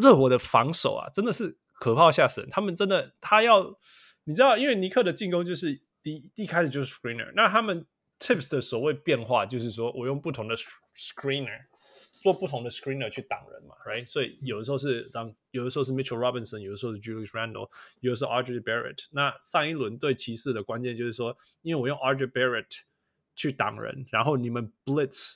[0.00, 2.48] 热火的防守啊，真的是可怕吓死人。
[2.48, 3.76] 他们真的他要
[4.24, 7.84] 你知道，因为尼克的进攻就是第一一开始就是 screener，那他们
[8.20, 10.54] tips 的所谓变化就是说我用不同的
[10.96, 11.66] screener
[12.21, 14.07] 做不同的 screener 去挡人嘛，right？
[14.07, 17.69] 所以有的时候是当有的时候是 Mitchell Robinson，有的时候是 Julius Randle，
[18.01, 19.05] 有的时候 RJ Barrett。
[19.11, 22.81] 那上一轮对骑士的关键就是说，因为我用 RJ Barrett。
[23.39, 25.35] 去挡人，然后你们 blitz，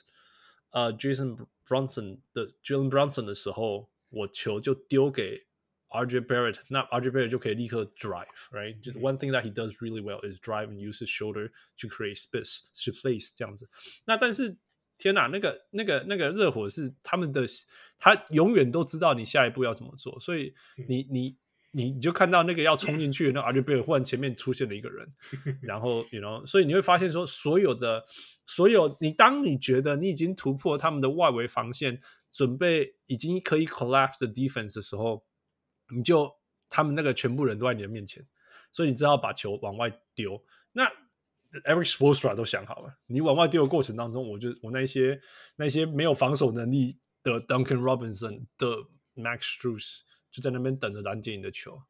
[0.70, 5.46] 呃、uh,，Jason Brunson 的 Jalen Brunson 的时候，我球就丢给
[5.88, 8.80] RJ Barrett，那 RJ Barrett 就可以立刻 drive，right？
[8.80, 12.20] 就是 one thing that he does really well is drive and use his shoulder to create
[12.20, 13.70] space to place 这样子。
[14.04, 14.56] 那但是
[14.97, 17.45] 天哪，那个那个那个热火是他们的，
[17.99, 20.53] 他永远都知道你下一步要怎么做，所以
[20.87, 21.37] 你你。
[21.71, 25.07] 你你就看到那个要冲进去，那 RJ Barrett 忽然前面出现了一个人，
[25.61, 28.03] 然后 you know，所以你会发现说，所有的
[28.47, 32.01] 所有你当你觉得你已经突破他们的外围防线，
[32.31, 35.23] 准备已经可以 collapse the defense 的时候，
[35.93, 36.33] 你就
[36.67, 38.25] 他们那个全部人都在你的面前，
[38.71, 40.41] 所以你只好把球往外丢。
[40.71, 40.89] 那
[41.61, 45.19] Erik Spoelstra 都想好了，你往外丢的过程当中，我就我那些
[45.55, 48.67] 那些没有防守能力的 Duncan Robinson 的
[49.15, 50.01] Max Strus。
[50.29, 51.81] 就在那边等着拦截你的球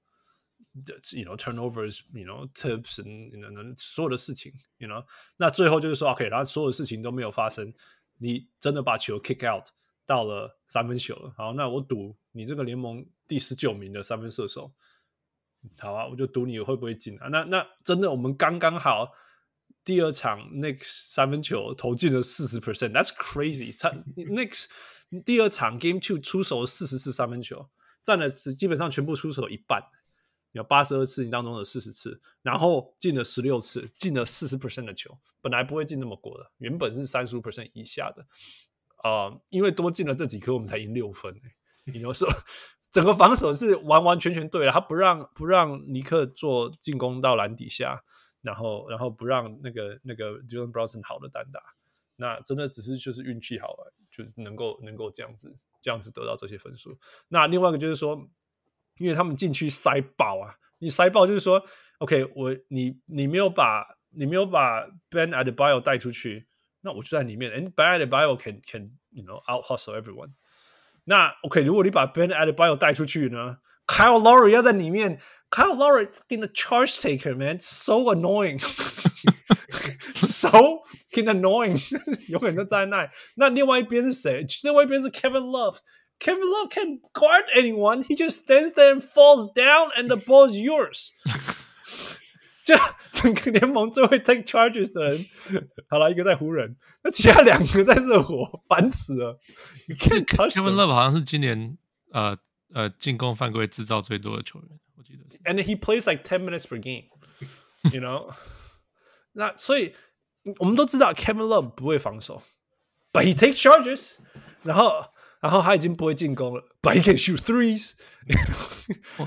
[1.11, 5.03] ，you know turnovers，you know tips，and you know 所有的事情，you know
[5.35, 7.73] 那最后就是说，OK，然后所有的事情都没有发生，
[8.19, 9.65] 你真的把球 kick out
[10.06, 11.34] 到了三分球了。
[11.35, 14.72] 好，那我赌你这个联盟第十九名的三分射手，
[15.80, 17.27] 好啊，我就赌你会不会进啊？
[17.27, 19.11] 那那真的我们刚刚好
[19.88, 23.72] 第二场 Knicks 三分球投进了四十 percent，that's crazy。
[24.27, 24.65] Knicks
[25.23, 27.69] 第二场 Game Two 出手了四十次三分球。
[28.01, 29.84] 占了只基本上全部出手一半
[30.53, 38.26] 有八十二次你当中的四十次，然后进了十六次，进了四十 percent 的球，本来不会进那么过的，原本是三十五 percent 以下的，
[38.97, 41.34] 啊、呃，因为多进了这几颗，我们才赢六分。
[41.85, 42.30] 你要说
[42.91, 48.03] 整个防守是完完全全对了，他不让不让尼克做进攻到篮底下，
[48.41, 51.61] 然后然后不让那个那个 Jalen Brunson 好的单打，
[52.15, 56.97] 那真的只是就是运气好了，就能够能够这样子这样子得到这些分数。
[57.27, 58.27] 那另外一个就是说。
[58.99, 60.57] 因为他们进去塞爆啊！
[60.80, 61.64] 你塞爆就是说
[61.99, 66.47] ，OK，我你你没有把你没有把 Ben Adibio 带出去，
[66.81, 67.51] 那我就在里面。
[67.51, 70.31] And Ben Adibio can can you know out hustle everyone。
[71.03, 78.59] 那 OK，如果你把 Ben Adibio 带出去呢，Kyle Lowry 要在里面 ，Kyle Lowry in the charge taker man，so annoying，so
[81.12, 81.78] annoying，
[82.28, 83.10] 永远都在那。
[83.36, 84.47] 那另外一边是谁？
[84.62, 88.05] 另外一边是 Kevin Love。Kevin Love can't guard anyone.
[88.05, 91.10] He just stands there and falls down, and the ball is yours.
[92.64, 92.76] 就
[93.10, 95.02] 整个联盟最会 take charges 的
[95.51, 99.40] 人，好了，一个在湖人，那其他两个在热火，烦死了。
[99.98, 101.76] Kevin Love 好像是今年
[102.12, 102.39] 呃
[102.72, 104.68] 呃进攻犯规制造最多的球员，
[105.06, 105.24] 我记得。
[105.44, 107.09] And he plays like ten minutes per game.
[107.93, 108.34] You know？
[109.32, 109.94] 那所以
[110.59, 112.43] 我们都知道 Kevin Love 不会防守，
[113.12, 114.12] but he takes charges，
[114.62, 115.06] 然后。
[115.43, 117.94] 然后他已经不会进攻了，but he can shoot threes。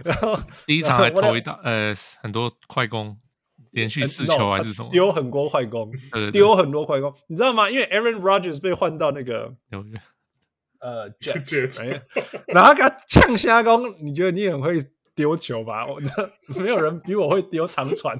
[0.05, 3.19] 然后第一场还投一大呃很多快攻，
[3.71, 4.89] 连续四球还是什么？
[4.89, 5.91] 丢很多快攻，
[6.31, 7.69] 丢很多快攻，你知道吗？
[7.69, 9.53] 因为 Aaron Rodgers 被换到那个
[10.79, 12.01] 呃 Jets，
[12.47, 14.81] 然后他呛瞎攻，你觉得你很会
[15.19, 15.85] 丢球吧？
[15.87, 15.99] 我
[16.59, 18.19] 没有人比我会丢长传，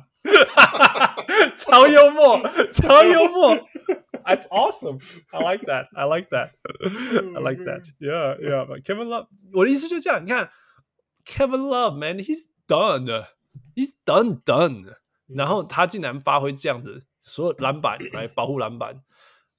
[1.58, 2.40] 超幽默，
[2.72, 3.58] 超幽默。
[4.26, 5.00] That's awesome.
[5.32, 5.88] I like that.
[5.94, 6.52] I like that.
[7.36, 7.84] I like that.
[8.00, 8.66] Yeah, yeah.
[8.66, 10.24] But Kevin Love，我的意思就是这样。
[10.24, 10.50] 你看，
[11.26, 13.28] Kevin Love, man, he's done.
[13.76, 14.96] He's done, done.
[15.28, 19.04] 然后他竟然发挥这样子，所有篮板来保护篮板，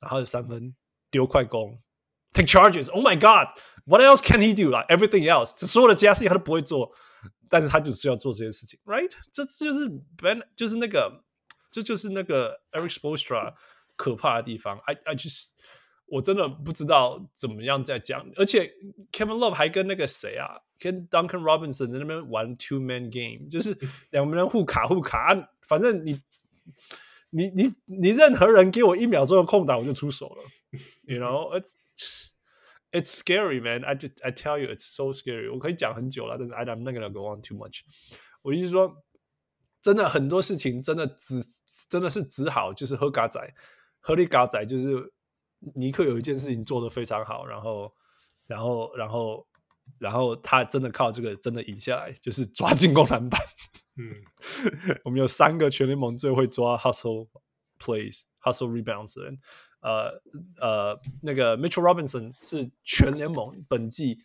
[0.00, 0.74] 然后三分
[1.10, 1.78] 丢快攻，
[2.32, 2.90] take charges.
[2.90, 3.48] Oh my God,
[3.84, 4.70] what else can he do?
[4.70, 6.92] Like everything else，这所有的其他事情他都不会做，
[7.51, 9.11] 但是他就是要做这些事情，right？
[9.31, 9.87] 这就是
[10.17, 11.23] Ben，就是那个，
[11.69, 13.53] 这就是那个 Eric Spoelstra。
[13.97, 15.49] 可怕的地方，I I just
[16.07, 18.73] 我真的不知道怎么样再讲，而且
[19.11, 23.77] Kevin Love 还跟那个谁啊，跟 Duncan Robinson 在那边玩 two man game，就是
[24.09, 26.19] 两个人互卡互卡，啊、反正你
[27.29, 30.43] 你你你任何人给我一秒钟的空档，我就出手了
[31.03, 31.61] ，you know
[32.91, 37.35] it's scary man I just I tell you it's so scary，我可以讲很久了，但是 I'm not gonna go
[37.35, 37.81] on too much，
[38.41, 39.03] 我意思说
[39.81, 41.41] 真的很多事情真的只
[41.89, 43.39] 真的是只好就是喝嘎仔。
[44.03, 45.13] 喝力嘎仔就是
[45.75, 47.93] 尼克有一件事情做得非常好，然后，
[48.47, 49.47] 然后，然后，
[49.99, 53.39] 然后他真的靠这个真的赢下来，就是抓进攻篮板。
[53.97, 54.15] 嗯，
[55.05, 57.29] 我们有三个全联盟最会抓 hustle
[57.77, 59.39] plays、hustle rebounds 的人。
[59.81, 60.21] 呃
[60.59, 64.19] 呃，那个 Mitchell Robinson 是全联盟本季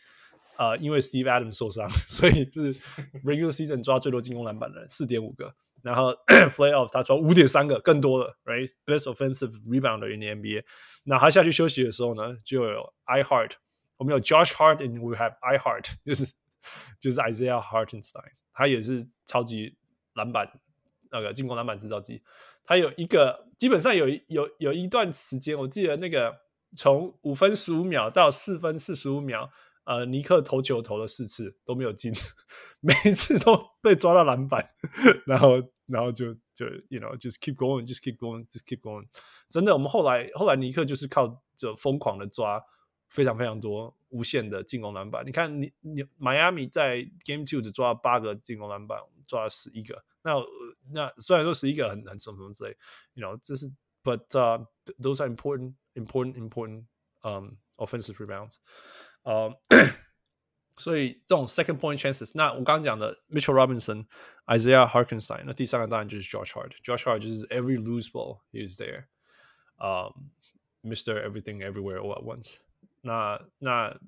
[0.56, 2.74] 呃因为 Steve Adams 受伤，所以是
[3.24, 5.54] regular season 抓最多进攻篮板的人，四点五个。
[5.82, 10.64] 然后 playoff 他抓五点三个更多了，right？Best offensive rebounder in the NBA。
[11.04, 13.52] 那他下去休息的时候呢，就有 I Heart，
[13.96, 16.34] 我们有 Josh Hart and we have I Heart，就是
[16.98, 19.76] 就是 Isaiah Hartenstein，他也是超级
[20.14, 20.50] 篮板
[21.12, 22.20] 那个进攻篮板制造机。
[22.66, 26.40] 他有一个基本上有有有一段时间，我记得那个
[26.76, 29.50] 从五分十五秒到四分四十五秒。
[29.84, 32.12] 呃，尼克投球投了四次都没有进，
[32.80, 34.68] 每一次都被抓到篮板，
[35.24, 39.06] 然后，然后就就，you know，just keep going，just keep going，just keep going。
[39.48, 42.60] 真的，我们后来后来尼克就是靠着疯狂的抓，
[43.10, 45.24] 非常非常多无限的进攻篮板。
[45.24, 50.02] 你看，你你迈阿密在 Game Two 只抓了八个进攻篮板，我们抓了十一个。
[50.24, 50.32] 那
[50.91, 52.75] 那虽然说十一个很很什么什么之类，
[53.13, 53.71] you know，这是，
[54.03, 54.65] but、uh,
[54.99, 56.85] those are important important important
[57.21, 58.55] um offensive rebounds。
[59.23, 59.93] 呃，uh,
[60.77, 68.67] 所以这种 second point chances，那我刚刚讲的 Mitchell Robinson、Isaiah Hartenstein，那第三个当然就是 Josh Hart。Josh Hart 就是 every loose ball he
[68.67, 69.05] is there，
[69.77, 70.13] 呃、
[70.83, 71.23] um,，Mr.
[71.23, 72.57] Everything Everywhere All at Once
[73.01, 73.41] 那。
[73.59, 73.99] 那那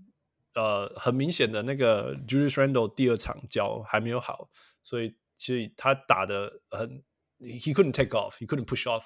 [0.56, 4.52] 呃，很明显的那个 Julius Randle 第二场脚还没有好，
[4.84, 7.03] 所以 其实他打的很
[7.41, 9.05] ，he couldn't take off，he couldn't push off，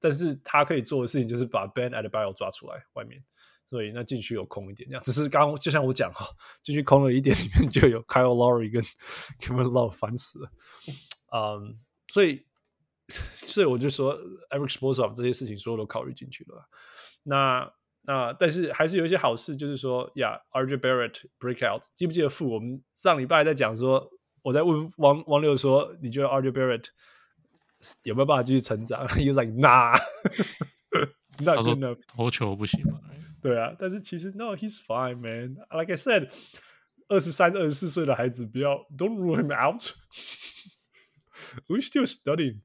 [0.00, 3.22] 但是他可以做的事情就是把 Ben Adebayo 抓出来外面。
[3.66, 6.28] 所以那禁区有空一点，这样只是刚就像我讲哈，
[6.62, 8.82] 禁区空了一点，里面就有 Kyle Lowry 跟
[9.40, 10.50] Kevin Love 烦死了，
[11.32, 11.78] 嗯，
[12.08, 12.44] 所以
[13.08, 14.16] 所以我就说
[14.50, 16.68] ，Eric Spoel 这种这些事情所有都考虑进去了。
[17.22, 22.46] 那那但是还是有一些好事，就是说呀，RJ Barrett breakout，记不记得傅？
[22.54, 24.10] 我们上礼拜在讲说
[24.43, 26.85] 我在问王王六说，你觉得 RJ Barrett
[28.03, 29.05] 有没有办法继续成长？
[29.09, 29.99] He was like nah，
[31.43, 31.75] 他说
[32.07, 32.99] 投球不行嘛？
[33.41, 36.29] 对啊，但是其实 no，he's fine man。Like I said，
[37.07, 42.61] 二十三、二十四岁的孩子不要 don't rule him out。We still studying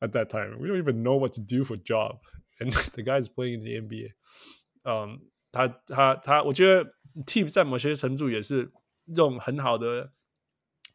[0.00, 0.58] at that time.
[0.58, 2.20] We don't even know what to do for job.
[2.58, 4.12] And the guy is playing in the NBA.
[4.84, 5.18] 嗯、um,，
[5.52, 6.90] 他他他，我觉得
[7.26, 8.72] Team 在某些程度也是
[9.14, 10.10] 用很好的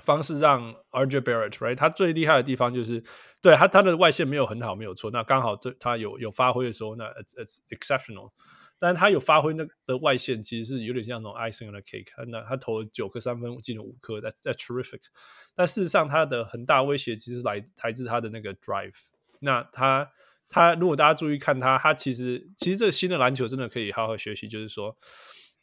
[0.09, 1.75] 方式让 RJ Barrett，right？
[1.75, 3.05] 他最厉害的地方就是，
[3.43, 5.11] 对他他的外线没有很好，没有错。
[5.11, 8.31] 那刚好对他有有发挥的时候，那 it's, it's exceptional。
[8.79, 12.07] 但是他有发挥那的外线，其实是有点像那种 icing on the cake。
[12.29, 15.01] 那他投了九颗三分，进了五颗，在在 terrific。
[15.55, 18.95] 但事实上，他的很大威胁其实来来自他的那个 drive。
[19.41, 20.11] 那他
[20.49, 24.49] 他如果大家注意看他，他其实其实这个新的篮球真的可以好好学习。
[24.49, 24.97] 就是说，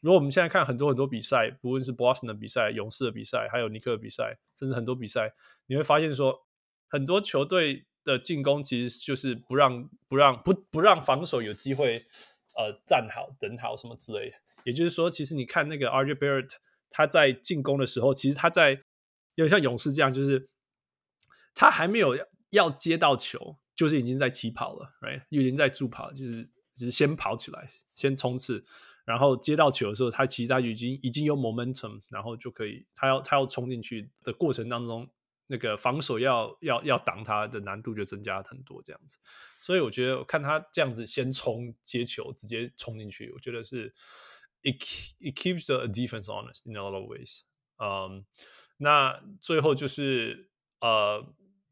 [0.05, 5.33] 如果我们现在看很多很多比赛，不论是 Boston 的比赛、勇士的比赛，还有尼克的比赛，甚至很多比赛，
[5.65, 6.45] 你会发现说，
[6.87, 12.05] 很多球队的进攻其实就是不让不让不不让防守有机会。
[12.57, 16.51] 呃，站好、等好什么之类的，也就是说，其实你看那个 RJ Barrett，
[16.89, 18.81] 他在进攻的时候，其实他在
[19.33, 20.47] 有像勇士这样，就是
[21.53, 22.17] 他还没有
[22.51, 25.21] 要接到球，就是已经在起跑了，right？
[25.27, 28.63] 已经在助跑，就是就是先跑起来，先冲刺，
[29.05, 35.09] 然后接到球的时候，他其实他已经已经有 momentum，然后就可以，他要他要冲进去的过程当中。
[35.47, 39.19] 那个防守要要要挡他的难度就增加很多，这样子，
[39.61, 43.93] 所以我觉得我看他这样子先冲接球，直接冲进去，我觉得是
[44.63, 44.81] it
[45.19, 47.41] it keeps the defense honest in a lot of ways。
[47.77, 48.25] 嗯，
[48.77, 50.49] 那最后就是
[50.81, 51.23] 呃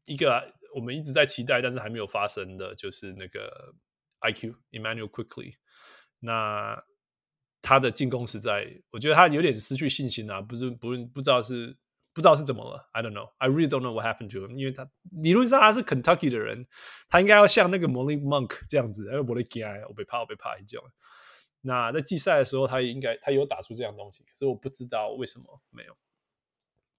[0.04, 3.74] 一个我们一直在期待，但是还没有发生的，就是那个
[4.20, 5.54] IQ Emmanuel quickly。
[6.20, 6.80] 那
[7.64, 11.76] 他的进攻实在，我觉得他有点失去信心啊，不是不不知道是。
[12.16, 13.32] 不知道是怎么了，I don't know.
[13.38, 14.56] I really don't know what happened to him.
[14.56, 16.64] 因为他理论上他是 Kentucky 的人，
[17.08, 20.78] 他应该要像那个 Malik Monk 这样子，哎，我的天，我被怕，我被怕一叫。
[21.62, 25.96] 那在季赛的时候，他也应该他有打出这样东西，可是我不知道为什么没有。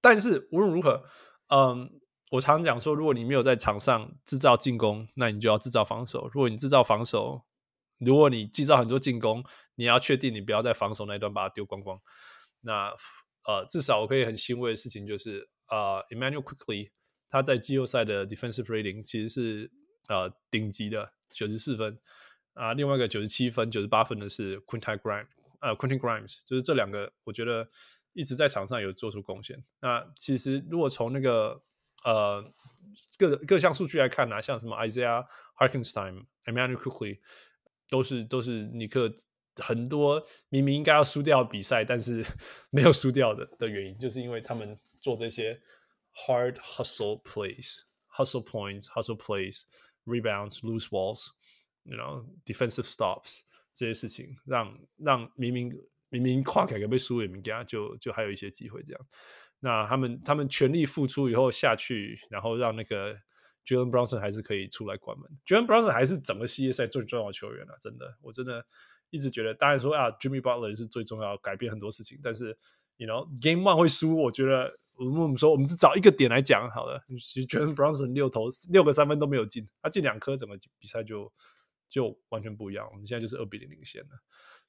[0.01, 1.01] 但是无论如何，
[1.47, 1.89] 嗯，
[2.31, 6.29] 我常常讲说，如果你没有在场上制造进攻，那你就要制造防守。
[6.33, 7.41] 如果你制造防守，
[7.99, 9.43] 如果你制造很多进攻，
[9.75, 11.99] 你要确定你不要在防守那一段把它丢光光。
[12.61, 12.93] 那
[13.47, 16.89] 呃，至少我可以很欣慰的事情就是，呃，Immanuel Quickly，
[17.29, 19.71] 他在季后赛的 defensive rating 其实是
[20.07, 21.99] 呃顶级的九十四分
[22.53, 25.27] 啊，另外一个九十七分、九十八分的是 Quintin Grimes，
[25.61, 27.69] 呃，Quentin Grimes，就是这两个我觉得
[28.13, 29.63] 一直在场上有做出贡献。
[29.81, 31.61] 那其实如果从那个
[32.03, 32.43] 呃
[33.17, 35.25] 各各项数据来看呢，像什么 Isaiah
[35.59, 37.19] Hartenstein、Immanuel Quickly
[37.89, 39.13] 都是都是尼克。
[39.57, 42.21] 很多明明应该要输掉比赛，但是
[42.71, 45.57] 没有输掉的的原因，就是因为他们做这些
[46.13, 49.63] hard hustle plays、hustle points、hustle plays、
[50.03, 53.43] rebounds、loose balls，you know defensive stops
[53.73, 55.71] 这些事情，让让明明
[56.09, 59.07] 明明跨开个被输的明家就就还有一些机会这样。
[59.61, 63.17] 那他们他们全力付出以后下去，然后让那个
[63.65, 65.29] Jalen Brunson 还是可以出来关门。
[65.45, 67.73] Jalen Brunson 还是整个系列赛最重要的球员啊！
[67.81, 68.65] 真的，我真的。
[69.11, 72.19] 一直觉得，当然说啊，Jimmy Butler 是最重要，改变很多事情。
[72.21, 72.57] 但是
[72.97, 77.01] ，you know，Game One 会输，我觉得我们我们说，我们只找一个点来讲好了。
[77.19, 81.31] 其实 Jalen Brunson 六投六个三分都没有进，他进两颗，整个比赛就
[81.87, 82.89] 就完全不一样。
[82.91, 84.09] 我们现在就是二比零领先了。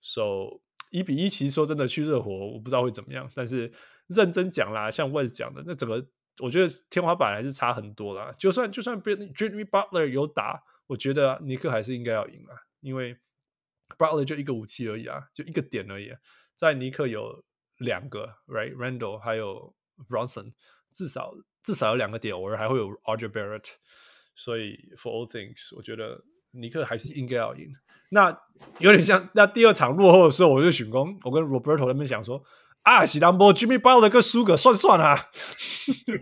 [0.01, 0.61] So
[0.91, 3.29] 一比一，其实说真的，去热火我不知道会怎么样。
[3.35, 3.73] 但是
[4.07, 6.07] 认真讲啦，像 Wes 讲的，那整个
[6.41, 8.35] 我觉得天花板还是差很多啦。
[8.39, 13.17] 就算就算 Jimmy Butler 有打，我觉得尼克还是应该要赢啦，因为。
[13.97, 16.13] Butler 就一个武器而已啊，就一个点而已。
[16.55, 17.45] 在尼克有
[17.79, 19.77] 两个，Right，Randle 还有
[20.09, 20.55] Bronson，
[20.93, 21.33] 至少
[21.63, 23.65] 至少有两个点，偶尔还会有 Roger Barrett。
[24.35, 27.69] 所以 For all things，我觉得尼克还是应该要赢。
[28.11, 28.37] 那
[28.81, 32.43] 有点像那第二场落后的时候，我就选攻，我跟 Roberto 他们讲说
[32.87, 35.27] 啊，喜当波 Jimmy Butler 个输个算算啊，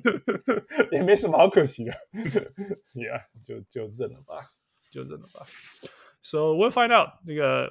[0.91, 1.93] 也没什么好可惜的。
[2.95, 4.53] Yeah，就就认了吧，
[4.91, 5.45] 就认了吧。
[6.23, 7.70] So we'll find out 那个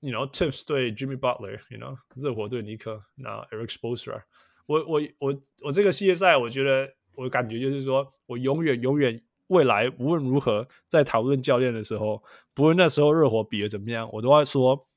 [0.00, 4.22] ，you know Tips 对 Jimmy Butler，you know 热火对尼克，那 Eric Spoelstra，
[4.66, 12.24] 我我我我这个系列赛，我觉得我感觉就是说，我永远永远未来无论如何在讨论教练的时候，
[12.54, 14.88] 不论那时候热火比的怎么样，我都要说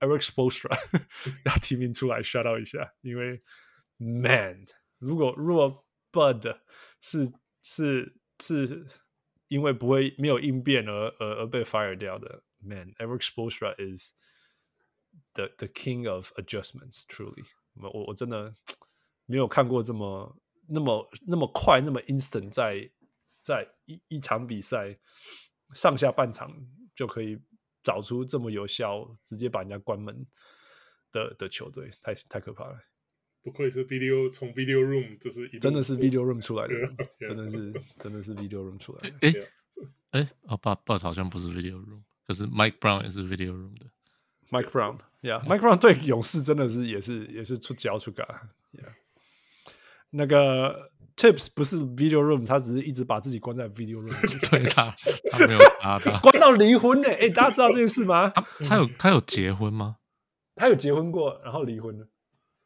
[0.00, 0.76] Eric Spoelstra
[1.44, 3.42] 要提名出来 shout out 一下，因为
[3.98, 4.66] Man，
[4.98, 6.58] 如果如果 Bud
[7.00, 7.32] 是
[7.62, 8.86] 是是。
[8.86, 9.00] 是
[9.48, 14.14] 因为不会没有应变而而而被 fire 掉的，Man，Eric Spoelstra is
[15.34, 17.44] the the king of adjustments，truly。
[17.74, 18.56] 我我真的
[19.26, 22.90] 没有看过这么 那么那么快那么 instant 在
[23.42, 24.98] 在一一场比赛
[25.74, 26.50] 上下半场
[26.94, 27.38] 就可以
[27.87, 30.25] 找出这么有效直接把人家关门
[31.09, 32.77] 的的球队，太太可怕了。
[33.41, 36.73] 不愧是 video 从 video room 就是真的是 video room 出来的，
[37.17, 39.15] 真的是真的是 video room 出来的。
[39.21, 39.33] 哎
[40.11, 43.85] 哎，哦，But But 好像不是 video room，可是 Mike Brown 也是 video room 的。
[44.49, 48.91] Mike Brown，Yeah，Mike Brown 对勇士真的是也是也是出脚出嘎，Yeah。
[50.09, 54.13] 那个 Tips 不是 video room，他只是一直把自己关在 video room，
[54.51, 54.95] 对他
[55.31, 57.09] 他没有他的 关到离婚呢。
[57.09, 58.29] 哎，大家知道这件事吗？
[58.35, 59.97] 他他有他有结婚吗？
[60.55, 62.07] 他有结婚过，然后离婚了。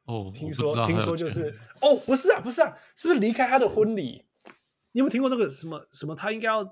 [0.05, 4.25] 哦，听说听说就是哦，不是啊，不是啊，是不是离开他的婚礼？
[4.91, 6.13] 你有没有听过那个什么什么？
[6.13, 6.65] 他应该要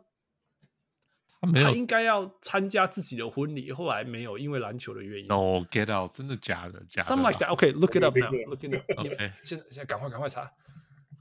[1.39, 5.27] 他没有，他应该要参加自己的婚礼，后来没有，因为篮球的原因。
[5.27, 6.84] No get out，真的假的？
[6.89, 7.49] 假的？Something like that.
[7.53, 8.30] OK, look it up now.
[8.49, 8.99] Look it up.
[8.99, 10.51] OK，现在现在赶快赶快查。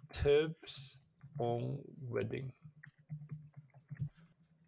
[0.09, 0.99] Tips
[1.39, 2.51] on wedding。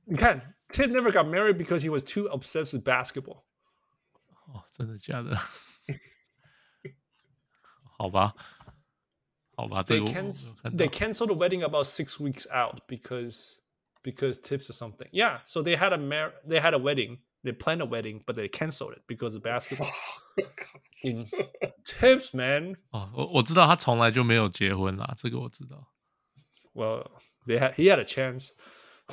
[0.05, 3.43] 你看，Tip never got married because he was too obsessed with basketball。
[4.47, 5.35] 哦，真的假的？
[7.97, 8.35] 好吧，
[9.55, 13.59] 好吧，这 they cancel they canceled the wedding about six weeks out because
[14.03, 15.07] because tips or something.
[15.11, 17.19] Yeah, so they had a mar they had a wedding.
[17.43, 19.88] They planned a wedding, but they canceled it because of basketball.
[21.03, 21.27] In
[21.84, 22.76] tips, man.
[22.89, 25.91] 哦，我我知道他从来就没有结婚啦，这个我知道。
[26.73, 27.11] Well,
[27.45, 28.49] they had he had a chance.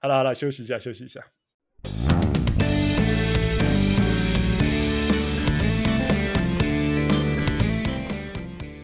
[0.00, 1.26] 好了好了，休息一下，休息一下。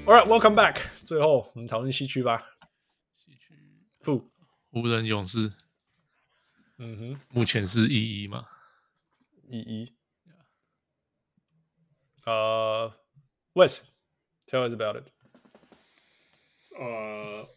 [0.06, 0.80] All right, welcome back.
[1.04, 2.42] 最后我们讨论西区吧。
[3.18, 3.54] 西区
[4.00, 4.30] 负
[4.70, 5.50] 湖人勇士，
[6.83, 8.45] 嗯哼，目前是一一嘛？
[9.47, 9.93] 一一。
[12.25, 12.93] 呃、
[13.53, 15.07] uh,，Wes，tell us about it。
[16.77, 17.47] 呃，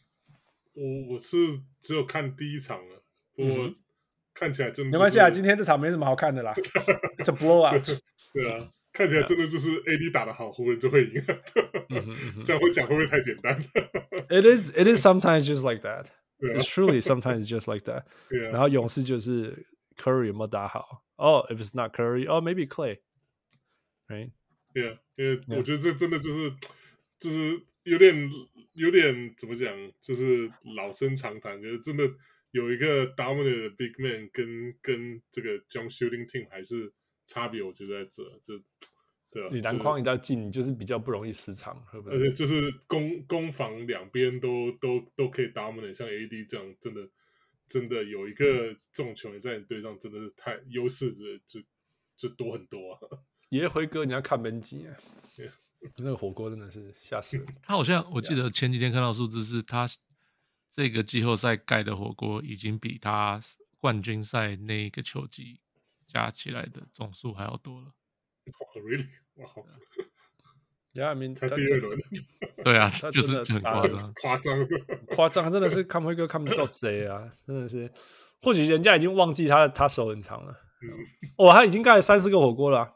[0.75, 1.37] 我我是
[1.81, 3.03] 只有看第一场了，
[3.35, 3.75] 不过、嗯、
[4.33, 6.55] 看起来真的、就是、没关系啊，今天这场没什么好看的啦。
[7.19, 8.01] It's a blowout。
[8.33, 8.71] 对啊。
[8.93, 11.23] 看起来真的就是 AD 打的好，湖人就会赢。
[12.43, 13.61] 这样会讲会不会太简单
[14.29, 16.07] ？It is, it is sometimes just like that.
[16.41, 18.05] It's truly sometimes just like that.
[18.29, 23.01] 然后勇士就是 Curry 有没有打好？Oh, if it's not Curry, oh maybe Clay.
[24.09, 24.31] Right?
[24.75, 26.53] Yeah, 因为我觉得这真的就是
[27.19, 28.31] 就是有点
[28.75, 32.11] 有点怎么讲，就是老生常谈，就是真的
[32.51, 36.93] 有一个 dominant 的 big man 跟跟这个 jump shooting team 还是。
[37.29, 38.55] 差别我觉得在这，就
[39.37, 42.15] 对啊，你篮筐一到进，你就是比较不容易失常，会不会？
[42.17, 47.07] 而且就是攻攻防两边都都都可以 dominate，像 AD 这样，真的
[47.67, 51.61] 真的有一个这种球员在你队上，真的是太优势者就
[52.17, 53.01] 就多很多啊。
[53.51, 54.97] 爷辉哥，你要看门禁啊
[55.37, 55.51] ，Yeah.
[55.99, 57.47] 那个火锅真的是吓死人。
[57.63, 59.87] 他好像我记得前几天看到数字是他
[60.71, 63.41] 这个季后赛盖的火锅已经比他
[63.79, 65.61] 冠军赛那个球季。
[66.09, 67.93] 加起来的总数还要多了。
[68.61, 69.09] Oh, really?
[69.35, 69.67] Wow.
[70.95, 71.99] Yeah, I mean, 才第二轮。
[72.65, 74.69] 对啊，就是很夸张，夸张，
[75.15, 77.33] 夸张，真的是看辉哥看不到 谁啊！
[77.47, 77.93] 真的是，
[78.41, 80.57] 或许人家已经忘记他他手很长了。
[81.37, 82.95] 哦，他已经盖了三四个火锅了，啊，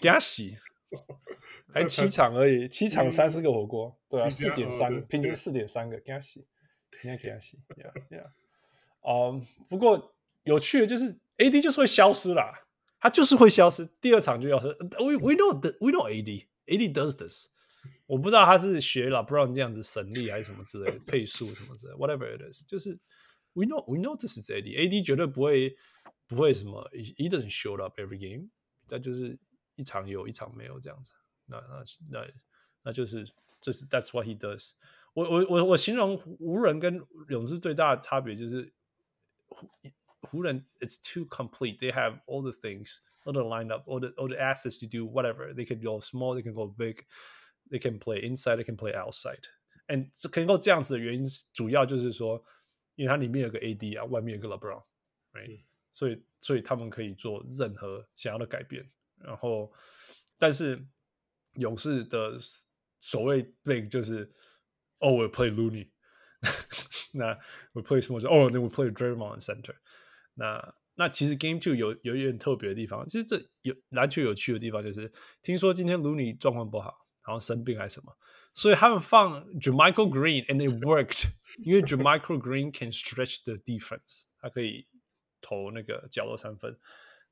[0.00, 0.56] 给他洗，
[1.72, 6.46] 还七场而已，七场三四个火锅，对啊，四点三，平均四点三个，给他洗，
[7.02, 7.58] 应该给他洗。
[7.76, 8.30] Yeah, yeah.
[9.00, 11.18] 哦，不过有趣的就是。
[11.38, 12.62] AD 就是会消失啦，
[12.98, 14.68] 他就是会消失，第二场就要是
[14.98, 17.48] We we know the, we know AD AD does this，
[18.06, 22.98] 我不知道他是学了 LeBron 这样子神力还是什么之类的配速什么之类的，whatever it is，就是
[23.52, 25.76] we know we know this is AD AD 绝对不会
[26.26, 28.48] 不会什么，he doesn't show up every game，
[28.88, 29.38] 那就是
[29.76, 31.12] 一场有一场没有这样子，
[31.46, 32.26] 那那那
[32.82, 33.24] 那就是
[33.60, 34.70] 就是 that's what he does。
[35.12, 38.72] 我我我我形容湖人跟勇士最大的差别就是。
[40.25, 41.79] 湖人，it's too complete.
[41.79, 45.05] They have all the things, all the lineup, all the all the assets to do
[45.05, 45.53] whatever.
[45.53, 47.05] They can go small, they can go big,
[47.69, 49.45] they can play inside, they can play outside.
[49.87, 52.43] And 可能够这样子的原因，主要就是说，
[52.95, 58.89] 因为它里面有个 AD 啊，外面有个 LeBron，right？、嗯、所以所以他们可以做任何想要的改变。
[59.17, 59.71] 然后，
[60.37, 60.83] 但是
[61.55, 62.39] 勇士的
[62.99, 64.31] 所谓 big 就是，
[64.99, 65.89] oh we play Looney，
[67.13, 67.37] 那
[67.73, 68.21] we play 什么？
[68.21, 69.75] 就 oh then we play Draymond in center。
[70.36, 78.16] 那那其实 Game Two 有有一点特别的地方，其实这有篮球有趣的地方就是，听说今天 Looney 状况不好，然后生病还是什么，
[78.54, 81.24] 所以他们放 JaMychal Green，and it worked，
[81.58, 84.86] 因为 JaMychal Green can stretch the defense，他可以
[85.40, 86.78] 投那个角落三分。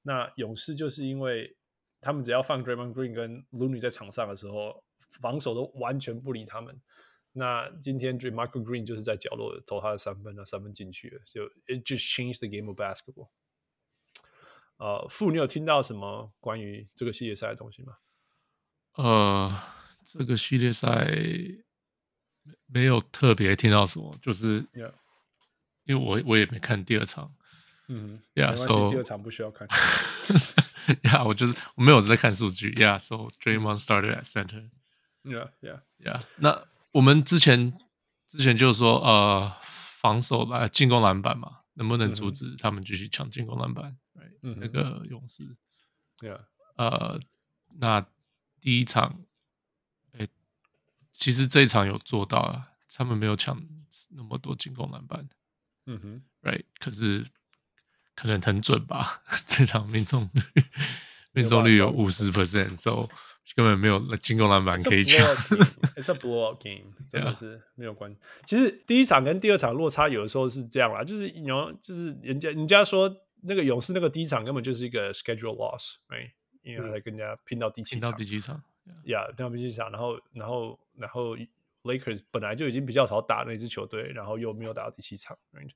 [0.02, 1.56] 那勇士就是因为
[2.00, 4.84] 他们只要放 g r a y m o n Green 跟 Looney 在场上的时候，
[5.20, 6.78] 防守都完全不理他们。
[7.36, 13.28] 那今天 Michael Green 就是在角落投他的三分，那三分进去了，就 it just changed the game of basketball。
[14.76, 17.96] 呃，傅，你有听到什么关于这个系列赛的东西吗？
[18.94, 19.62] 呃，
[20.04, 21.08] 这个系列赛
[22.66, 24.92] 没有特别听到什么，就是，Yeah.
[25.84, 27.34] 因为我我也没看第二场，
[27.88, 29.66] 嗯，Yeah，so 所以第二场不需要看。
[31.02, 36.22] ，yeah, 我就是我没有在看数据，Yeah，so Draymond started at center，Yeah，Yeah，Yeah。
[36.36, 37.76] 那我们之前
[38.28, 39.52] 之前就是说，呃，
[40.00, 43.96] 防守来进攻篮板嘛，能不能阻止他们继续抢进攻篮板？
[44.42, 45.56] 嗯，那个勇士
[46.20, 46.40] ，Yeah，
[46.76, 47.18] 呃，
[47.80, 48.06] 那
[48.60, 49.24] 第一场，
[50.12, 50.28] 哎，
[51.10, 53.60] 其实这一场有做到啊，他们没有抢
[54.10, 55.28] 那么多进攻篮板，
[55.86, 57.26] 嗯哼，Right，可是
[58.14, 60.42] 可能很准吧， 这场命中率
[61.32, 63.08] 命中率有五十 percent，so
[63.54, 65.26] 根本没有进攻篮板可以抢
[65.96, 68.18] ，It's a blowout game，真的是没有关系。
[68.44, 73.20] 其实第一场跟第二场落差有的时候是这样啦，就是你要就是人家人家说。
[73.46, 76.30] 那个勇士那个第一场根本就是一个 schedule loss，right？
[76.62, 78.62] 因为他跟人家拼到第七场，拼到第七场，
[79.04, 81.36] 呀，拼到第七场，然后，然后，然后
[81.82, 85.68] Lakers 本来就已经比较少打那支球队，然后又没有打到第七场，right？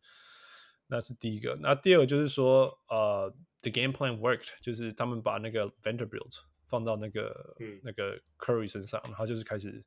[0.86, 1.58] 那是第一个。
[1.60, 3.30] 那第二个就是说，呃
[3.60, 6.38] ，the game plan worked，就是他们把那个 Vanderbilt
[6.68, 9.84] 放到那个、嗯、那个 Curry 身上，然后就是开始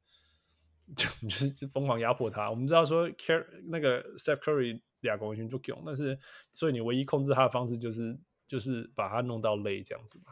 [0.96, 2.50] 就 就是疯狂压迫他。
[2.50, 4.82] 我们知道说，Car 那个 Steph Curry。
[5.02, 6.16] 俩公斤就够，但是
[6.54, 10.26] 所以你唯一控制他的方式就是就是把他弄到累这样子嘛。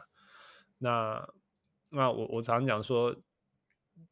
[0.78, 1.28] 那
[1.88, 3.16] 那我我常常讲说，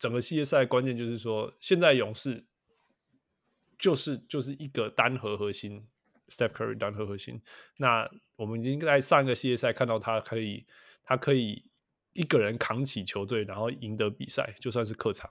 [0.00, 2.44] 整个系列赛关键就是说，现在勇士
[3.78, 5.86] 就是就是一个单核核心
[6.28, 7.40] ，Steph Curry 单核核心。
[7.76, 10.66] 那我们已经在上一个系列赛看到他可以
[11.04, 11.67] 他可以
[12.18, 15.30] 一个人扛起球队，然后赢得比赛，就算是客场。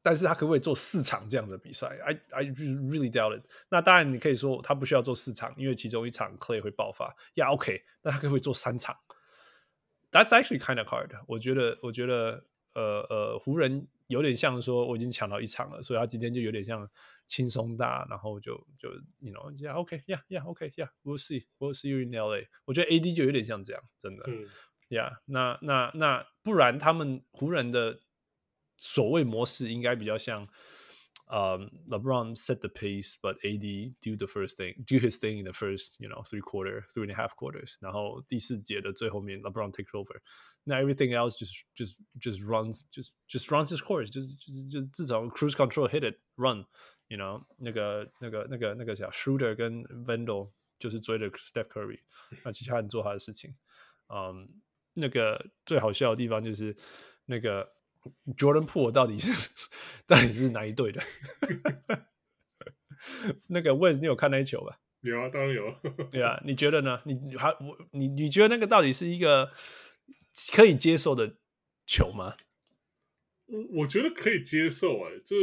[0.00, 3.44] 但是他可不可以做四场这样的比赛？I I really doubt it。
[3.68, 7.14] 那当然，你可以说他不需要做四场，因为其中一场 Clay 会爆发。
[7.34, 7.82] Yeah, OK。
[8.02, 8.96] 那他可不可以做三场
[10.12, 11.10] ？That's actually kind of hard。
[11.26, 12.44] 我觉得，我觉得，
[12.74, 16.88] 呃呃，湖人有点像说我已经抢到一场了，所以他今天就有点像
[17.26, 18.88] 轻松大，然后就就
[19.20, 22.48] you know yeah OK yeah yeah OK yeah we'll see we'll see you in LA。
[22.64, 24.24] 我觉得 AD 就有点像这样，真的。
[24.91, 27.99] yeah，那那那不然他们湖人的。
[28.79, 30.47] 所谓模式应该比较像，
[31.25, 36.41] 呃、um,，LeBron set the pace，but AD do the first thing，do his thing in the first，you know three
[36.41, 40.21] quarter three and a half quarters，然后第四节的最后面，LeBron takes over，
[40.63, 46.19] 那 everything else just just just runs just just runs his course，就是就是就至少 cruise control hit it
[46.35, 52.01] run，you know 那个那个那个那个叫 Schroeder 跟 Vando 就是追着 Steph Curry，
[52.43, 53.55] 那其他人做他的事情，
[54.09, 54.47] 嗯、um,，
[54.94, 56.76] 那个最好笑的地方就是
[57.26, 57.72] 那个。
[58.36, 59.30] Jordan Poole 到底是
[60.08, 61.00] 到底是哪一队的？
[63.46, 64.80] 那个 Wes 你有看那一球吧？
[65.02, 65.72] 有啊，当然有。
[66.10, 67.00] 对啊，你觉得呢？
[67.04, 69.52] 你还我你你觉得那个到底是一个
[70.52, 71.36] 可以接受的
[71.86, 72.34] 球吗？
[73.46, 75.36] 我我觉得可以接受哎、欸，就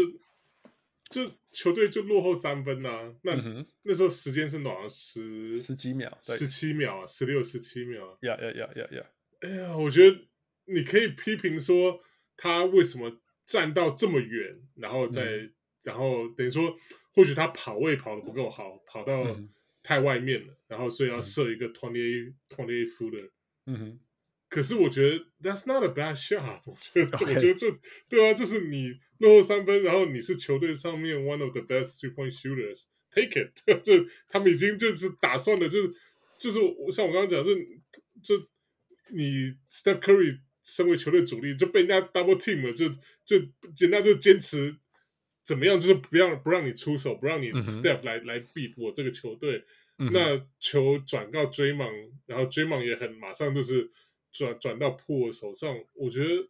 [1.09, 4.85] 就球队就落后三分呐、啊，那、嗯、那时候时间是多少？
[4.85, 8.17] 十十几秒，十七秒，十六十七秒。
[8.23, 9.09] 呀呀呀呀呀！
[9.39, 10.17] 哎呀，我觉得
[10.65, 12.01] 你可以批评说。
[12.41, 15.53] 他为什么站到这么远，然后再，嗯、
[15.83, 16.73] 然后等于说，
[17.11, 19.37] 或许他跑位跑得不够好，跑到
[19.83, 23.29] 太外面了，嗯、然后所以要设一个 twenty eight twenty eight footer。
[23.65, 23.99] 嗯哼。
[24.47, 26.61] 可是我觉得 that's not a bad shot。
[26.65, 33.51] 我觉得.我觉得这对啊，就是你落后三分，然后你是球队上面 one of the best three point shooters，take it。
[33.83, 35.93] 这他们已经就是打算的，就是
[36.37, 36.59] 就是
[36.89, 37.53] 像我刚刚讲，就
[38.23, 38.47] 就
[39.11, 40.39] 你 Steph Curry。
[40.61, 42.87] 身为球队主力，就被人家 double team 了，就
[43.25, 43.37] 就
[43.79, 44.75] 人家就坚持
[45.41, 49.63] 怎么样，就是不让不让你出手，不让你 Steph 来、嗯、来 beat 我这个球队。
[49.97, 53.89] 嗯、那球转到 Draymond，然后 Draymond 也很马上就是
[54.31, 55.75] 转转到 Poole 手上。
[55.95, 56.47] 我觉得，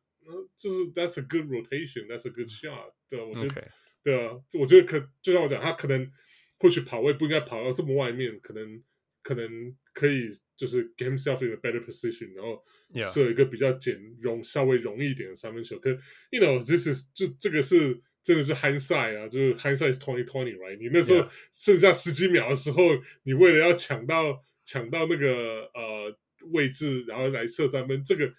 [0.54, 2.92] 就是 That's a good rotation，That's a good shot。
[3.08, 3.72] 对，我觉得.
[4.04, 6.12] 对啊，我觉得可就像我讲，他可能
[6.58, 8.84] 或许跑位不应该跑到这么外面，可能。
[9.30, 9.48] 可能
[9.94, 10.28] 可以
[10.58, 12.66] 就是 get himself in a better position，然后
[13.14, 15.78] 设一个比较简容、稍微容易一点的三分球。
[15.78, 15.92] 可
[16.32, 20.80] you know this is 这这个是真的是 hindsight 啊，就是 hindsight is twenty twenty right？
[20.80, 22.82] 你那时候剩下十几秒的时候，
[23.22, 26.18] 你为了要抢到抢到那个呃
[26.52, 28.34] 位置，然后来射三分，这个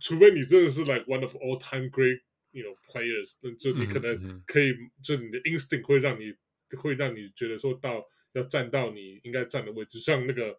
[0.00, 2.20] 除非你真的是 like one of all time great
[2.52, 4.90] you know players，那就你可能可以，mm -hmm.
[5.06, 6.32] 就你的 instinct 会让你
[6.78, 8.02] 会让你觉得说到。
[8.34, 10.52] 要站到你应该站的位置，像那个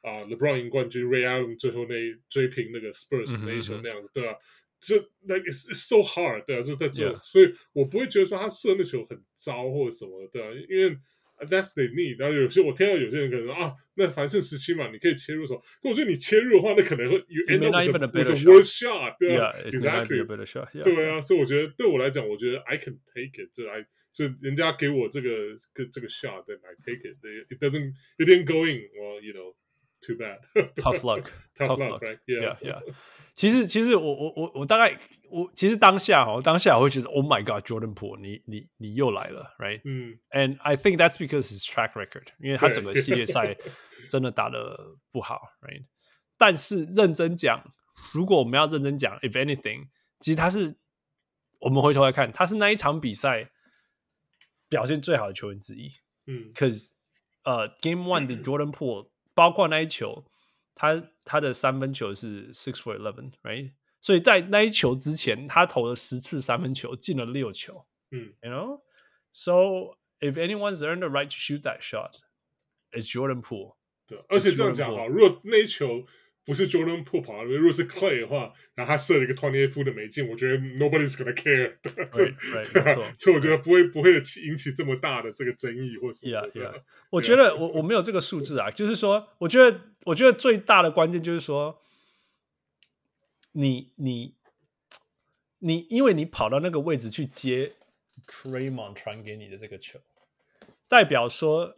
[0.00, 1.94] 啊、呃、LeBron 赢冠军，Ray Allen 最后那
[2.28, 4.34] 追平那个 Spurs 那一球那样子，嗯、对啊，
[4.80, 10.96] 就 like it's, it's so hard，对啊，就是在做.所以我不会觉得说他射那球很糟或者什么，对啊，因为
[11.46, 12.18] that's the need。
[12.18, 25.29] 然后有些我听到有些人可能说啊，那反正十七嘛，你可以切入手，可我觉得你切入的话，那可能会 you end up with a, with a worse shot，对啊，exactly，对啊，所以我觉得对我来讲，我觉得 I can take it，就 I 就人家给我这个
[25.73, 29.55] 个这个 shot，then I take it。It doesn't it didn't go in，well you know
[30.01, 32.81] too bad。Tough luck，tough luck，right？Yeah，yeah。
[33.33, 34.95] 其实，其实我我我我大概
[35.31, 39.81] 我其实当下哦，当下我会觉得，Oh my God，Jordan Poole，你你你又来了，right？
[39.85, 43.57] 嗯，And I think that's because his track record，因为他整个系列赛
[44.07, 45.85] 真的打得不好，right？
[46.37, 47.73] 但是认真讲，
[48.13, 49.87] 如果我们要认真讲，if anything，
[50.19, 50.75] 其实他是
[51.61, 53.49] 我们回头来看，他是那一场比赛
[54.69, 55.91] 表现最好的球员之一，
[56.27, 56.91] 嗯，Cause
[57.43, 60.25] 呃，Game One 的 Jordan Poole，包括那一球。
[60.75, 63.73] 他他的三分球是 six for eleven，right？
[64.01, 67.85] 所以在那一球之前，他投了十次三分球，进了六球。
[68.09, 73.75] 嗯，you know，so if anyone's earned the right to shoot that shot，it's Jordan Poole。
[74.07, 76.07] 对，而且这样讲哈，如果那一球。
[76.48, 81.92] 不是 Jordan Poole 跑，如果是 Clay 的话，然后他射了一个 twenty eight foot 的没进，我觉得 nobody's gonna care，对
[82.82, 83.12] 吧？
[83.20, 86.32] 所以我觉得不会不会引起这么大的这个争议或什么。
[86.32, 86.82] Yeah, yeah.
[87.10, 91.82] 我觉得我我没有这个数字啊，就是说，我觉得我觉得最大的关键就是说，
[93.52, 94.34] 你你
[95.58, 97.74] 你，因为你跑到那个位置去接
[98.26, 100.00] Draymond 传给你的这个球，
[100.88, 101.76] 代表说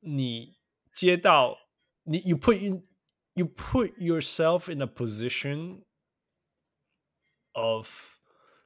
[0.00, 0.56] 你
[0.92, 1.56] 接到
[2.02, 2.82] 你 you put in。
[3.35, 5.83] you put yourself in a position
[7.53, 7.89] of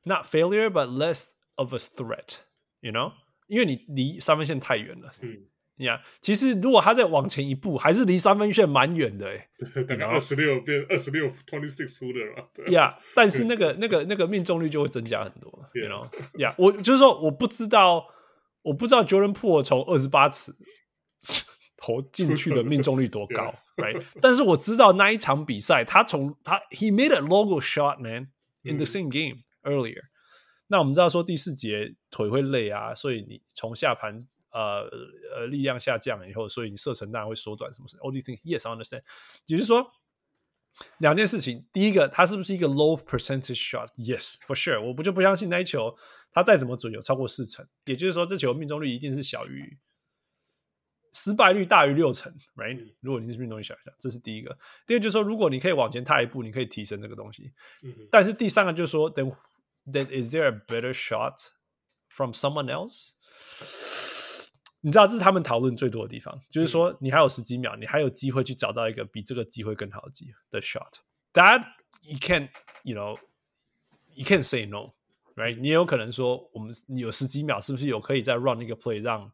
[0.04, 2.40] not failure but less of a threat,
[2.82, 3.14] you know？
[3.48, 5.12] 因为你离三分线太远了。
[5.22, 5.48] 嗯，
[5.78, 9.50] 呀、yeah,，其实如果他再往前一步，还是离三分线蛮远的诶。
[9.88, 12.72] 大概二十六变二十六 twenty six footer 了。
[12.72, 15.52] 呀， 但是那个那个那个命中率就会增加很多。
[15.74, 16.10] You know？
[16.40, 18.08] 呀，我就是说，我不知道，
[18.64, 20.52] 我不知道 Jordan Poole 从二十八尺。
[21.81, 24.05] 投进去的命中率多 高，right？
[24.21, 28.29] 但是我知道那一场比赛，他从他 he made a logo shot man
[28.63, 30.03] in the same game earlier。
[30.69, 34.17] 那我们知道说第四节腿会累啊，所以你从下盘
[34.53, 34.89] 呃
[35.35, 39.03] 呃力量下降以后，所以你射程当然会缩短，什么事？All these things, yes, I understand。
[39.47, 39.91] 也就是说
[40.99, 44.81] 两件事情，第一个，他是不是一个 low percentage shot？Yes, for sure。
[44.81, 45.97] 我不就不相信那一球
[46.31, 49.79] 他再怎么准有超过四成，也就是说这球命中率一定是小于。
[51.13, 52.93] 失败率大于六成，right？
[53.01, 54.57] 如果你是运动员，想一下，这是第一个。
[54.87, 57.53] 第二就是说，如果你可以往前踏一步，你可以提升这个东西。
[57.83, 59.35] 嗯、但是第三个就是说，then
[59.87, 61.35] then is there a better shot
[62.09, 63.15] from someone else？
[64.83, 70.93] 你知道这是他们讨论最多的地方，嗯、就是说你还有十几秒，你还有机会去找到一个比这个机会更好的机的 shot。
[71.33, 71.65] That
[72.03, 72.51] you can't,
[72.85, 73.19] you know,
[74.15, 75.59] you can't say no，right？
[75.59, 79.33] 你也有可能说，我们你有十几秒，是不是有可以再 run 一个 play 让？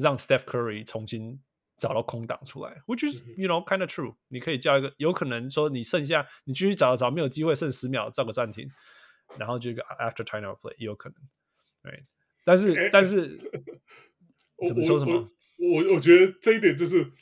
[0.00, 1.40] 让 Steph Curry 重新
[1.76, 4.14] 找到空档出来，which is you know kind of true。
[4.28, 8.68] 你可以叫一个，有可能说你剩下你继续找找，没有机会，剩十秒，造个暂停，
[9.38, 11.16] 然后就一个 after timeout play 也有可能。
[11.82, 12.04] 对，
[12.44, 13.38] 但是、欸、但是
[14.66, 15.30] 怎么说什么？
[15.58, 17.12] 我我，我觉得这一点就是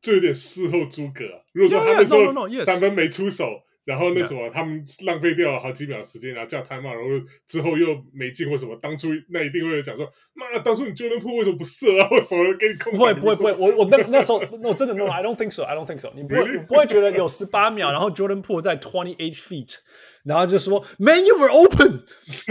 [0.00, 1.42] 就有点事后诸葛、啊。
[1.52, 3.64] 如果说他们说三分没出手。
[3.88, 3.98] Yeah, yeah, no, no, no.
[3.98, 8.76] 然后那什么他们浪费掉了好几秒时间，然后叫 time out，然后之后又没进或什么。
[8.82, 12.08] 当初那一定会有讲说，妈，当初你 Jordan Poole 为什么不射啊？
[12.10, 12.92] 为什么给你空？
[12.92, 16.12] 不会不会不会，我我那那时候我真的 no，I don't think so，I don't think so。
[16.14, 16.58] 你不会?
[16.66, 19.76] 不会觉得有十八秒，然后 Jordan Poole 在 twenty eight feet，
[20.24, 22.04] 然后就说，Man you were open，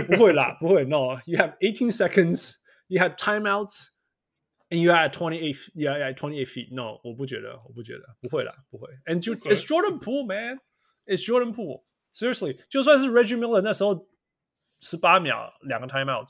[0.08, 6.48] 不会啦，不会，No，you have eighteen seconds，you have timeouts，and you are at twenty eight，you are at twenty eight
[6.48, 8.88] feet，No，我不觉得，我不觉得，不会啦，不会。
[9.06, 10.60] And you, it's Jordan Poole man。
[11.07, 11.85] It's Jordan Poole.
[12.15, 14.09] Seriously，就算是 Reggie Miller 那时候
[14.81, 16.29] 十八秒两个 timeout，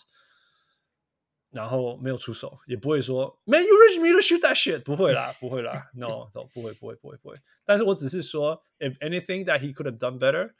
[1.50, 7.36] 然后没有出手，也不会说 Man, you Reggie Miller shoot that shit，不会啦，不会啦，No，不会，不会，不会，不会。
[7.64, 10.52] 但是我只是说，If anything that he could have done better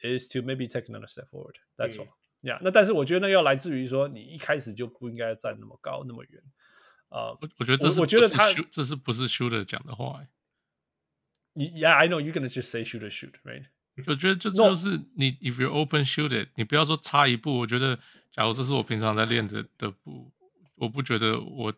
[0.00, 1.56] is to maybe take another step forward.
[1.76, 2.08] That's all.
[2.42, 6.42] Yeah，那但是我觉得那要来自于说，你一开始就不应该站那么高那么远。
[7.08, 10.22] 啊、uh，我觉得这是我，我觉得他这是不是 shooter 讲的话
[11.55, 13.65] ？Yeah, I know you're gonna just say shoot or shoot, right?
[14.07, 16.49] 我觉得这就是你，if you're open, shoot it。
[16.55, 17.59] 你不要说差一步。
[17.59, 17.97] 我觉得，
[18.31, 20.31] 假如这是我平常在练的的步，
[20.75, 21.73] 我不觉得我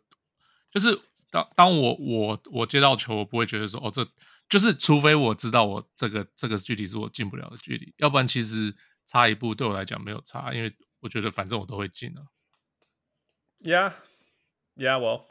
[0.71, 0.99] 就是
[1.29, 4.03] 当当我我我接到球，我不会觉得说哦，这
[4.49, 8.73] 就是除非我知道我这个这个距离是我进不了的距离，要不然其实
[9.05, 12.25] 差一步对我来讲没有差，因为我觉得反正我都会进了。
[13.61, 13.93] Yeah,
[14.75, 15.25] yeah, well,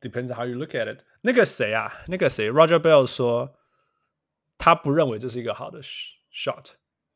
[0.00, 1.04] depends on how you look at it.
[1.22, 2.04] 那个谁啊？
[2.08, 2.50] 那个谁？
[2.50, 3.56] Roger Bell 说
[4.58, 6.72] 他不认为这是一个好的 shot。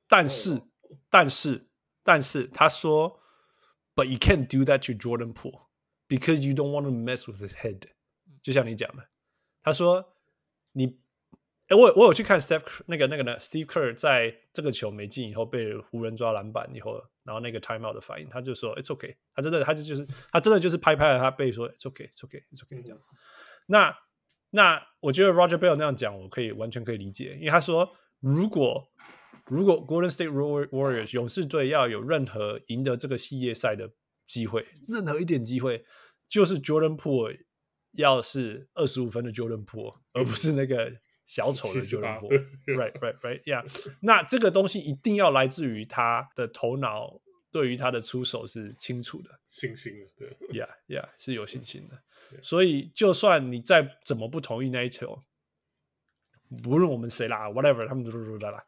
[0.06, 0.62] 但是，
[1.10, 1.66] 但是，
[2.02, 3.20] 但是，他说，
[3.94, 5.68] But you can't do that to Jordan Poole
[6.08, 7.88] because you don't want to mess with his head。
[8.42, 9.08] 就像你讲的，
[9.62, 10.14] 他说
[10.72, 10.98] 你，
[11.69, 23.07] 哎，我我有去看 Steph 那个那个呢，Steve Kerr 在这个球没进以后被湖人抓篮板以后，然后那个 timeout 的反应，他就说 It's okay，他真的他就就是他真的就是拍拍了他背说 It's okay，It's okay，It's okay 这样子。
[23.67, 23.95] 那
[24.49, 27.89] 那我觉得 Roger Bell 那样讲，我可以完全可以理解，因为他说
[28.19, 28.89] 如果。
[29.45, 33.89] 如果 Golden State Warriors 勇士队要有任何赢得这个系列赛的
[34.23, 35.83] 机会，任何一点机会，
[36.27, 37.35] 就是 Jordan Poole
[37.93, 40.91] 要是二十五分的 Jordan Poole，而不是那个
[41.29, 42.43] 小丑的 Jordan Poole。
[42.65, 43.63] Right, right, right, yeah。
[44.01, 52.01] 那这个东西一定要来自于他的头脑，对于他的出手是清楚的，信心的，对，Yeah, yeah，是有信心的。
[52.41, 55.23] 所以，就算你再怎么不同意那一球，
[56.65, 58.65] 无论我们谁啦，whatever，他们都都都啦。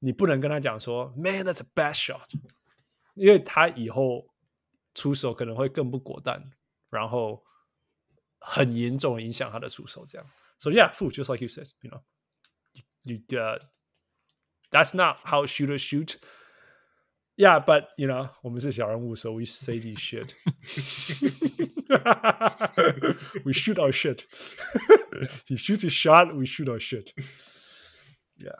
[0.00, 2.28] 你不能跟他讲说，Man, that's a bad shot，
[3.14, 4.26] 因为他以后
[4.92, 6.50] 出手可能会更不果断，
[6.90, 7.44] 然后
[8.40, 10.04] 很严重影响他的出手。
[10.04, 10.26] 这样
[10.61, 12.01] ，So yeah, fool, just like you said, you know,
[13.03, 13.59] you, you uh,
[14.71, 16.17] that's not how shooters shoot.
[17.39, 20.33] Yeah, but you know，我们是小人物，so we say this shit.
[23.45, 24.25] we shoot our shit.
[25.45, 27.13] He shoots his shot, we shoot our shit.
[28.37, 28.57] Yeah.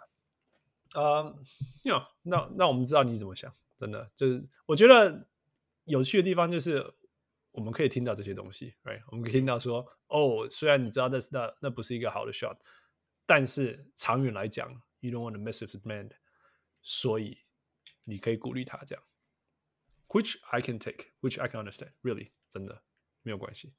[0.93, 5.27] 啊，um，那那我们知道你怎么想，真的就是我觉得
[5.85, 6.93] 有趣的地方就是
[7.51, 9.01] 我们可以听到这些东西，right？
[9.07, 12.58] 我们可以听到说， 哦，虽然你知道那是那那不是一个好的 shot，
[13.24, 16.12] 但是长远来讲，you don't want to miss it's demand，
[16.82, 17.38] 所以
[18.04, 19.02] 你可以鼓励他这样
[20.08, 22.84] ，which I can take，which I can understand，really，真的
[23.22, 23.74] 没有关系。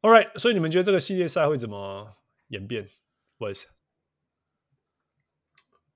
[0.00, 2.18] All right，所以你们觉得这个系列赛会怎么
[2.48, 2.88] 演变
[3.38, 3.66] ？Was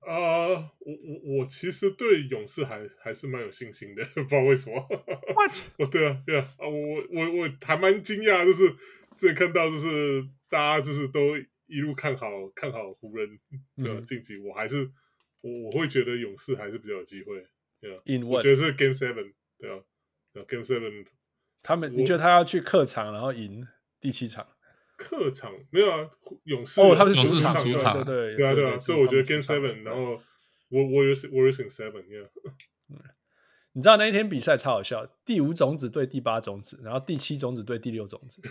[0.01, 0.47] 啊，
[0.79, 4.75] 我我我其实对勇士还还是蛮有信心的， 不知道为什么。
[4.79, 5.55] What？
[5.77, 8.69] 哦，对啊，对啊，啊，我我我还蛮惊讶，就是
[9.15, 11.37] 之前看到就是大家就是都
[11.67, 13.39] 一路看好看好湖人
[13.77, 14.89] 的晋级，我还是
[15.43, 17.45] 我我会觉得勇士还是比较有机会。
[17.79, 18.37] 对啊，In what?
[18.37, 19.79] 我觉得是 Game Seven，对啊
[20.47, 21.05] ，Game Seven，
[21.61, 23.67] 他们你觉得他要去客场然后赢
[23.99, 24.47] 第七场？
[25.03, 26.07] 客场没有啊，
[26.43, 30.21] 勇士哦，他们是主场，主场，对对对啊对啊，所以我觉得 Game Seven，然后
[30.69, 32.27] 我我有我有选 Seven，yeah。
[33.73, 38.41] 你知道那一天比赛超好笑，第五种子对第八种子，然后第七种子对第六种子，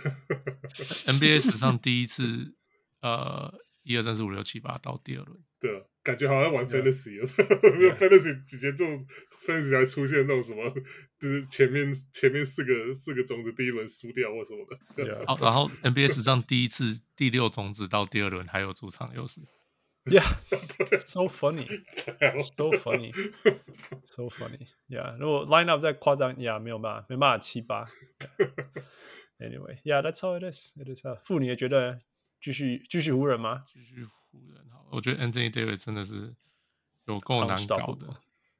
[1.12, 2.54] NBA 史上第一次，
[3.02, 3.52] 呃，
[3.82, 9.06] 一二三四五六七八到第二轮，对啊，感觉好像玩 Fantasy，Fantasy 几节中
[9.46, 10.72] Fantasy 还出现那种什么。
[11.18, 15.26] 就是前面前面四个四个种子第一轮输掉或什么的，yeah.
[15.26, 19.42] 好，然后 NBA 史上第一次第六种子到第二轮还有主场优势
[20.06, 27.84] ，Yeah，so funny，so funny，so funny，Yeah，如果 line up 再夸张，Yeah，没有办法，没办法七八
[29.38, 31.16] ，Anyway，Yeah，that's how it is，it is how。
[31.22, 32.00] 傅，你也觉得
[32.40, 33.66] 继续继续湖人吗？
[33.70, 36.34] 继续湖人好，我觉得 Anthony Davis 真的是
[37.06, 38.08] 有够难搞的。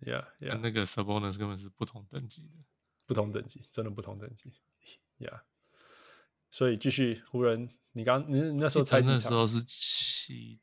[0.01, 0.59] Yeah, yeah.
[0.59, 2.65] 那个 Sabonis 根本是不同等级的，
[3.05, 4.51] 不同等级，真的不同等级。
[5.19, 5.43] Yeah，
[6.51, 10.59] 所以继续湖人，你刚你那时候猜那时候是七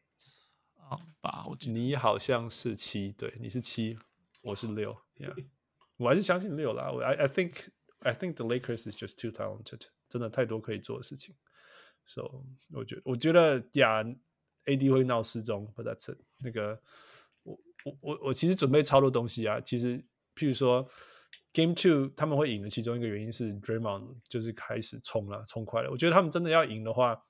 [0.76, 3.99] 啊八，我记得你好像是七，对，你是七，
[4.41, 4.98] 我是六。
[5.18, 5.45] Yeah，
[5.98, 6.91] 我还是相信六啦。
[6.91, 7.68] 我 I I think
[7.99, 11.35] I think the Lakers is just too talented，真的太多可以做的事情。
[12.06, 14.03] So 我觉得我觉得呀
[14.68, 16.80] ，AD 会闹失踪，But that's 那个。
[17.44, 19.98] 我我我我其实准备超多东西啊，其实
[20.35, 20.88] 譬如说
[21.53, 25.89] Game Two 他们会赢的其中一个原因是 Draymond 就是开始冲了，冲快了。
[25.89, 27.23] 我觉得他们真的要赢的话，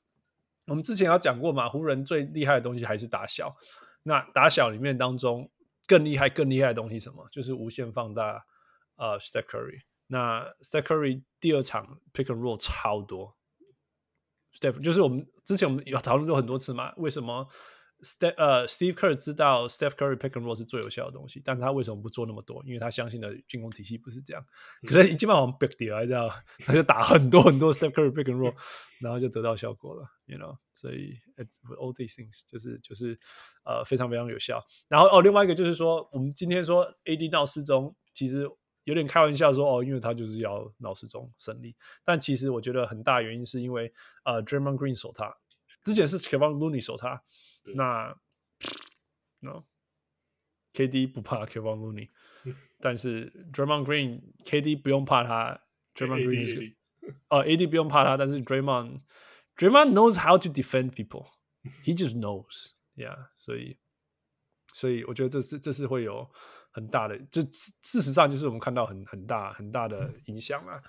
[0.65, 3.55] 我们之前有讲过嘛，湖人最厉害的东西还是打小。
[4.03, 5.49] 那打小里面当中
[5.85, 7.27] 更厉害、更厉害的东西什么？
[7.31, 8.43] 就是无限放大
[8.95, 9.81] 呃 Steph Curry。
[10.07, 13.36] 那 Steph Curry 第二场 Pick and Roll 超多
[14.59, 17.47] ，Steph 就是我们之前我们有讨论过很多次嘛，为什么
[18.01, 22.63] ？Steph 呃，Steve Kerr 知道 Steph Curry pick and roll 是最有效的东西，但是他为什么不做那么多？
[22.63, 24.45] 因为他相信的进攻体系不是这样。
[24.83, 26.29] 可是基本上我们 big deal 知道，
[26.59, 28.53] 他就打很多很多 Steph Curry pick and roll，
[29.01, 30.55] 然后就得到效果了，you know。
[30.75, 31.15] 所以
[31.79, 33.19] all these things 就是就是
[33.65, 34.63] 呃非常非常有效。
[34.87, 38.47] 然后哦，另外一个就是说，我们今天说 AD 闹失踪，其实
[38.87, 41.75] 有点开玩笑说哦，因为他就是要闹失踪胜利。
[42.05, 43.93] 但其实我觉得很大原因是因为
[44.23, 45.37] 呃 Draymond Green 守他，
[45.83, 47.21] 之前是 Kevon Looney 守他。
[47.75, 48.17] 那
[49.41, 52.09] ，no，KD 不怕 Kevon Looney，
[52.79, 55.59] 但是 Draymond Green KD 不用怕他
[55.93, 56.77] ，Draymond Green 是
[57.27, 59.01] 哦 AD 不用怕他，但是 Draymond
[59.57, 63.77] Draymond knows how to defend people，he just knows，yeah，所以
[64.73, 66.31] 所以我觉得这是这是会有
[66.77, 70.79] 很大的，就事实上就是我们看到很很大很大的影响了。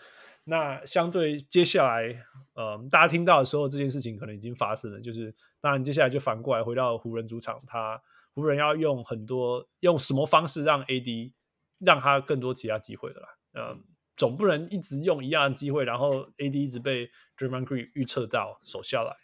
[0.45, 5.01] 那相对接下来，呃，大家听到的时候，这件事情可能已经发生了。
[5.01, 7.99] 就是当然，接下来就反过来回到湖人主场，他
[8.35, 11.33] 湖人要用很多用什么方式让 AD
[11.79, 13.29] 让他更多其他机会的啦。
[13.55, 13.79] 嗯、呃，
[14.15, 19.17] 总不能一直用一样的机会，然后 AD 一直被 Draymond Green 预测到守下来，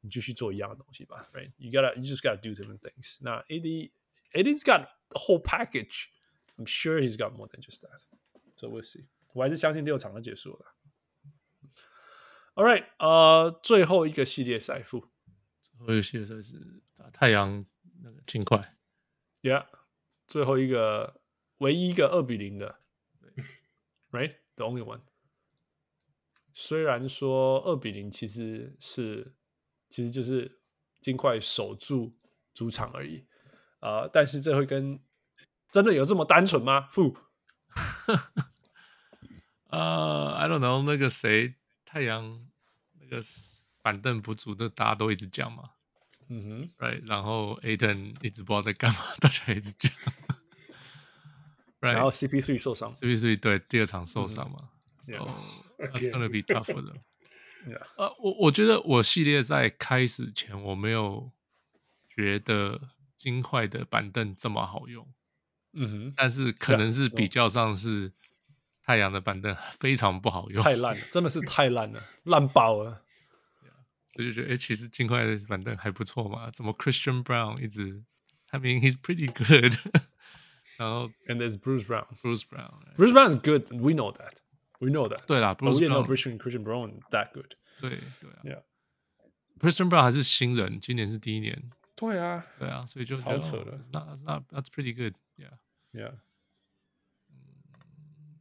[0.00, 1.28] 你继续做一样的东西吧。
[1.32, 3.18] Right？You gotta, you just gotta do different things.
[3.20, 3.90] 那 AD,
[4.32, 6.10] AD's got the whole package.
[6.58, 8.00] I'm sure he's got more than just that.
[8.56, 9.06] So we'll see.
[9.32, 10.66] 我还是相信六场就结束了。
[12.54, 15.08] All right，呃，最后一个系列赛负，
[15.76, 17.66] 最后一个系列赛是打太阳
[18.02, 18.76] 那个金块
[19.42, 19.66] ，Yeah，
[20.28, 21.20] 最后一个
[21.58, 22.78] 唯一一个二比零的
[24.12, 25.00] ，Right，the only one。
[26.52, 29.34] 虽然说二比零其实是
[29.90, 30.60] 其实就是
[31.00, 32.16] 金块守住
[32.54, 33.26] 主场而已，
[33.80, 35.00] 呃，但是这会跟
[35.74, 36.86] 真的有这么单纯吗？
[36.88, 37.16] 负。
[39.70, 42.46] 呃、uh,，I don't know，那个谁，太阳
[43.00, 43.20] 那个
[43.82, 45.70] 板凳不足的，大家都一直讲嘛。
[46.28, 49.90] 嗯哼，Right，然后 Ayton 一直不知道在干嘛，大家一直讲。
[51.82, 51.94] right?
[51.94, 54.68] 然后 CP3 受伤，CP3 对第二场受伤嘛。
[55.08, 55.26] Mm -hmm.
[55.26, 57.00] So that's gonna be tough for them.
[57.98, 61.32] 呃，我我觉得我系列赛开始前，我没有
[62.08, 62.80] 觉得
[63.18, 65.12] 金块的板凳这么好用。
[65.73, 68.11] 嗯哼，但是可能是比较上是。
[68.81, 73.03] 太阳的板凳非常不好用，太烂了，真的是太烂了，烂爆了。
[74.15, 78.03] 我就觉得，哎、欸，其实金块的板凳还不错嘛，怎么 Christian Brown 一直，
[78.49, 79.75] I mean he's pretty good。
[80.77, 85.23] 然后， and there's Bruce Brown，Bruce Brown，Bruce Brown is good，we know that，we know that。
[85.27, 87.53] 对啦，Bruce Brown Christian Christian Brown that good。
[87.79, 88.57] 对对啊，
[89.59, 91.69] Yeah，Christian Brown 还是新人，今年是第一年。
[91.95, 93.85] 对啊，对啊，所以就超扯的。
[93.91, 94.95] 那那 That's pretty
[95.94, 96.14] good，Yeah，Yeah。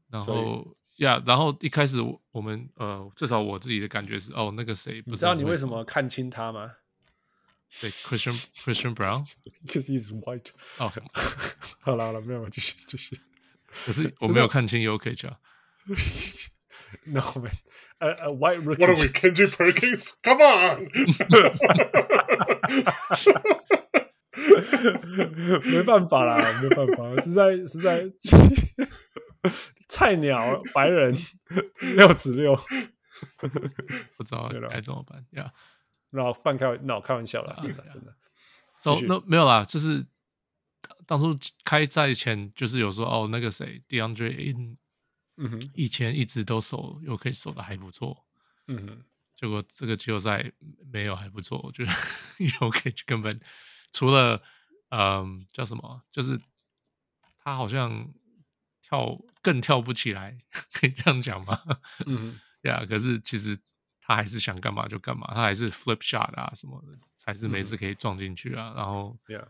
[0.10, 1.98] 然后呀，yeah, 然后一开始
[2.32, 6.72] 我们呃，至少我自己的感觉是，哦，那个谁，不知道你为什么看清他吗？
[7.82, 10.52] 对，Christian Christian Brown，because he's white。
[10.78, 10.92] 哦，
[11.82, 13.20] 好了好了，没有，继续继续。
[13.86, 15.40] 可是我没有看清 Jokic 啊。
[17.06, 18.78] No man，a a white rookie。
[18.78, 20.90] What are we, Kendrick Perkins？Come on！
[25.72, 28.12] 没办法啦，没办法，实在实在。
[29.90, 31.14] 菜鸟白人
[31.96, 32.56] 六尺六，
[34.18, 35.54] 不知道该怎么办呀？
[36.10, 38.16] 然后半开那我开玩笑了，真的真的。
[38.78, 40.08] So, 那没有啦，就是
[41.06, 44.56] 当初开赛前就是有说哦，那个谁，DeAndre，
[45.38, 48.26] 嗯哼，以前一直都守又可以守的还不错，
[48.70, 49.04] 嗯哼。
[49.36, 50.44] 结果这个季后赛
[50.92, 51.92] 没有还不错，我觉得
[52.62, 53.40] 又可以根本
[53.94, 54.44] 除了
[54.90, 56.42] 嗯叫什么，就是
[57.42, 58.14] 他好像。
[58.86, 60.38] 跳更跳不起来，
[60.74, 61.58] 可以这样讲吗？
[62.06, 63.58] 嗯，呀、 yeah，可是其实
[64.02, 68.72] 他还是想干嘛就干嘛，他还是 flip shot 啊什么的，还是没事可以撞进去啊。
[68.72, 69.48] 嗯、然后，yeah.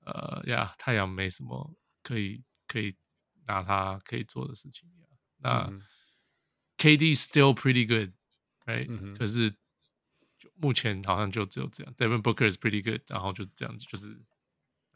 [0.00, 2.94] 呃呀，太阳没什么可以可以
[3.46, 4.90] 拿他可以做的事情。
[5.38, 5.80] 那、嗯、
[6.76, 9.56] KD still pretty good，right？、嗯、可是就
[10.64, 11.94] 目前好像就只有这样。
[11.98, 14.18] Devin Booker is pretty good，然后就这样子，就是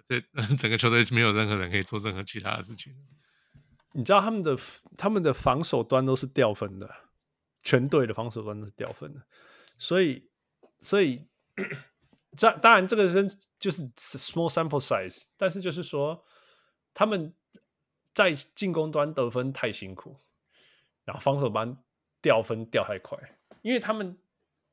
[0.03, 0.19] 这
[0.57, 2.95] 整个球队没有任何人可以做任何其他的事情。
[3.93, 4.59] 你知道他们的
[4.97, 6.91] 他们的防守端都是掉分的，
[7.63, 9.23] 全队的防守端都是掉分的，
[9.77, 10.31] 所以
[10.79, 11.27] 所以
[12.35, 13.29] 这当然这个跟
[13.59, 16.25] 就是 small sample size，但是就是说
[16.95, 17.35] 他们
[18.15, 20.17] 在进攻端得分太辛苦，
[21.05, 21.77] 然后防守端
[22.23, 23.19] 掉分掉太快，
[23.63, 24.19] 因为他们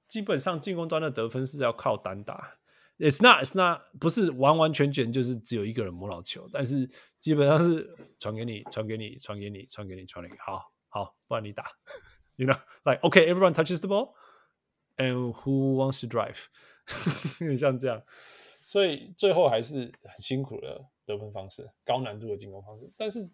[0.07, 2.57] 基本上进攻端的得分是要靠单打。
[2.97, 11.69] It's not, it's not，不是完完全全就是只有一个人摸到球，但是基本上是传给你，传给你，传给你，传给你，传给你，好好，不然你打
[12.37, 14.13] ，you know, like okay, everyone touches the ball,
[14.95, 16.45] and who wants to drive？
[17.41, 18.01] 有 点像这样，
[18.65, 22.89] 所以最后还是很辛苦的得分方式，高难度的进攻方式。
[22.95, 23.29] 但是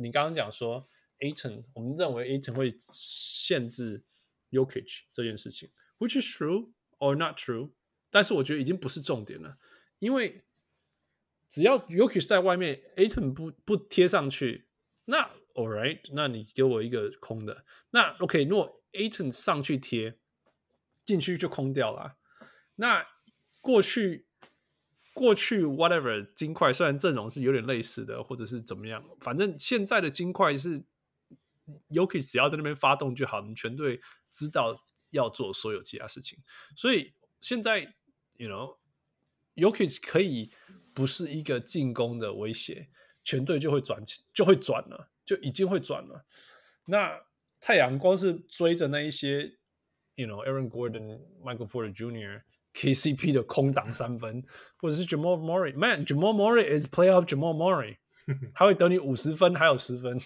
[0.00, 0.86] 你刚刚讲说
[1.18, 4.04] ，Aton，我们认为 Aton 会限制
[4.50, 7.70] Yokich 这件事情，which is true or not true？
[8.10, 9.58] 但是我觉得已经不是重点了，
[9.98, 10.44] 因为
[11.48, 14.68] 只要 Yokich 在外面，Aton 不不贴上去，
[15.06, 20.18] 那 All right，那你给我一个空的，那 OK，如果 Aton 上去贴
[21.04, 22.16] 进去就空掉了。
[22.76, 23.04] 那
[23.60, 24.26] 过去
[25.12, 30.84] 过去 whatever 金块虽然阵容是有点类似的，或者是怎么样，反正现在的金块是
[31.90, 34.00] Yoki 只要在那边发动就好，你全队
[34.30, 34.76] 知道
[35.10, 36.38] 要做所有其他事情，
[36.76, 37.94] 所以现在。
[38.40, 40.52] You know，Yoki 可以
[40.94, 42.86] 不是一个进攻的威胁，
[43.24, 44.00] 全队就会转
[44.32, 46.24] 就会转了，就已经会转了。
[46.84, 47.20] 那
[47.58, 49.58] 太阳光是追着那一些
[50.14, 52.42] ，you know，Aaron Gordon、Michael Porter Jr.、
[52.74, 54.46] KCP 的空档三分，
[54.76, 57.96] 或者是 Jamal Murray，man，Jamal Murray is playoff Jamal Murray，
[58.54, 60.18] 他会得你五十分，还有十分。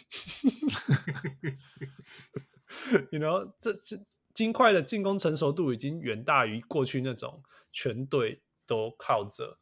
[3.11, 3.99] you know，这这
[4.35, 7.43] 金块的进攻成熟度已经远大于过去那种
[7.73, 9.59] 全队都靠着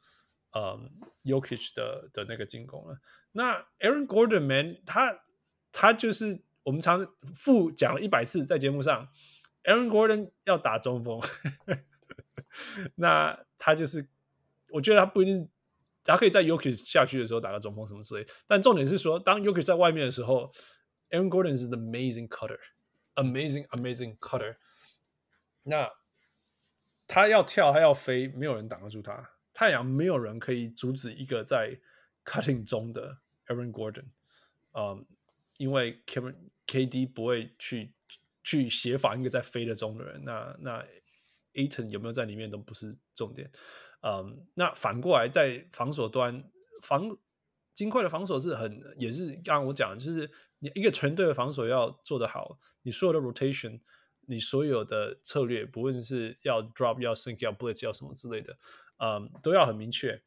[0.55, 0.91] 嗯
[1.25, 2.99] Jokic 的的那个进攻了。
[3.33, 5.21] 那 Aaron Gordon man，他
[5.73, 6.43] 他就是。
[6.63, 7.05] 我们常
[7.35, 9.09] 复讲了一百次在节目上
[9.65, 11.19] ，Aaron Gordon 要打中锋，
[12.97, 14.07] 那他就是，
[14.69, 15.49] 我觉得他不一定，
[16.05, 18.27] 他可以在 Jokic 下去的时候打个中锋什么之类。
[18.47, 20.53] 但重点是说，当 Jokic 在外面的时候
[21.11, 24.57] ，Aaron Gordon 是 amazing cutter，amazing amazing cutter。
[25.63, 25.91] 那
[27.07, 29.31] 他要跳，他要飞，没有人挡得住他。
[29.53, 31.79] 太阳没有人可以阻止一个在
[32.25, 34.07] cutting 中的 Aaron Gordon，
[34.73, 35.07] 嗯。
[35.59, 36.35] 因为 Kevin
[36.67, 37.93] KD 不会去
[38.43, 40.83] 去协防一个在飞的中的人，那那
[41.53, 43.53] Aton 有没有在里面都不是重点。
[44.03, 46.45] 嗯，那反过来在防守端，
[46.83, 47.17] 防
[47.75, 53.81] 金块的防守是很也是刚刚我讲，就是你一个全队的防守要做得好，你所有的 rotation，
[54.27, 58.57] 你所有的策略，不论是要 drop 要 sink 要 blitz 要什么之类的，
[58.99, 60.23] 嗯，都要很明确。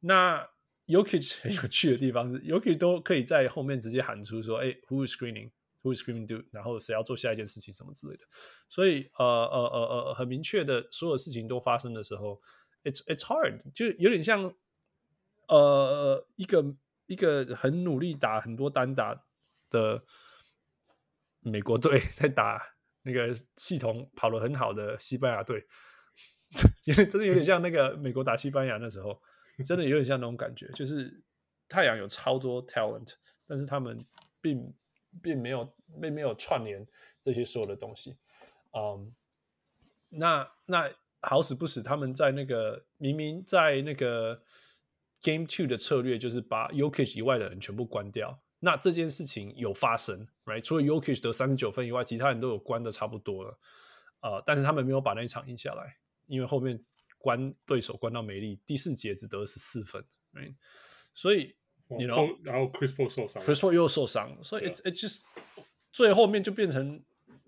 [0.00, 0.48] 那
[0.86, 8.24] Yoki 很有趣的地方是，Yoki 都可以在后面直接喊出说：“哎，Who is screening？Who is screening do？” 然后谁要做下一件事情什么之类的。
[8.68, 12.42] 所以，呃呃呃呃，很明确的，所有事情都发生的时候
[12.84, 14.54] ，It's it's hard，就有点像，
[15.48, 16.76] 呃，一个
[17.06, 19.24] 一个很努力打很多单打
[19.70, 20.04] 的
[21.40, 25.66] 美国队在打那个系统跑得很好的西班牙队，
[26.84, 29.20] 因为真的有点像那个美国打西班牙那时候。
[29.66, 31.22] 真的有点像那种感觉，就是
[31.68, 33.12] 太阳有超多 talent，
[33.46, 34.02] 但是他们
[34.40, 34.74] 并
[35.20, 35.70] 并没有
[36.00, 36.86] 并没有串联
[37.18, 38.16] 这些所有的东西。
[38.72, 39.14] 嗯、
[40.08, 40.90] 那那
[41.22, 44.42] 好死不死，他们在那个明明在那个
[45.22, 48.42] Game Two 的策略就是把 Jokic 以外的人全部关掉。
[48.60, 50.62] 那这件事情有发生，right？
[50.62, 53.58] 除了 Jokic 得三十九分以外，其他人都有关的差不多了。
[54.20, 56.84] 呃，但是他们没有把那一场赢下来，因为后面。
[57.22, 60.02] 关对手关到没力，第四节只得十四分
[60.32, 60.54] ，right?
[61.12, 61.54] 所以
[61.88, 65.20] 你 you know, 然后 Chris Paul 受伤，Chris Paul 又受伤，所以 it's it's just
[65.92, 67.04] 最后面就变成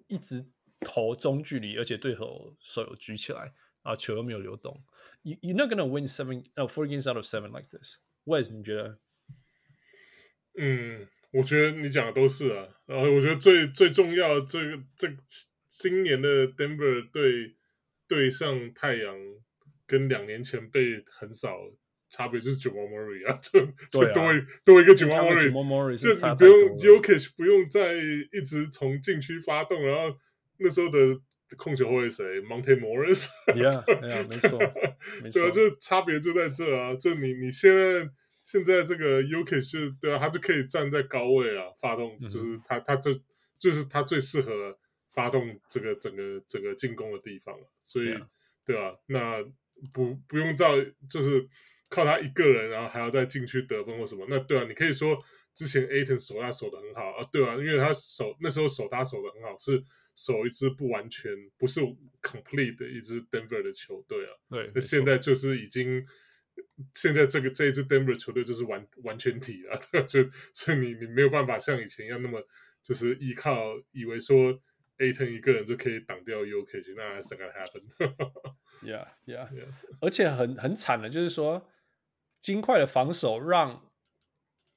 [0.08, 0.44] 一直
[0.80, 4.82] 投中距离，而且对手手有举起来，啊，球又没有流动。
[5.22, 7.98] You you're not gonna win seven, no four games out of seven like this.
[8.24, 8.98] Wes，你觉得？
[10.58, 12.68] 嗯，我觉得你讲的都是啊。
[12.86, 15.08] 然后我觉得最最重要，这个这
[15.68, 17.56] 今年的 Denver 对
[18.08, 19.16] 对上太阳。
[19.84, 21.70] 跟两年前被横扫
[22.08, 23.60] 差别就是 Jamal Murray 啊，就
[23.90, 27.92] 就多一、啊、多一个 Jamal Murray，就你不用 Jokic 不用再
[28.32, 30.16] 一直从禁区发动，然后
[30.60, 31.20] 那时候的
[31.56, 34.58] 控球会谁？Monte Morris，yeah, yeah, 没错，
[35.32, 38.10] 对啊，就差别就在这啊，就你你现在
[38.44, 43.12] 现在这个 Jokic 对啊，他就可以站在高位啊，发动，就是他、嗯、他就
[43.58, 44.76] 就是他最适合
[45.10, 48.16] 发动这个整个整个进攻的地方了，所以.
[48.64, 49.44] 对啊，那。
[49.92, 50.76] 不不用到，
[51.10, 51.44] 就是
[51.88, 54.24] 靠他一个人，然后还要再进去得分或什么？
[54.28, 55.18] 那对啊，你可以说
[55.52, 59.82] 之前 Ayton 守他守的很好啊，对啊，因为他守那时候守他守的很好，是
[60.14, 61.80] 守一支不完全不是
[62.20, 64.32] complete 的一支 Denver 的球队啊。
[64.50, 66.06] 对，那现在就是已经，
[66.94, 72.46] 现在这个这一支 Denver 球队就是完完全体了， 就所以你你没有办法像以前一样那么
[72.82, 74.62] 就是依靠，以为说。
[74.98, 77.82] Ayton 一个人就可以挡掉 Jokic，那 that's not happen。
[78.84, 79.66] yeah, yeah, yeah.
[80.00, 81.66] 而且很很惨的，就是说
[82.40, 83.90] 金块的防守让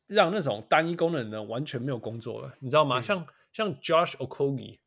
[0.08, 3.00] 让那种单一功能的完全没有工作了，你知道吗？
[3.00, 4.80] 嗯、像像 Josh Okogie，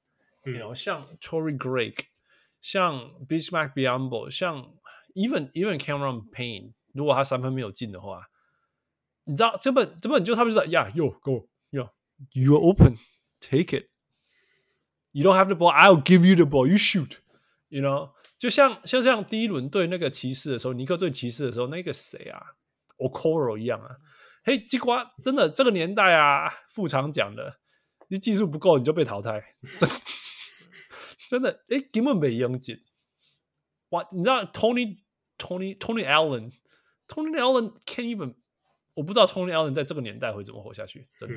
[0.52, 1.94] 然后、嗯、像 Torrey Craig，
[2.60, 4.74] 像 Bismack Biyombo，像
[5.14, 8.28] even even Cameron Payne，如果他三分没有进的话，
[9.24, 11.90] 你知道这本这本就他们说，Yeah, yo, go, yo,
[12.32, 12.96] you are open,
[13.40, 13.88] take it.
[15.12, 16.68] You don't have the ball, I'll give you the ball.
[16.68, 17.18] You shoot,
[17.68, 18.12] you know？
[18.38, 22.40] 就像像像第一轮对那个骑士的时候，尼克对骑士的时候，那个谁啊
[22.98, 23.96] ，O'Coro 一样啊。
[24.44, 27.58] 嘿，结果真的这个年代啊，副厂讲的，
[28.08, 29.56] 你技术不够你就被淘汰，
[31.29, 32.81] 真真的，哎，根本没用劲。
[33.89, 34.99] 哇，你知道 Tony
[35.37, 36.51] Tony Tony Allen
[37.07, 38.35] Tony Allen can't even，
[38.93, 41.35] 我不知道 Tony Allen 在这个年代会怎么活下去，真的，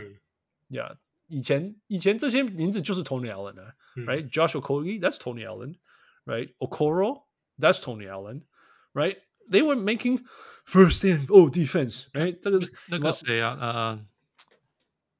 [0.68, 0.96] 呀、嗯。
[0.96, 0.98] Yeah.
[1.28, 9.18] 以前以前这些名字就是 Tony Allen 啊、嗯、，right？Josh Okogie，that's Tony Allen，right？Okoro，that's Tony Allen，right？
[9.50, 10.24] they were making
[10.64, 12.38] first and oh defense，right？
[12.40, 13.98] 这个那个谁啊？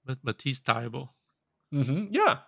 [0.06, 1.08] 呃，Matisse Thybulle，
[1.72, 2.42] 嗯哼，Yeah。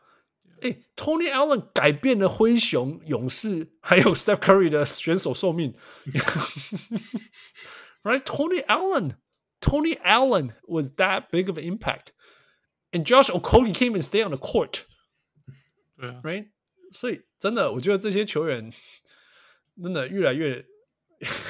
[0.63, 5.75] 哎，Tony Allen 改变了灰熊、勇士还有 Steph Curry 的选手寿命。
[8.01, 14.37] Right，Tony Allen，Tony Allen was that big of an impact，and Josh Okogie came and stay on the
[14.37, 14.83] court。
[15.97, 16.51] 对啊，Right，
[16.91, 18.71] 所以真的，我觉得这些球员
[19.81, 20.65] 真的越来越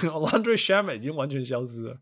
[0.02, 2.02] ，Landry Shamet 已经完全消失了。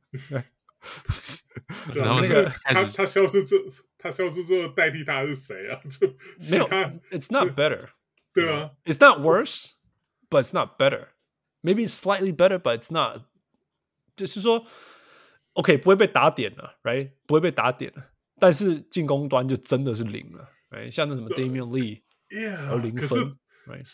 [1.94, 3.58] 然后那个他他消失之
[4.02, 5.80] 他消失之后代替他是谁啊？
[5.88, 6.08] 就
[6.50, 6.68] 没有
[7.12, 7.90] ，It's not better。
[8.34, 9.74] 对啊，It's not worse,
[10.30, 11.10] but it's not better.
[11.62, 13.24] Maybe slightly better, but it's not。
[14.16, 14.66] 就是说
[15.54, 17.12] ，OK，不会被打点了，Right？
[17.28, 20.90] 不会被打点了，但是进攻端就真的是零了，Right？
[20.90, 22.02] 像那什么 Damian Lee，
[22.70, 23.38] 有零分。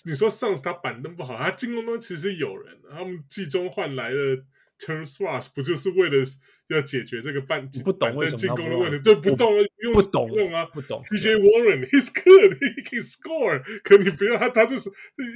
[0.05, 4.17] 你说上次他板凳不好，他进攻端其实有人，他们季中换来的
[4.79, 6.25] Terrence Ross 不就是为了？
[6.69, 11.01] 要解决这个半不懂为什么进攻的问题，对，不懂用不懂用啊，不懂。
[11.01, 13.63] TJ Warren，he's good，he can score。
[13.85, 14.91] 可你不要他，他就是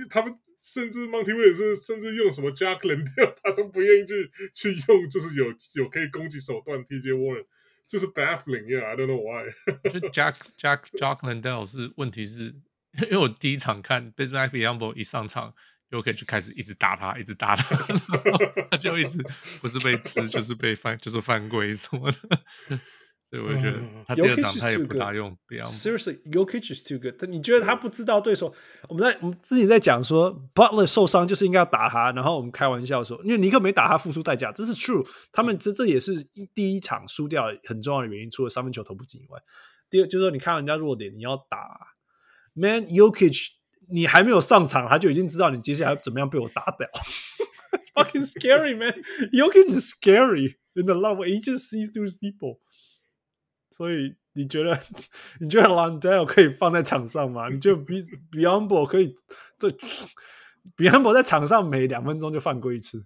[0.09, 5.45] 他们甚至 Monty Williams 甚至用什么 Jack Landale，他都不愿意去去用，就是有
[5.75, 7.45] 有可以攻击手段 TJ Warren，
[7.87, 9.53] 就是 baffling，yeah，I don't know why。
[9.89, 12.53] 就 Jack Jack Jack Landale 是问题是，
[13.03, 15.53] 因为我第一场看 Bismack Biyombo 一上场。
[15.91, 17.75] 又可以去开始一直打他，一直打他，
[18.71, 19.23] 他就一直
[19.61, 22.17] 不是被吃就是被犯，就是犯规什么的。
[23.29, 25.37] 所以我觉得他第二场他也不大用。
[25.63, 27.15] Seriously，Jokic is too good。
[27.17, 28.53] 但你觉得他不知道对手？
[28.89, 35.07] 我们在我们自己在讲说，Butler 受伤就是应该要打他，然后我们开玩笑说，因为尼克没打他付出代价，这是 true。
[35.31, 39.39] 他们这这也是一第一场输掉很重要的原因，除了三分球投不进以外，
[39.89, 41.57] 第二就是说你看人家弱点，你要打。
[42.53, 43.60] Man Jokic。
[43.91, 46.85] 你还没有上场，他就已经知道你接下来怎么样被我打倒。
[47.93, 48.93] Fucking scary, man.
[49.31, 51.17] Jokic is scary in the love.
[51.25, 52.59] He just sees those people.
[53.69, 54.79] 所以你觉得
[55.39, 57.49] 你觉得 Landale 可以放在场上吗？
[57.49, 57.77] 你觉得
[58.31, 59.13] Biyombo 可以
[59.59, 59.71] 对
[60.77, 63.05] Biyombo 在场上每两分钟就犯规一次？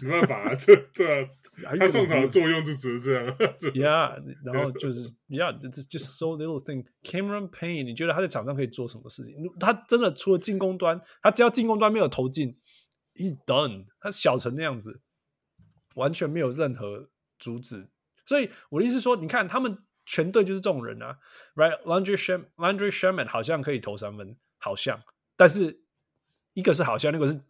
[0.00, 1.28] 没办法啊，这对啊。
[1.64, 3.26] 他上场的作用就只是这样，
[3.74, 6.84] Yeah，然后就是 Yeah，just just so little thing。
[7.02, 9.34] Cameron Payne，你觉得他在场上可以做什么事情？
[9.58, 12.58] 他真的除了进攻端，他只要进攻端没有投进
[13.14, 13.86] ，He's done。
[14.00, 15.00] 他小成那样子，
[15.94, 17.08] 完全没有任何
[17.38, 17.88] 阻止。
[18.24, 21.18] 所以我的意思说，你看他们全队就是这种人啊
[21.54, 25.02] ，Right？Landry Shamet，Landry Shamet 好像可以投三分，好像，
[25.36, 25.80] 但是
[26.52, 27.40] 一个是好像，那个是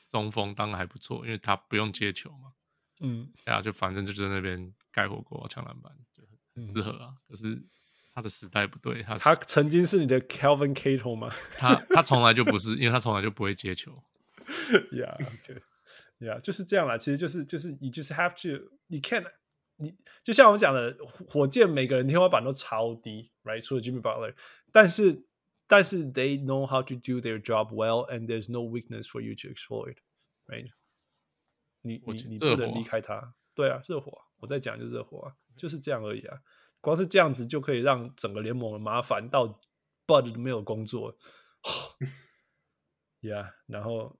[0.07, 2.53] 中锋当然还不错，因为他不用接球嘛。
[3.01, 6.23] 嗯，然后就反正就在那边盖火锅抢篮板，就
[6.55, 7.15] 很适合啊。
[7.27, 7.61] 可是。
[8.19, 11.33] 他的时代不对，他他曾经是你的 Kelvin Cato 吗？
[11.55, 14.03] 他他从来就不是，因为他从来就不会接球。
[14.91, 16.97] Yeah，OK，Yeah，就是这样啦。
[16.97, 19.25] 其实就是就是你就是 have to，你 can't，
[19.77, 20.97] 你就像我们讲的，
[21.29, 23.63] 火箭每个人天花板都超低，right？
[23.63, 24.35] 除了 Jimmy Butler，
[24.73, 25.23] 但是
[25.65, 30.69] 但是 they know how to do their job well，and there's no weakness for you to exploit，right？
[31.83, 36.37] 你你你不能离开他，对啊，热火，我在讲就是热火啊，就是这样而已啊。
[36.81, 39.47] 光是这样子就可以让整个联盟的麻烦到
[40.07, 41.17] Bud 都没有工作，
[43.21, 44.19] Yeah，然后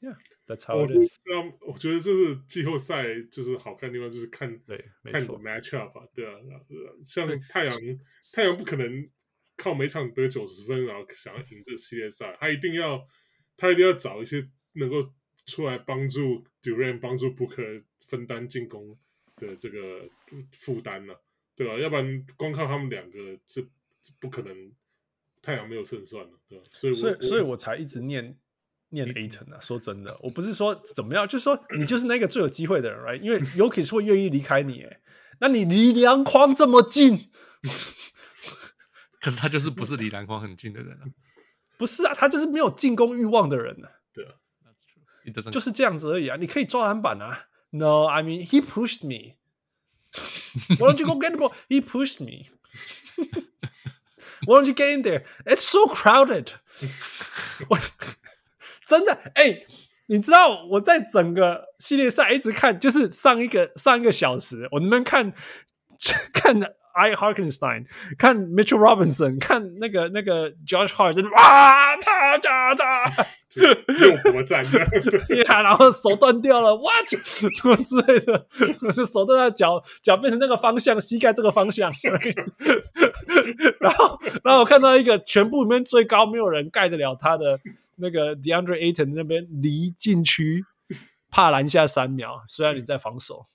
[0.00, 1.16] Yeah，That's how it is。
[1.60, 6.34] 我觉得就是季后赛就是好看的地方就是看对，看 matchup 吧，对啊，
[7.04, 7.74] 像太阳
[8.32, 9.08] 太阳不可能
[9.56, 13.06] 靠每场得九十分然后想要赢这个系列赛，他一定要
[13.56, 15.12] 他一定要找一些能够
[15.46, 18.98] 出来帮助 Durant 帮助 Booker 分担进攻。
[19.40, 20.02] 的这个
[20.50, 21.22] 负担了，
[21.58, 21.76] 对吧？
[21.76, 23.60] 要不然光靠他们两个，这
[24.20, 24.72] 不可能
[25.42, 26.64] 太阳没有胜算了，对吧？
[26.70, 28.38] 所以所以所以我才一直念
[28.90, 29.60] 念 Ayton 啊。
[29.60, 33.20] 说真的，我不是说怎么样，就是说你就是那个最有机会的人，right？
[33.20, 35.00] 因为 Jokic 会愿意离开你，哎，
[35.40, 37.30] 那你离篮筐这么近，
[39.20, 41.04] 可是他就是不是离篮筐很近的人啊。
[41.76, 43.94] 不是啊，他就是没有进攻欲望的人呢、啊。
[44.12, 44.34] 对啊，
[45.50, 46.36] 就是这样子而已啊。
[46.36, 47.46] 你可以抓篮板啊。
[47.70, 49.37] No，I mean he pushed me.
[50.77, 51.53] Why don't you go get the ball?
[51.69, 52.49] He pushed me.
[54.45, 55.23] Why don't you get in there?
[55.45, 56.53] It's so crowded.
[57.69, 57.79] 我
[58.85, 59.67] 真的哎、欸，
[60.07, 65.33] 你知道我在整个系列赛一直看，就是上一个上一个小时，我能不能看
[66.33, 66.59] 看
[66.98, 67.86] ？I Harkenstein
[68.18, 73.26] 看 Mitchell Robinson 看那个那个 Josh Hart 真的哇啪嚓嚓
[73.58, 74.78] 又活站的，
[75.62, 77.08] 然后手断掉了，what
[77.54, 78.46] 什么之类的，
[78.92, 81.90] 就手断到脚脚变成那个方向，膝盖这个方向，
[83.80, 87.58] 然后然后我看到一个全部里面最高没有人盖得了他的
[87.96, 90.64] 那个 DeAndre Ayton 那边离禁区
[91.30, 93.46] 怕篮下三秒，虽然你在防守。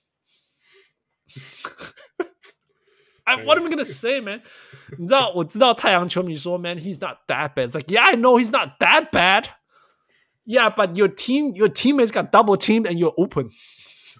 [3.25, 4.41] I, what am I gonna say, man？
[4.97, 7.69] 你知道，我知道太阳球迷说，man, he's not that bad.
[7.69, 9.49] It's like, yeah, I know he's not that bad.
[10.45, 13.51] Yeah, but your team, your teammates got double teamed and you're open.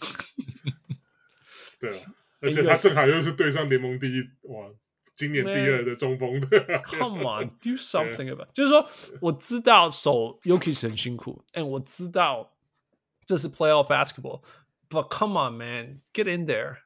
[1.79, 4.69] 对啊，而且他正好又是对上联盟第一，哇，
[5.15, 6.47] 今年第二的中锋的。
[6.67, 8.51] Man, come on, do something about.
[8.53, 8.87] 就是说，
[9.21, 12.53] 我知道守 Jokic 很辛苦，哎，我知道
[13.25, 14.43] 这是 playoff basketball.
[14.87, 16.77] But come on, man, get in there.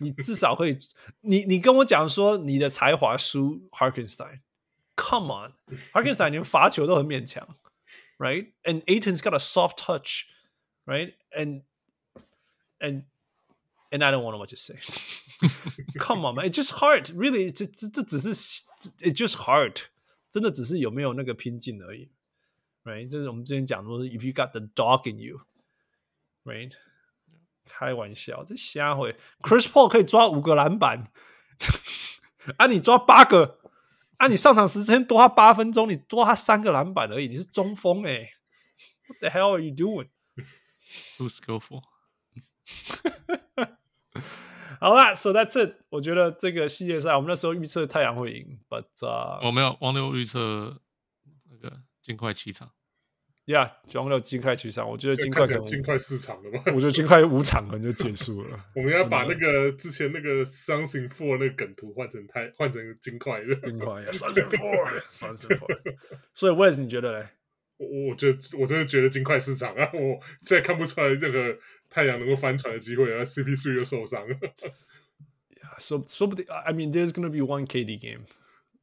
[0.00, 0.76] 你至少可以，
[1.20, 7.56] 你你跟我讲说你的才华输 Harkenstein，Come on，Harkenstein 连 罚球都很勉强，
[8.18, 11.62] right？And Ayton's got a soft touch，right？And
[12.80, 13.04] and
[13.90, 14.78] and I don't want to what you say.
[15.98, 18.34] Come on, man，it's just hard，really，这这这只是，
[19.00, 19.84] it's just hard，
[20.30, 22.10] 真的只是有没有那个拼劲而已，
[22.84, 23.08] right？
[23.08, 26.74] 就是我们之前讲说，if you got the dog in you，right？
[27.67, 29.15] 开玩笑，这瞎会。
[29.41, 31.11] Chris Paul 可以抓五个篮板，
[32.57, 33.59] 啊，你抓八个，
[34.17, 38.33] 啊，你上场时间多他八分钟，你多他三个篮板而已，你是中锋哎、欸。
[39.07, 40.09] What the hell are you doing?
[41.17, 41.83] Who's skillful?
[44.79, 45.75] 好啦，So that's it。
[45.89, 50.81] 我觉得这个系列赛，我们那时候预测太阳会赢，But、uh, 我没有，王六预测
[51.49, 52.71] 那个尽快起场。
[53.47, 56.63] 呀，装了金块取场，我觉得金块可能金块四场了吧？
[56.73, 58.65] 我觉得金块五场可能就结束了。
[58.75, 65.95] 我们要把那个之前那个 in Four 那个梗图换成太换成金块的金块呀， Suns in Four，Suns in Four。
[66.35, 67.27] 所以 Wes 你觉得嘞？
[67.77, 71.57] 我我觉得我真的觉得金块四场啊，我现在看不出来任何
[71.89, 74.35] 太阳能够翻船的机会啊，CP3 又受伤了。
[75.61, 78.25] 呀，说说不定，I mean there's gonna be one KD game。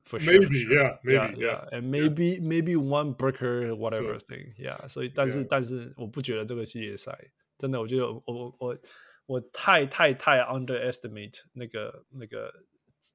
[0.05, 4.75] For sure, maybe, yeah, maybe, yeah, and maybe, maybe one Booker, whatever thing, yeah.
[4.87, 7.15] 所以，但是，但是，我不觉得这个系列赛
[7.59, 8.77] 真的，我觉得我我我
[9.27, 12.51] 我太太太 underestimate 那个那个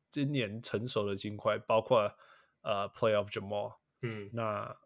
[0.08, 2.02] 今年成熟的金块，包括
[2.62, 4.76] 呃 Playoff Jamal，嗯，那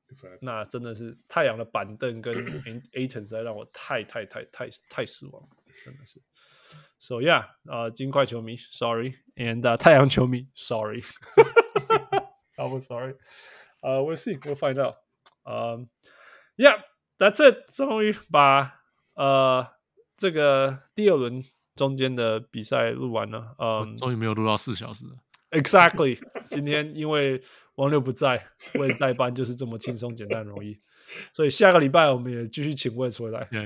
[0.41, 2.35] 那真的是太阳的板凳跟
[2.93, 5.47] Ayton 在让我太太太太太失望，
[5.85, 6.23] 真的是。
[6.99, 11.02] So yeah，呃，金块球迷，sorry，and 太阳球迷，sorry。
[12.57, 13.15] I'm sorry.
[13.82, 14.38] Uh, we'll see.
[14.45, 14.95] We'll find out.
[15.45, 15.90] Um,
[16.56, 16.82] yeah,
[17.17, 17.67] that's it.
[17.72, 18.82] 终于把
[19.15, 19.67] 呃
[20.15, 21.43] 这个第二轮
[21.75, 23.56] 中间的比赛录完了。
[23.57, 25.06] 嗯，终于没有录到四小时。
[25.51, 26.19] Exactly.
[26.49, 27.41] 今天因为
[27.75, 30.80] 王六不在，我也代班，就是这么轻松、简单、容易。
[31.32, 33.48] 所以下个礼拜我们也继续请 Wes 回来。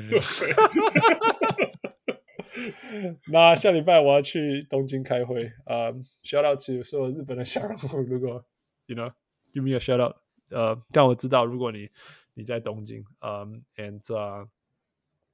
[3.28, 5.54] 那下礼拜我要去东京开会。
[5.66, 8.44] 呃、um,，shout out to 所有日本的小人物，如果
[8.87, 9.13] you know
[9.53, 10.17] give me a shout out。
[10.51, 11.89] 呃，但我知道如果你
[12.35, 14.47] 你在东京，嗯、um,，and、uh,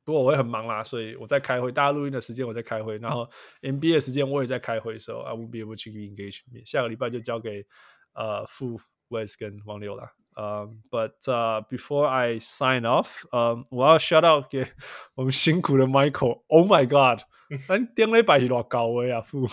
[0.04, 1.70] 不过我会很忙啦，所以我在开会。
[1.70, 3.28] 大家录音的时间我在开会，然后
[3.62, 6.62] NBA 的时间我也在开会，所以 I won't be able to engage me。
[6.64, 7.66] 下个礼拜就交给
[8.14, 10.12] 呃副 Wes 跟王六了。
[10.34, 14.68] Um, but uh, before I sign off, um, 我要 shout out 给
[15.16, 17.24] 我们辛苦的 Michael。Oh my God，
[17.66, 19.48] 咱点了一百多高位啊，负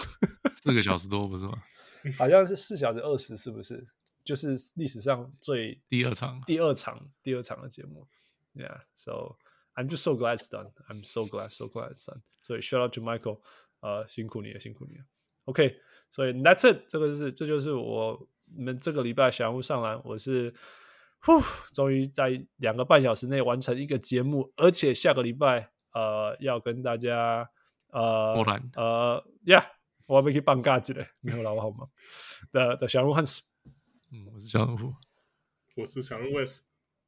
[0.52, 1.54] 四个小时多不是吗？
[2.19, 3.87] 好像是四小时二十，是不是？
[4.25, 8.07] 就是历史上最第二场第二场第二场的节目。
[8.55, 9.37] Yeah，so
[9.75, 10.73] I'm just so glad it's done.
[10.89, 12.21] I'm so glad, so glad it's done.
[12.43, 13.41] 所以 shout out to Michael，
[13.81, 15.05] 呃，辛苦你了，辛苦你了。
[15.45, 15.81] OK，
[16.11, 18.29] 所以 that's it，这个是这就是我。
[18.53, 20.53] 你们这个礼拜小人物上篮，我是，
[21.21, 21.41] 呼，
[21.73, 27.49] 终于在两个半小时内完成一个节目，而且下个礼拜呃要跟大家
[27.93, 29.65] 呃，波兰呃，Yeah，
[30.11, 31.89] 我要去放假去了，没有啦，我好忙。
[32.51, 33.43] 的的小人物汉斯，
[34.11, 34.93] 嗯，我是小人物，
[35.77, 36.59] 我是小人物 Wes。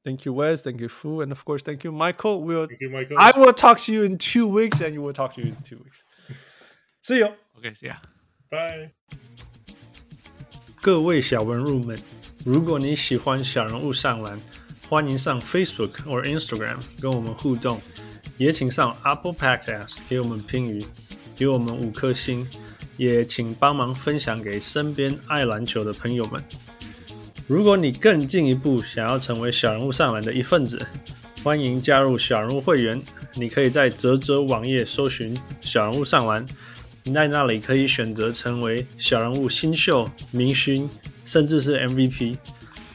[0.04, 0.62] Thank you, Wes.
[0.62, 2.44] Thank you, Fu, and of course, thank you, Michael.
[2.44, 3.18] We'll, thank you, Michael.
[3.18, 5.54] I will talk to you in two weeks, and you will talk to you in
[5.62, 6.04] two weeks.
[7.02, 7.34] See you.
[7.58, 7.96] Okay, see ya.
[8.48, 8.92] Bye.
[10.80, 11.98] 各位小人物们，
[12.44, 14.40] 如果你喜欢小人物上篮，
[14.88, 17.80] 欢迎上 Facebook 或 Instagram 跟我们互动，
[18.38, 20.84] 也请上 Apple Podcast 给我们评语，
[21.36, 22.44] 给我们五颗星，
[23.02, 26.40] 也请帮忙分享给身边爱篮球的朋友们。
[27.48, 30.86] 如果你更进一步想要成为小人物上篮的一份子，
[31.42, 33.02] 欢迎加入小人物会员。
[33.34, 36.46] 你可以在泽泽网页搜寻小人物上篮，
[37.02, 40.88] 你在那里可以选择成为小人物新秀、明星，
[41.24, 42.36] 甚至是 MVP。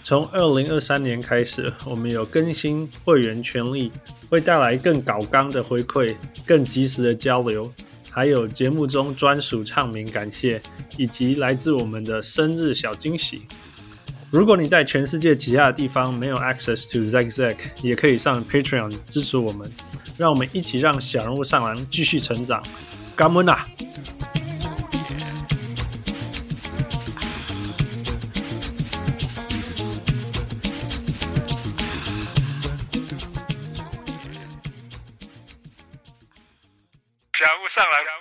[0.04, 3.92] 从二零二三年开始，我们有更新会员权利，
[4.30, 7.70] 会带来更高纲的回馈、更及时的交流，
[8.18, 10.60] 还有节目中专属唱名感谢，
[10.98, 13.44] 以及来自我们的生日小惊喜。
[14.32, 19.70] 如果你在全世界其他的地方没有 access to Zack Zack，也可以上 Patreon 支持我们，
[20.18, 22.64] 让我们一起让小人物上篮继续成长。
[23.16, 23.68] 干们啊！
[37.68, 38.17] 上来。